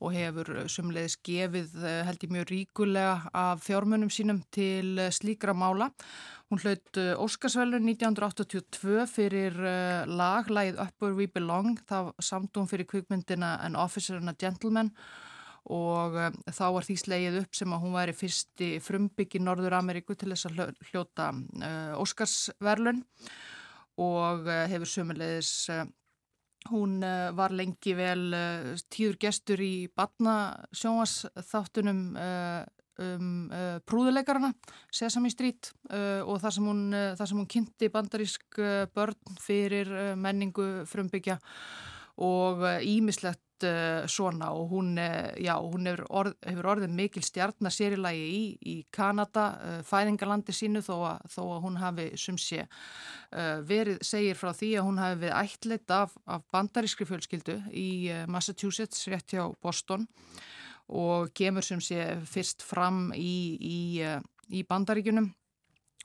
[0.02, 1.74] og hefur sumleiðis gefið
[2.08, 5.90] held ég mjög ríkulega af fjármunum sínum til slíkra mála.
[6.50, 9.56] Hún hlaut Óskarsvælun 1982 fyrir
[10.06, 14.36] lag, lagið Up Where We Belong, þá samt hún fyrir kvikmyndina An Officer and a
[14.38, 14.92] Gentleman
[15.72, 16.16] og
[16.52, 20.34] þá var því slegið upp sem að hún væri fyrsti frumbygg í Norður Ameríku til
[20.34, 21.30] þess að hljóta
[21.96, 23.00] Óskarsverlun
[24.04, 25.84] og hefur sömulegis uh,
[26.70, 27.00] hún
[27.36, 28.32] var lengi vel
[28.92, 32.00] tíður gestur í batna sjónasþáttunum
[33.04, 33.30] um
[33.90, 34.52] prúðuleikarana
[34.94, 36.82] Sesame Street og þar sem hún,
[37.18, 38.60] þar sem hún kynnti bandarísk
[38.94, 41.40] börn fyrir menningu frumbyggja
[42.22, 48.24] og ímislegt uh, svona og hún, uh, já, hún hefur, orð, hefur orðið mikil stjarnaserilagi
[48.24, 52.62] í, í Kanada, uh, fæðingalandi sínu þó að, þó að hún hafi sumsi
[53.66, 57.88] verið, segir frá því að hún hafi við ætlit af, af bandarískri fjölskyldu í
[58.30, 60.06] Massachusetts rétt hjá Boston
[60.94, 63.80] og kemur sem sé fyrst fram í, í,
[64.54, 65.32] í bandaríkunum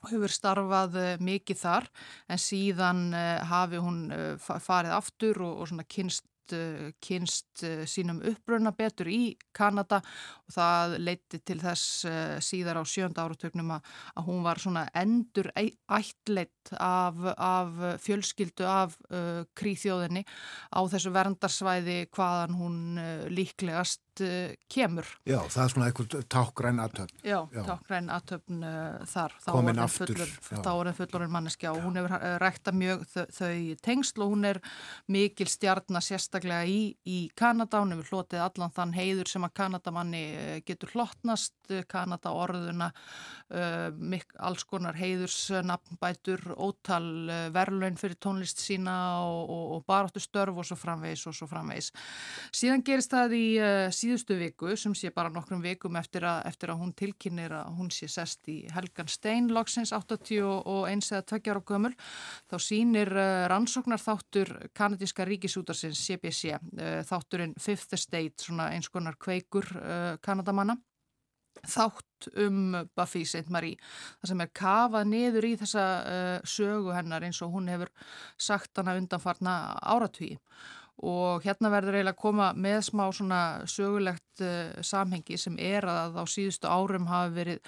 [0.08, 1.90] hefur starfað mikið þar
[2.32, 3.06] en síðan
[3.52, 4.06] hafi hún
[4.48, 10.98] farið aftur og, og kynst uh, kynst uh, sínum uppbrunna betur í Kanada og það
[11.04, 16.74] leiti til þess uh, síðar á sjönda áratögnum að, að hún var svona endur ættleitt
[16.78, 20.26] af, af fjölskyldu af uh, kríþjóðinni
[20.74, 25.08] á þessu verndarsvæði hvaðan hún uh, líklegast uh, kemur.
[25.30, 27.22] Já, það er svona eitthvað tákgræn aðtöfn.
[27.24, 27.62] Já, Já.
[27.68, 28.66] tákgræn aðtöfn
[29.10, 29.38] þar.
[29.50, 30.26] Komin aftur.
[30.50, 33.54] Þá er það fullorinn manneskja og hún hefur rækta mjög þau,
[33.86, 34.62] tengsl og hún er
[35.12, 37.82] mikil stjarnar sérstaklega í, í Kanada.
[37.82, 40.24] Hún hefur hlotið allan þann heiður sem að Kanadamanni
[40.68, 41.56] getur hlottnast,
[41.90, 42.92] Kanada orðuna,
[43.50, 48.96] alls konar heiðursnafnbætur ótal eh, verðlaun fyrir tónlist sína
[49.26, 51.92] og, og, og baráttu störf og svo framvegs og svo framvegs.
[52.56, 53.46] Síðan gerist það í
[53.96, 57.90] síðustu viku sem sé bara nokkrum vikum eftir að, eftir að hún tilkynir að hún
[57.94, 61.94] sé sest í Helgan Stein loksins 81 eða 2 ára gömul.
[62.50, 69.18] Þá sínir uh, rannsóknar þáttur kanadíska ríkisútarsins CBC uh, þátturinn Fifth Estate, svona eins konar
[69.20, 69.68] kveikur
[70.22, 70.78] kanadamanna
[71.68, 73.50] þátt um Buffy St.
[73.52, 73.78] Marie
[74.20, 77.92] það sem er kafað niður í þessa uh, sögu hennar eins og hún hefur
[78.40, 80.36] sagt hana undanfarna áratví
[81.06, 86.20] og hérna verður eiginlega að koma með smá svona sögulegt uh, samhengi sem er að
[86.20, 87.62] á síðustu árum hafi verið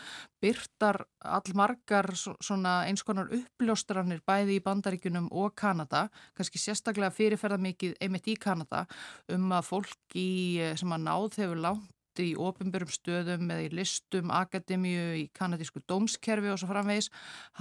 [0.44, 7.95] byrtar allmargar svona eins konar uppljóstranir bæði í bandaríkunum og Kanada, kannski sérstaklega fyrirferða mikið
[8.02, 8.84] einmitt í Kanada
[9.32, 11.90] um að fólk í, uh, sem að náð hefur lánt
[12.20, 17.08] í ofinbörum stöðum eða í listum, akademíu, í kanadísku dómskerfi og svo framvegis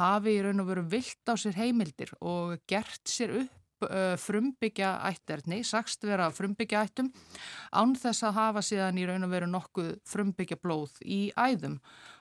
[0.00, 3.59] hafi í raun og veru vilt á sér heimildir og gert sér upp
[4.20, 7.10] frumbyggja ætterni, sagst vera frumbyggja ættum
[7.72, 11.80] án þess að hafa síðan í raun og veru nokkuð frumbyggja blóð í æðum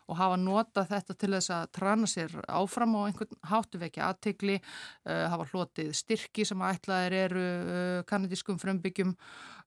[0.10, 5.28] og hafa nota þetta til þess að trana sér áfram á einhvern háttuvekja aðtegli, uh,
[5.30, 9.14] hafa hlotið styrki sem ætlaðir eru uh, kanadískum frumbyggjum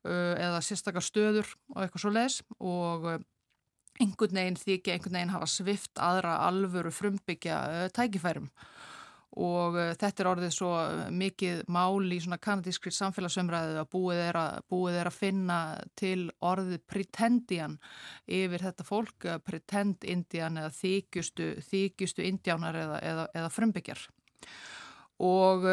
[0.02, 1.46] Uh, eða sérstakar stöður
[1.76, 3.04] og eitthvað svo les og
[4.02, 7.58] einhvern veginn þykja einhvern veginn hafa svift aðra alvöru frumbyggja
[7.94, 8.48] tækifærum
[9.40, 10.70] og þetta er orðið svo
[11.16, 15.58] mikið mál í svona kanadískri samfélagsumræðu að búið er að, búið er að finna
[15.96, 17.78] til orðið pretendian
[18.28, 24.06] yfir þetta fólk, pretend indian eða þykjustu, þykjustu indjánar eða, eða, eða frumbyggjar.
[25.22, 25.68] Og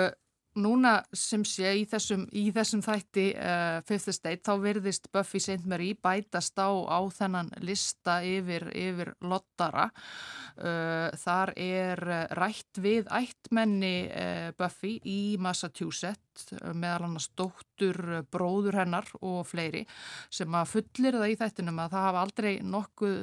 [0.60, 5.65] núna sem sé í þessum, í þessum þætti uh, Fifth Estate þá verðist Buffy St.
[5.69, 12.03] Marie bætast á, á þennan lista yfir, yfir lottara uh, þar er
[12.40, 19.86] rætt við ættmenni uh, Buffy í Massachusetts meðal hann stóttur bróður hennar og fleiri
[20.31, 23.18] sem að fullir það í þættinum að það hafa aldrei nokkuð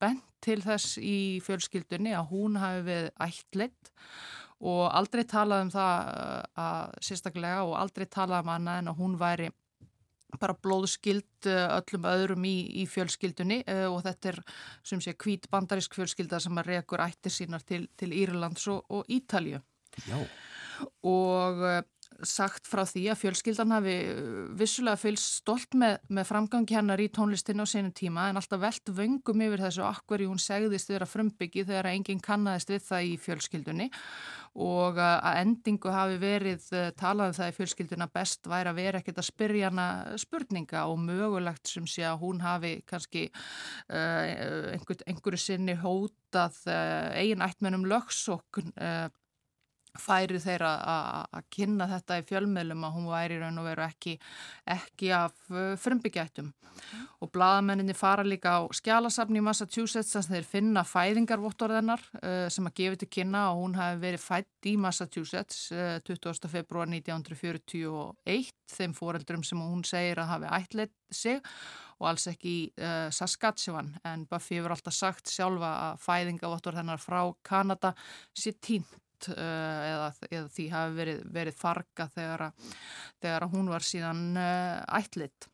[0.00, 3.92] bent til þess í fjölskyldunni að hún hafi við ættleitt
[4.58, 9.02] og aldrei talað um það uh, að, sérstaklega og aldrei talað um annað en að
[9.02, 9.50] hún væri
[10.38, 14.40] bara blóðskild uh, öllum öðrum í, í fjölskyldunni uh, og þetta er
[14.86, 19.06] sem sé hvít bandarísk fjölskylda sem að rekur ættir sínar til, til Írlands og, og
[19.08, 19.62] Ítalju
[20.06, 20.18] Já.
[21.06, 21.62] og
[22.26, 23.94] sagt frá því að fjölskyldan hafi
[24.58, 28.92] vissulega fylgst stolt með, með framgangi hennar í tónlistin á sínum tíma en alltaf veld
[28.96, 33.88] vöngum yfir þessu akkverju hún segðist vera frumbyggi þegar enginn kannadist við það í fjölskyldunni
[34.58, 36.64] og að endingu hafi verið
[36.98, 39.86] talað um það í fjölskylduna best væri að vera ekkert að spyrja hana
[40.18, 47.14] spurninga og mögulegt sem sé að hún hafi kannski uh, einhver, einhverju sinni hótað uh,
[47.14, 49.06] eigin ættmennum lögsokn uh,
[49.98, 54.14] færi þeirra að kynna þetta í fjölmiðlum að hún væri raun og veru ekki,
[54.68, 56.52] ekki af uh, frumbyggjættum.
[57.24, 62.76] Og bladamenninni fara líka á skjálasafni í Massachusetts að þeir finna fæðingarvottorðennar uh, sem að
[62.82, 65.68] gefa til kynna og hún hafi verið fætt í Massachusetts
[66.06, 66.30] 20.
[66.30, 71.42] Uh, februar 1941 þeim foreldrum sem hún segir að hafi ætlit sig
[71.98, 73.90] og alls ekki í uh, Saskatchewan.
[74.06, 77.94] En Buffy hefur alltaf sagt sjálfa að fæðingavottor hennar frá Kanada
[78.36, 82.50] sé tínt út uh, eða, eða því hafi verið, verið farga þegar,
[83.22, 85.48] þegar hún var síðan uh, ætlitt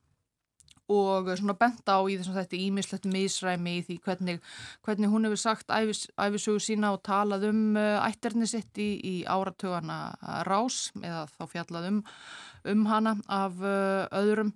[0.92, 4.40] og svona benda á í þessum þetta ímislegt misræmi í því hvernig,
[4.84, 10.12] hvernig hún hefur sagt æfis, æfisögu sína og talað um ætterni sitt í, í áratögana
[10.44, 12.02] rás eða þá fjallað um,
[12.68, 14.52] um hana af öðrum.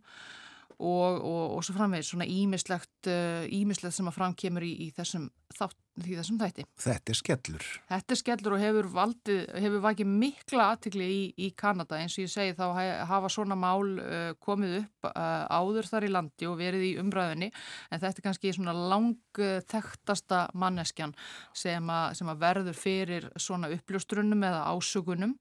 [0.79, 3.09] Og, og, og svo framvegis svona ímislegt
[3.51, 5.25] ímislegt sem að framkemur í, í þessum
[5.57, 6.67] þátt því þessum þætti.
[6.85, 7.67] Þetta er skellur.
[7.91, 12.25] Þetta er skellur og hefur valdið, hefur vakið mikla aðtikli í, í Kanada eins og
[12.25, 12.67] ég segi þá
[13.11, 17.51] hafa svona mál uh, komið upp uh, áður þar í landi og verið í umræðinni
[17.51, 21.15] en þetta er kannski svona lang þekktasta manneskjan
[21.57, 25.37] sem, a, sem að verður fyrir svona uppljóstrunum eða ásökunum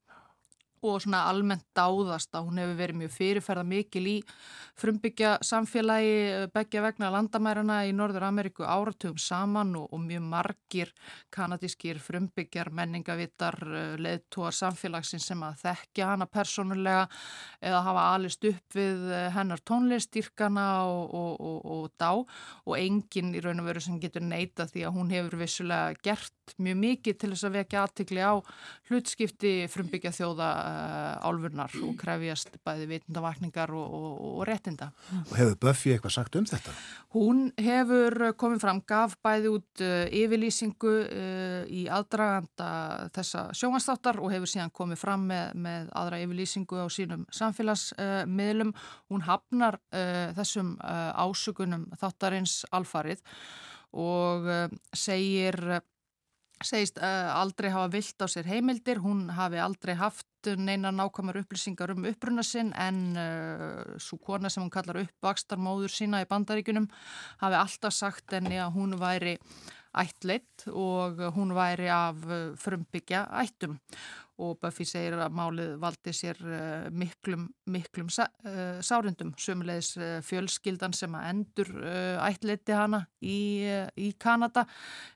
[0.86, 4.16] og svona almennt dáðast að hún hefur verið mjög fyrirferða mikil í
[4.78, 10.94] frumbyggja samfélagi eh, begja vegna landamærarna í Norður Ameríku áratugum saman og, og mjög margir
[11.34, 17.08] kanadískir frumbyggjar, menningavitar, eh, leðtúar samfélagsins sem að þekkja hana persónulega
[17.62, 22.12] eða hafa alist upp við eh, hennar tónlistýrkana og, og, og dá.
[22.68, 26.37] Og enginn í raun og veru sem getur neita því að hún hefur vissulega gert
[26.62, 28.34] mjög mikið til þess að vekja aðtikli á
[28.88, 34.90] hlutskipti frumbyggja þjóða uh, álfurnar og krefjast bæði vitundavakningar og, og, og réttinda.
[35.26, 36.76] Og hefur Buffy eitthvað sagt um þetta?
[37.16, 42.70] Hún hefur komið fram, gaf bæði út uh, yfirlýsingu uh, í aðdraganda
[43.16, 48.74] þessa sjómanstáttar og hefur síðan komið fram með, með aðra yfirlýsingu á sínum samfélagsmiðlum.
[49.12, 49.80] Hún hafnar
[50.38, 53.22] þessum ásökunum þáttarins alfarið
[53.98, 54.48] og
[54.96, 55.80] segir
[56.66, 61.92] segist uh, aldrei hafa vilt á sér heimildir, hún hafi aldrei haft neina nákvæmur upplýsingar
[61.94, 66.88] um uppruna sinn en uh, svo kona sem hún kallar uppvakstarmóður sína í bandaríkunum
[67.44, 69.38] hafi alltaf sagt enni að hún væri
[69.98, 73.78] ættleitt og hún væri af uh, frumbyggja ættum
[74.38, 80.20] og Buffy segir að málið valdi sér uh, miklum, miklum sa, uh, sárundum, sömulegis uh,
[80.26, 81.72] fjölskyldan sem að endur
[82.28, 83.66] ættleiti hana í,
[83.98, 84.66] í Kanada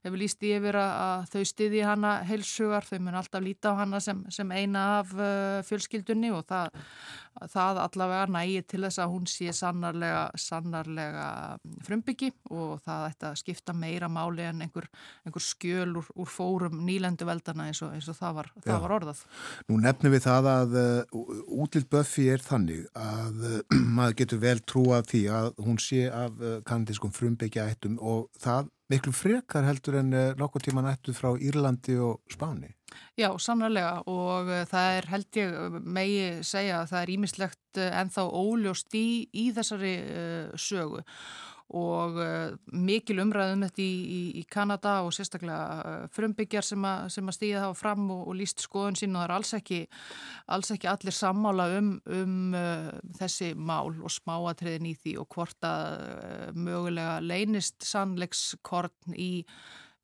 [0.01, 4.01] hefur líst í yfir að þau stiði hana heilsugar, þau mun alltaf líta á hana
[4.03, 5.13] sem, sem eina af
[5.67, 6.81] fjölskyldunni og það,
[7.51, 11.27] það allavega nægi til þess að hún sé sannarlega, sannarlega
[11.85, 14.89] frumbyggi og það ætti að skipta meira máli en einhver,
[15.25, 18.95] einhver skjöl úr, úr fórum nýlendu veldana eins og, eins og það var, það var
[18.99, 19.23] orða orðað.
[19.69, 21.21] Nú nefnum við það að uh,
[21.61, 26.37] útild Buffy er þannig að uh, maður getur vel trúa því að hún sé af
[26.39, 31.95] uh, kanadískum frumbyggja ættum og það miklu frekar heldur en nokkur tíman ættu frá Írlandi
[31.95, 32.73] og Spáni.
[33.15, 38.97] Já, sannarlega og það er held ég megi segja að það er ímislegt ennþá óljóst
[38.99, 39.93] í, í þessari
[40.59, 41.07] sögu og
[41.71, 47.27] uh, mikil umræðum þetta í, í, í Kanada og sérstaklega uh, frumbyggjar sem, a, sem
[47.31, 49.81] að stíða þá fram og, og líst skoðun sín og það er alls ekki,
[50.57, 52.89] alls ekki allir sammála um, um uh,
[53.19, 59.31] þessi mál og smáatriðin í því og hvort að mögulega leynist sannleikskorn í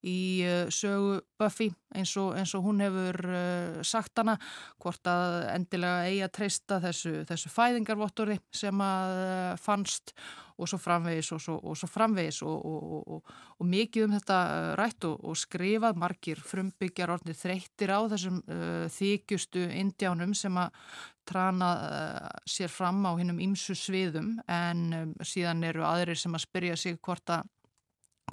[0.05, 4.37] í uh, sögu Buffy eins og, eins og hún hefur uh, sagt hana
[4.81, 10.79] hvort að endilega eigi að treysta þessu, þessu fæðingarvottori sem að uh, fannst og svo
[10.81, 14.37] framvegis og svo, og svo framvegis og, og, og mikið um þetta
[14.79, 18.39] rætt og skrifað margir frumbyggjar orðnir þreyttir á þessum
[18.97, 20.81] þykjustu indjánum sem að
[21.27, 21.69] trana
[22.47, 24.37] sér fram á hinnum ímsu sviðum.
[24.47, 27.45] En um, síðan eru aðrir sem að spyrja sig hvort að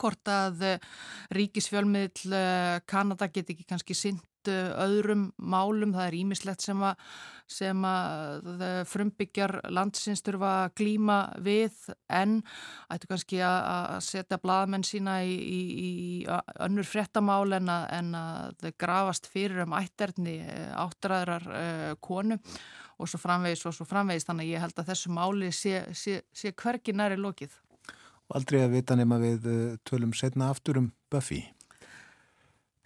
[0.00, 0.86] hvort að eh,
[1.34, 4.16] ríkisfjölmiðl eh, Kanada get ekki kannski eh,
[4.52, 7.00] öðrum málum, það er ímislegt sem að,
[7.50, 8.48] sem að
[8.90, 11.76] frumbyggjar landsins þurfa að glíma við.
[12.12, 12.38] En
[12.92, 16.28] ættu kannski að setja bladamenn sína í, í, í
[16.64, 20.40] önnur frettamál en að, en að grafast fyrir um ætterni
[20.84, 22.38] áttræðrar uh, konu
[22.98, 24.26] og svo framvegis og svo framvegis.
[24.28, 27.56] Þannig að ég held að þessu máli sé, sé, sé hvergi næri lokið.
[28.30, 31.42] Og aldrei að vita nema við eh, tölum setna aftur um Buffy.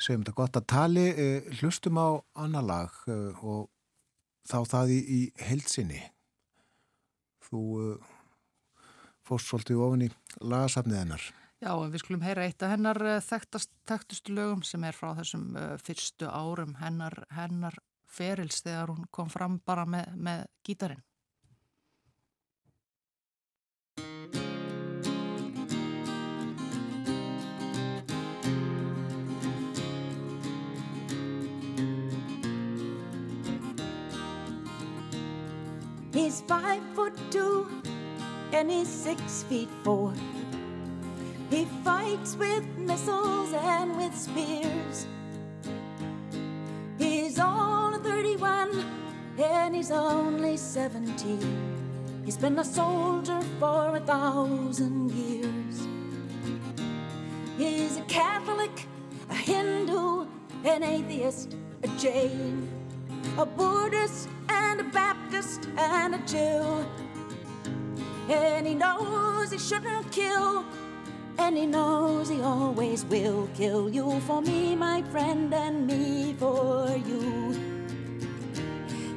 [0.03, 2.09] Segjum þetta gott að tali, eh, hlustum á
[2.39, 3.69] annar lag eh, og
[4.49, 6.01] þá það í, í heilsinni.
[7.49, 8.15] Þú eh,
[9.27, 10.11] fórst svolítið ofin í
[10.41, 11.29] lagasafnið hennar.
[11.59, 16.29] Já, við skulum heyra eitt af hennar þekktast, þekktustu lögum sem er frá þessum fyrstu
[16.31, 17.75] árum hennar, hennar
[18.07, 21.03] ferils þegar hún kom fram bara með, með gítarin.
[36.19, 37.69] He's five foot two
[38.53, 40.13] and he's six feet four.
[41.49, 45.07] He fights with missiles and with spears.
[46.99, 48.85] He's all 31
[49.39, 52.23] and he's only 17.
[52.25, 55.87] He's been a soldier for a thousand years.
[57.57, 58.89] He's a Catholic,
[59.31, 60.27] a Hindu,
[60.65, 61.55] an atheist,
[61.85, 62.69] a Jain,
[63.39, 66.85] a Buddhist, and a Baptist, and a Jew.
[68.29, 70.65] And he knows he shouldn't kill,
[71.39, 76.91] and he knows he always will kill you for me, my friend, and me for
[77.07, 77.55] you.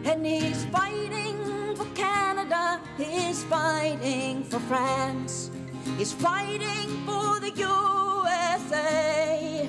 [0.06, 5.50] And he's fighting for Canada, he's fighting for France,
[5.98, 9.68] he's fighting for the USA,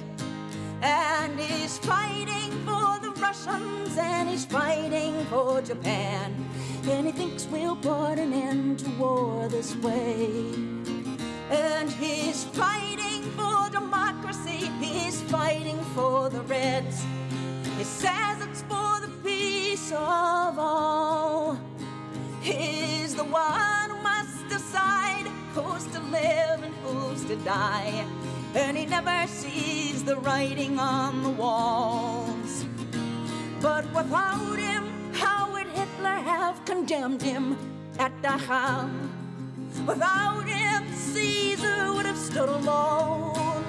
[0.83, 6.35] and he's fighting for the Russians, and he's fighting for Japan.
[6.89, 10.27] And he thinks we'll put an end to war this way.
[11.51, 17.05] And he's fighting for democracy, he's fighting for the Reds.
[17.79, 21.59] He says it's for the peace of all.
[22.41, 28.05] He's the one who must decide who's to live and who's to die.
[28.55, 32.67] And he never sees the writing on the walls.
[33.63, 37.57] But without him, how would Hitler have condemned him
[37.97, 38.91] at Dachau?
[39.87, 43.65] Without him, Caesar would have stood alone.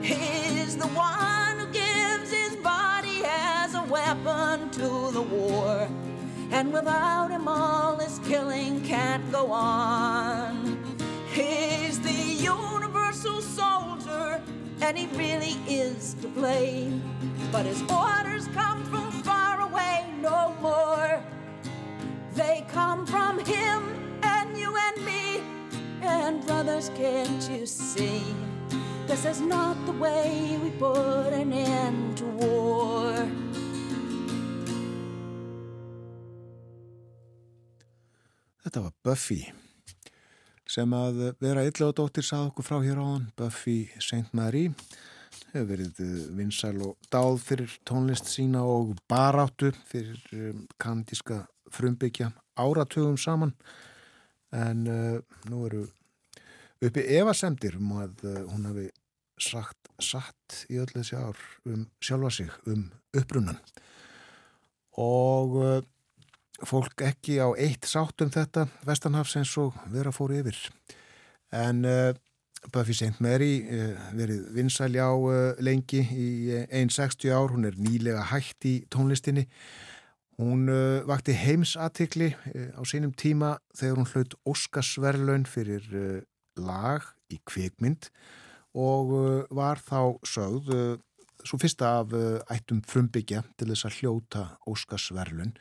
[0.00, 5.86] He's the one who gives his body as a weapon to the war.
[6.50, 10.82] And without him, all this killing can't go on.
[11.34, 14.40] He's the universal soldier,
[14.80, 17.15] and he really is to blame.
[17.52, 21.22] But his orders come from far away no more.
[22.34, 23.80] They come from him
[24.22, 25.42] and you and me.
[26.02, 28.22] And brothers, can't you see?
[29.06, 33.14] This is not the way we put an end to war.
[38.66, 39.44] Þetta var Buffy
[40.66, 44.34] sem að vera illa og dóttir sað okkur frá hér á hann Buffy St.
[44.34, 44.66] Mary
[45.56, 46.00] hefur verið
[46.36, 53.54] vinsæl og dáð fyrir tónlist sína og baráttu fyrir um, kanadíska frumbyggja áratugum saman.
[54.52, 55.18] En uh,
[55.50, 55.82] nú eru
[56.84, 58.88] uppi evasemdir um að uh, hún hafi
[59.40, 63.60] sagt satt í öll þessi ár um sjálfa sig, um uppbrunnan
[64.96, 65.80] og uh,
[66.64, 70.56] fólk ekki á eitt sátt um þetta Vestanhafs eins og vera fóru yfir.
[71.52, 72.12] En uh,
[72.72, 73.20] Buffy St.
[73.20, 76.28] Mary uh, verið vinsæli á uh, lengi í
[76.66, 79.46] 1.60 ár, hún er nýlega hægt í tónlistinni
[80.36, 80.68] hún
[81.08, 82.26] vakti heimsatikli
[82.76, 85.86] á sínum tíma þegar hún hlaut Óskarsverlaun fyrir
[86.60, 88.10] lag í kvikmynd
[88.76, 89.14] og
[89.48, 90.68] var þá sögð
[91.40, 92.12] svo fyrsta af
[92.52, 95.54] ættum frumbyggja til þess að hljóta Óskarsverlaun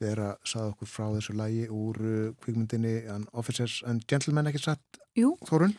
[0.00, 2.00] vera sað okkur frá þessu lægi úr
[2.40, 5.76] kvikmyndinni An Officers and Gentlemen ekki satt, Jú, Þórun?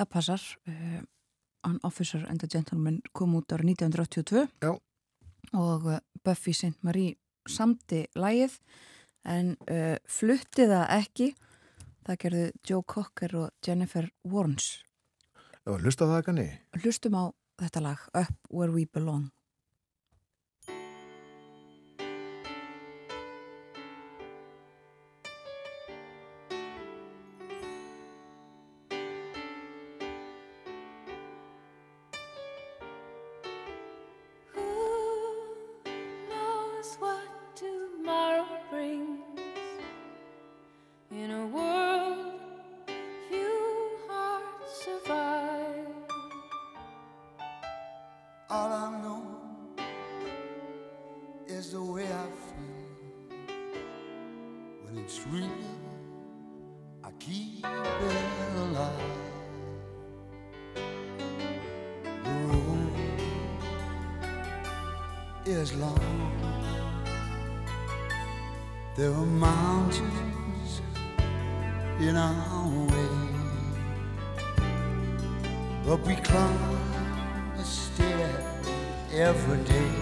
[0.00, 1.00] Það passar uh,
[1.68, 4.72] An Officer and a Gentleman kom út ára 1982 Já.
[5.52, 6.76] og uh, Buffy St.
[6.86, 7.16] Marie
[7.48, 8.58] samti lægið
[9.28, 11.32] en uh, flutti það ekki
[12.06, 14.78] það gerðu Joe Cocker og Jennifer Warnes
[15.66, 16.48] Já, hlusta það ekki?
[16.80, 17.24] Hlustum á
[17.60, 19.28] þetta lag Up Where We Belong
[79.20, 79.99] every day.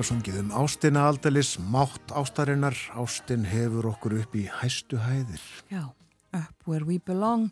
[0.00, 5.42] Á sungið um ástina aldalis, mátt ástarinnar, ástin hefur okkur upp í hæstu hæðir.
[5.68, 5.92] Já,
[6.32, 7.50] Up Where We Belong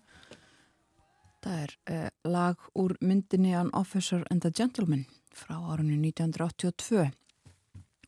[1.45, 5.05] það er uh, lag úr myndinni An Officer and a Gentleman
[5.35, 7.05] frá árunni 1982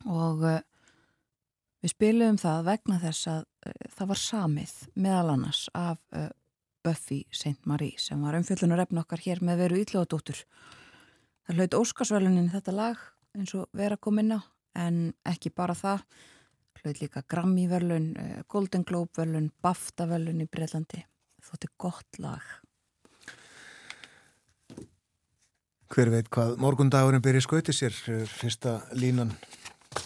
[0.09, 0.59] og uh,
[1.81, 6.29] við spilum það vegna þess að uh, það var samið meðal annars af uh,
[6.81, 7.59] Buffy St.
[7.69, 10.43] Marie sem var umfjöllunar efn okkar hér með veru ítlóðadóttur
[11.45, 14.39] það hlaut Óskarsvölunin þetta lag eins og vera komin á
[14.79, 16.03] en ekki bara það
[16.81, 21.03] hlaut líka Grammy-verlun, uh, Golden Globe-verlun, BAFTA-verlun í Breitlandi.
[21.45, 22.45] Þótti gott lag.
[25.91, 29.33] Hver veit hvað morgundagurinn byrja skauti sér er fyrsta línan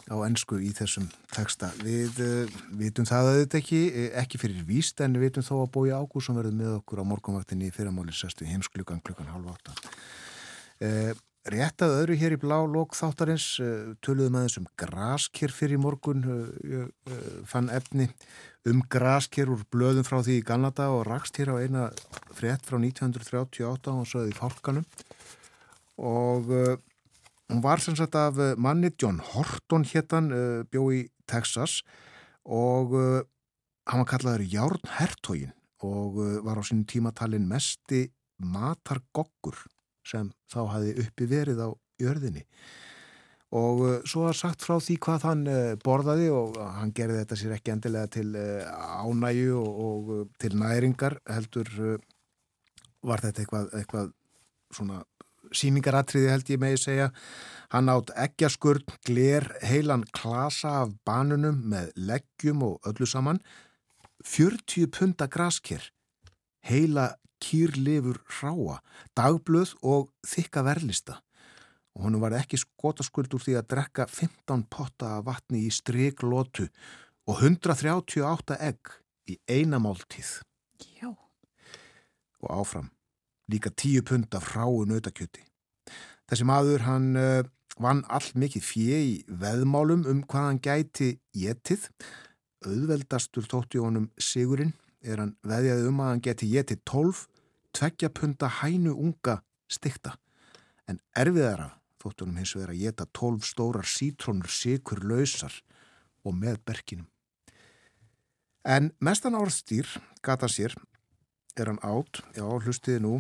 [0.10, 1.70] á ennsku í þessum texta.
[1.86, 5.54] Við uh, vitum það að þetta ekki, eh, ekki fyrir víst en við vitum þó
[5.62, 9.78] að Bói Ágússon verður með okkur á morgunvaktinni í fyrramáli sestu heimsklugan klukkan halv átta.
[10.82, 11.14] Uh,
[11.52, 16.24] rétt að öðru hér í blá lók þáttarins uh, töluðum aðeins um graskir fyrir morgun
[16.66, 16.90] ég
[17.50, 18.10] fann efni
[18.66, 21.84] um grasker úr blöðum frá því í Ganada og rakst hér á eina
[22.34, 24.88] frétt frá 1938 og svo í fálkanum.
[26.02, 30.32] Og hún var sem sagt af manni John Horton héttan
[30.74, 31.84] bjó í Texas
[32.42, 35.54] og hann var kallaður Járn Hertógin
[35.86, 38.08] og var á sínum tímatalin mesti
[38.42, 39.62] matargoggur
[40.08, 41.70] sem þá hafi uppi verið á
[42.02, 42.44] jörðinni.
[43.56, 47.40] Og uh, svo var sagt frá því hvað hann uh, borðaði og hann gerði þetta
[47.40, 51.72] sér ekki endilega til uh, ánæju og, og til næringar heldur
[53.06, 54.14] var þetta eitthvað, eitthvað
[54.74, 55.04] svona
[55.56, 57.10] símingaratriði held ég megi segja.
[57.74, 63.42] Hann átt eggjaskurn, gler heilan klasa af banunum með leggjum og öllu saman.
[64.26, 65.92] 40 punta grasker
[66.66, 67.12] heila
[67.46, 68.82] kýrlifur hráa
[69.18, 71.20] dagblöð og þykka verlista
[71.96, 76.68] og honum var ekki skotaskuld úr því að drekka 15 potta af vatni í stryklótu
[77.26, 78.92] og 138 egg
[79.32, 80.42] í eina máltíð.
[81.00, 81.10] Já.
[82.44, 82.92] Og áfram,
[83.50, 85.46] líka 10 pund af hráu nautakjöti.
[86.28, 87.48] Þessi maður, hann uh,
[87.80, 91.88] vann all mikið fjö í veðmálum um hvað hann gæti getið.
[92.66, 97.24] Auðveldastur þótti honum Sigurinn er hann veðjaði um að hann geti getið 12
[97.76, 99.42] tveggja punda hænu unga
[99.72, 100.16] stikta.
[100.88, 105.54] En erfiðara þótti honum hins vegar að geta 12 stórar sítrónur sikur lausar
[106.26, 107.08] og með berkinum.
[108.66, 109.90] En mestan orðstýr
[110.26, 110.74] gata sér
[111.58, 113.20] er hann átt, já hlustiði nú,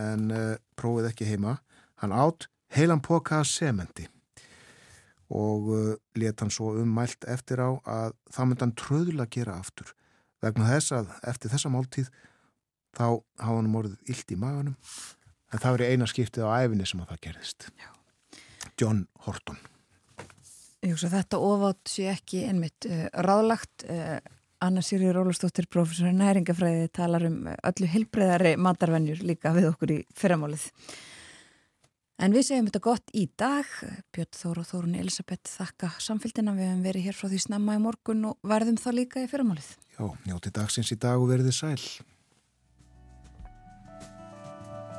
[0.00, 1.58] en uh, prófið ekki heima,
[2.00, 4.08] hann átt heilan póka af sementi
[5.32, 9.92] og uh, let hann svo ummælt eftir á að það myndi hann tröðla gera aftur
[10.44, 12.10] vegna þess að eftir þessa máltíð
[12.96, 13.04] þá
[13.42, 14.76] hafa hann morðið illt í maganum.
[15.52, 17.68] En það veri eina skiptið á æfinni sem að það gerðist.
[17.78, 17.90] Já.
[18.80, 19.58] John Horton.
[20.86, 23.86] Hugsa að þetta ofátt sé ekki einmitt uh, ráðlagt.
[23.88, 24.18] Uh,
[24.64, 29.98] Anna Sýri Rólastóttir, professor í næringafræði talar um öllu hilbreyðari matarvenjur líka við okkur í
[30.16, 30.64] fyrramálið.
[32.24, 33.68] En við segjum þetta gott í dag.
[34.16, 37.82] Björn Þóru og Þórun Elisabeth þakka samfélgina, við hefum verið hér frá því snemma í
[37.84, 39.68] morgun og verðum þá líka í fyrramálið.
[39.98, 41.76] Já, njóti dagsins í dag og verðið sæl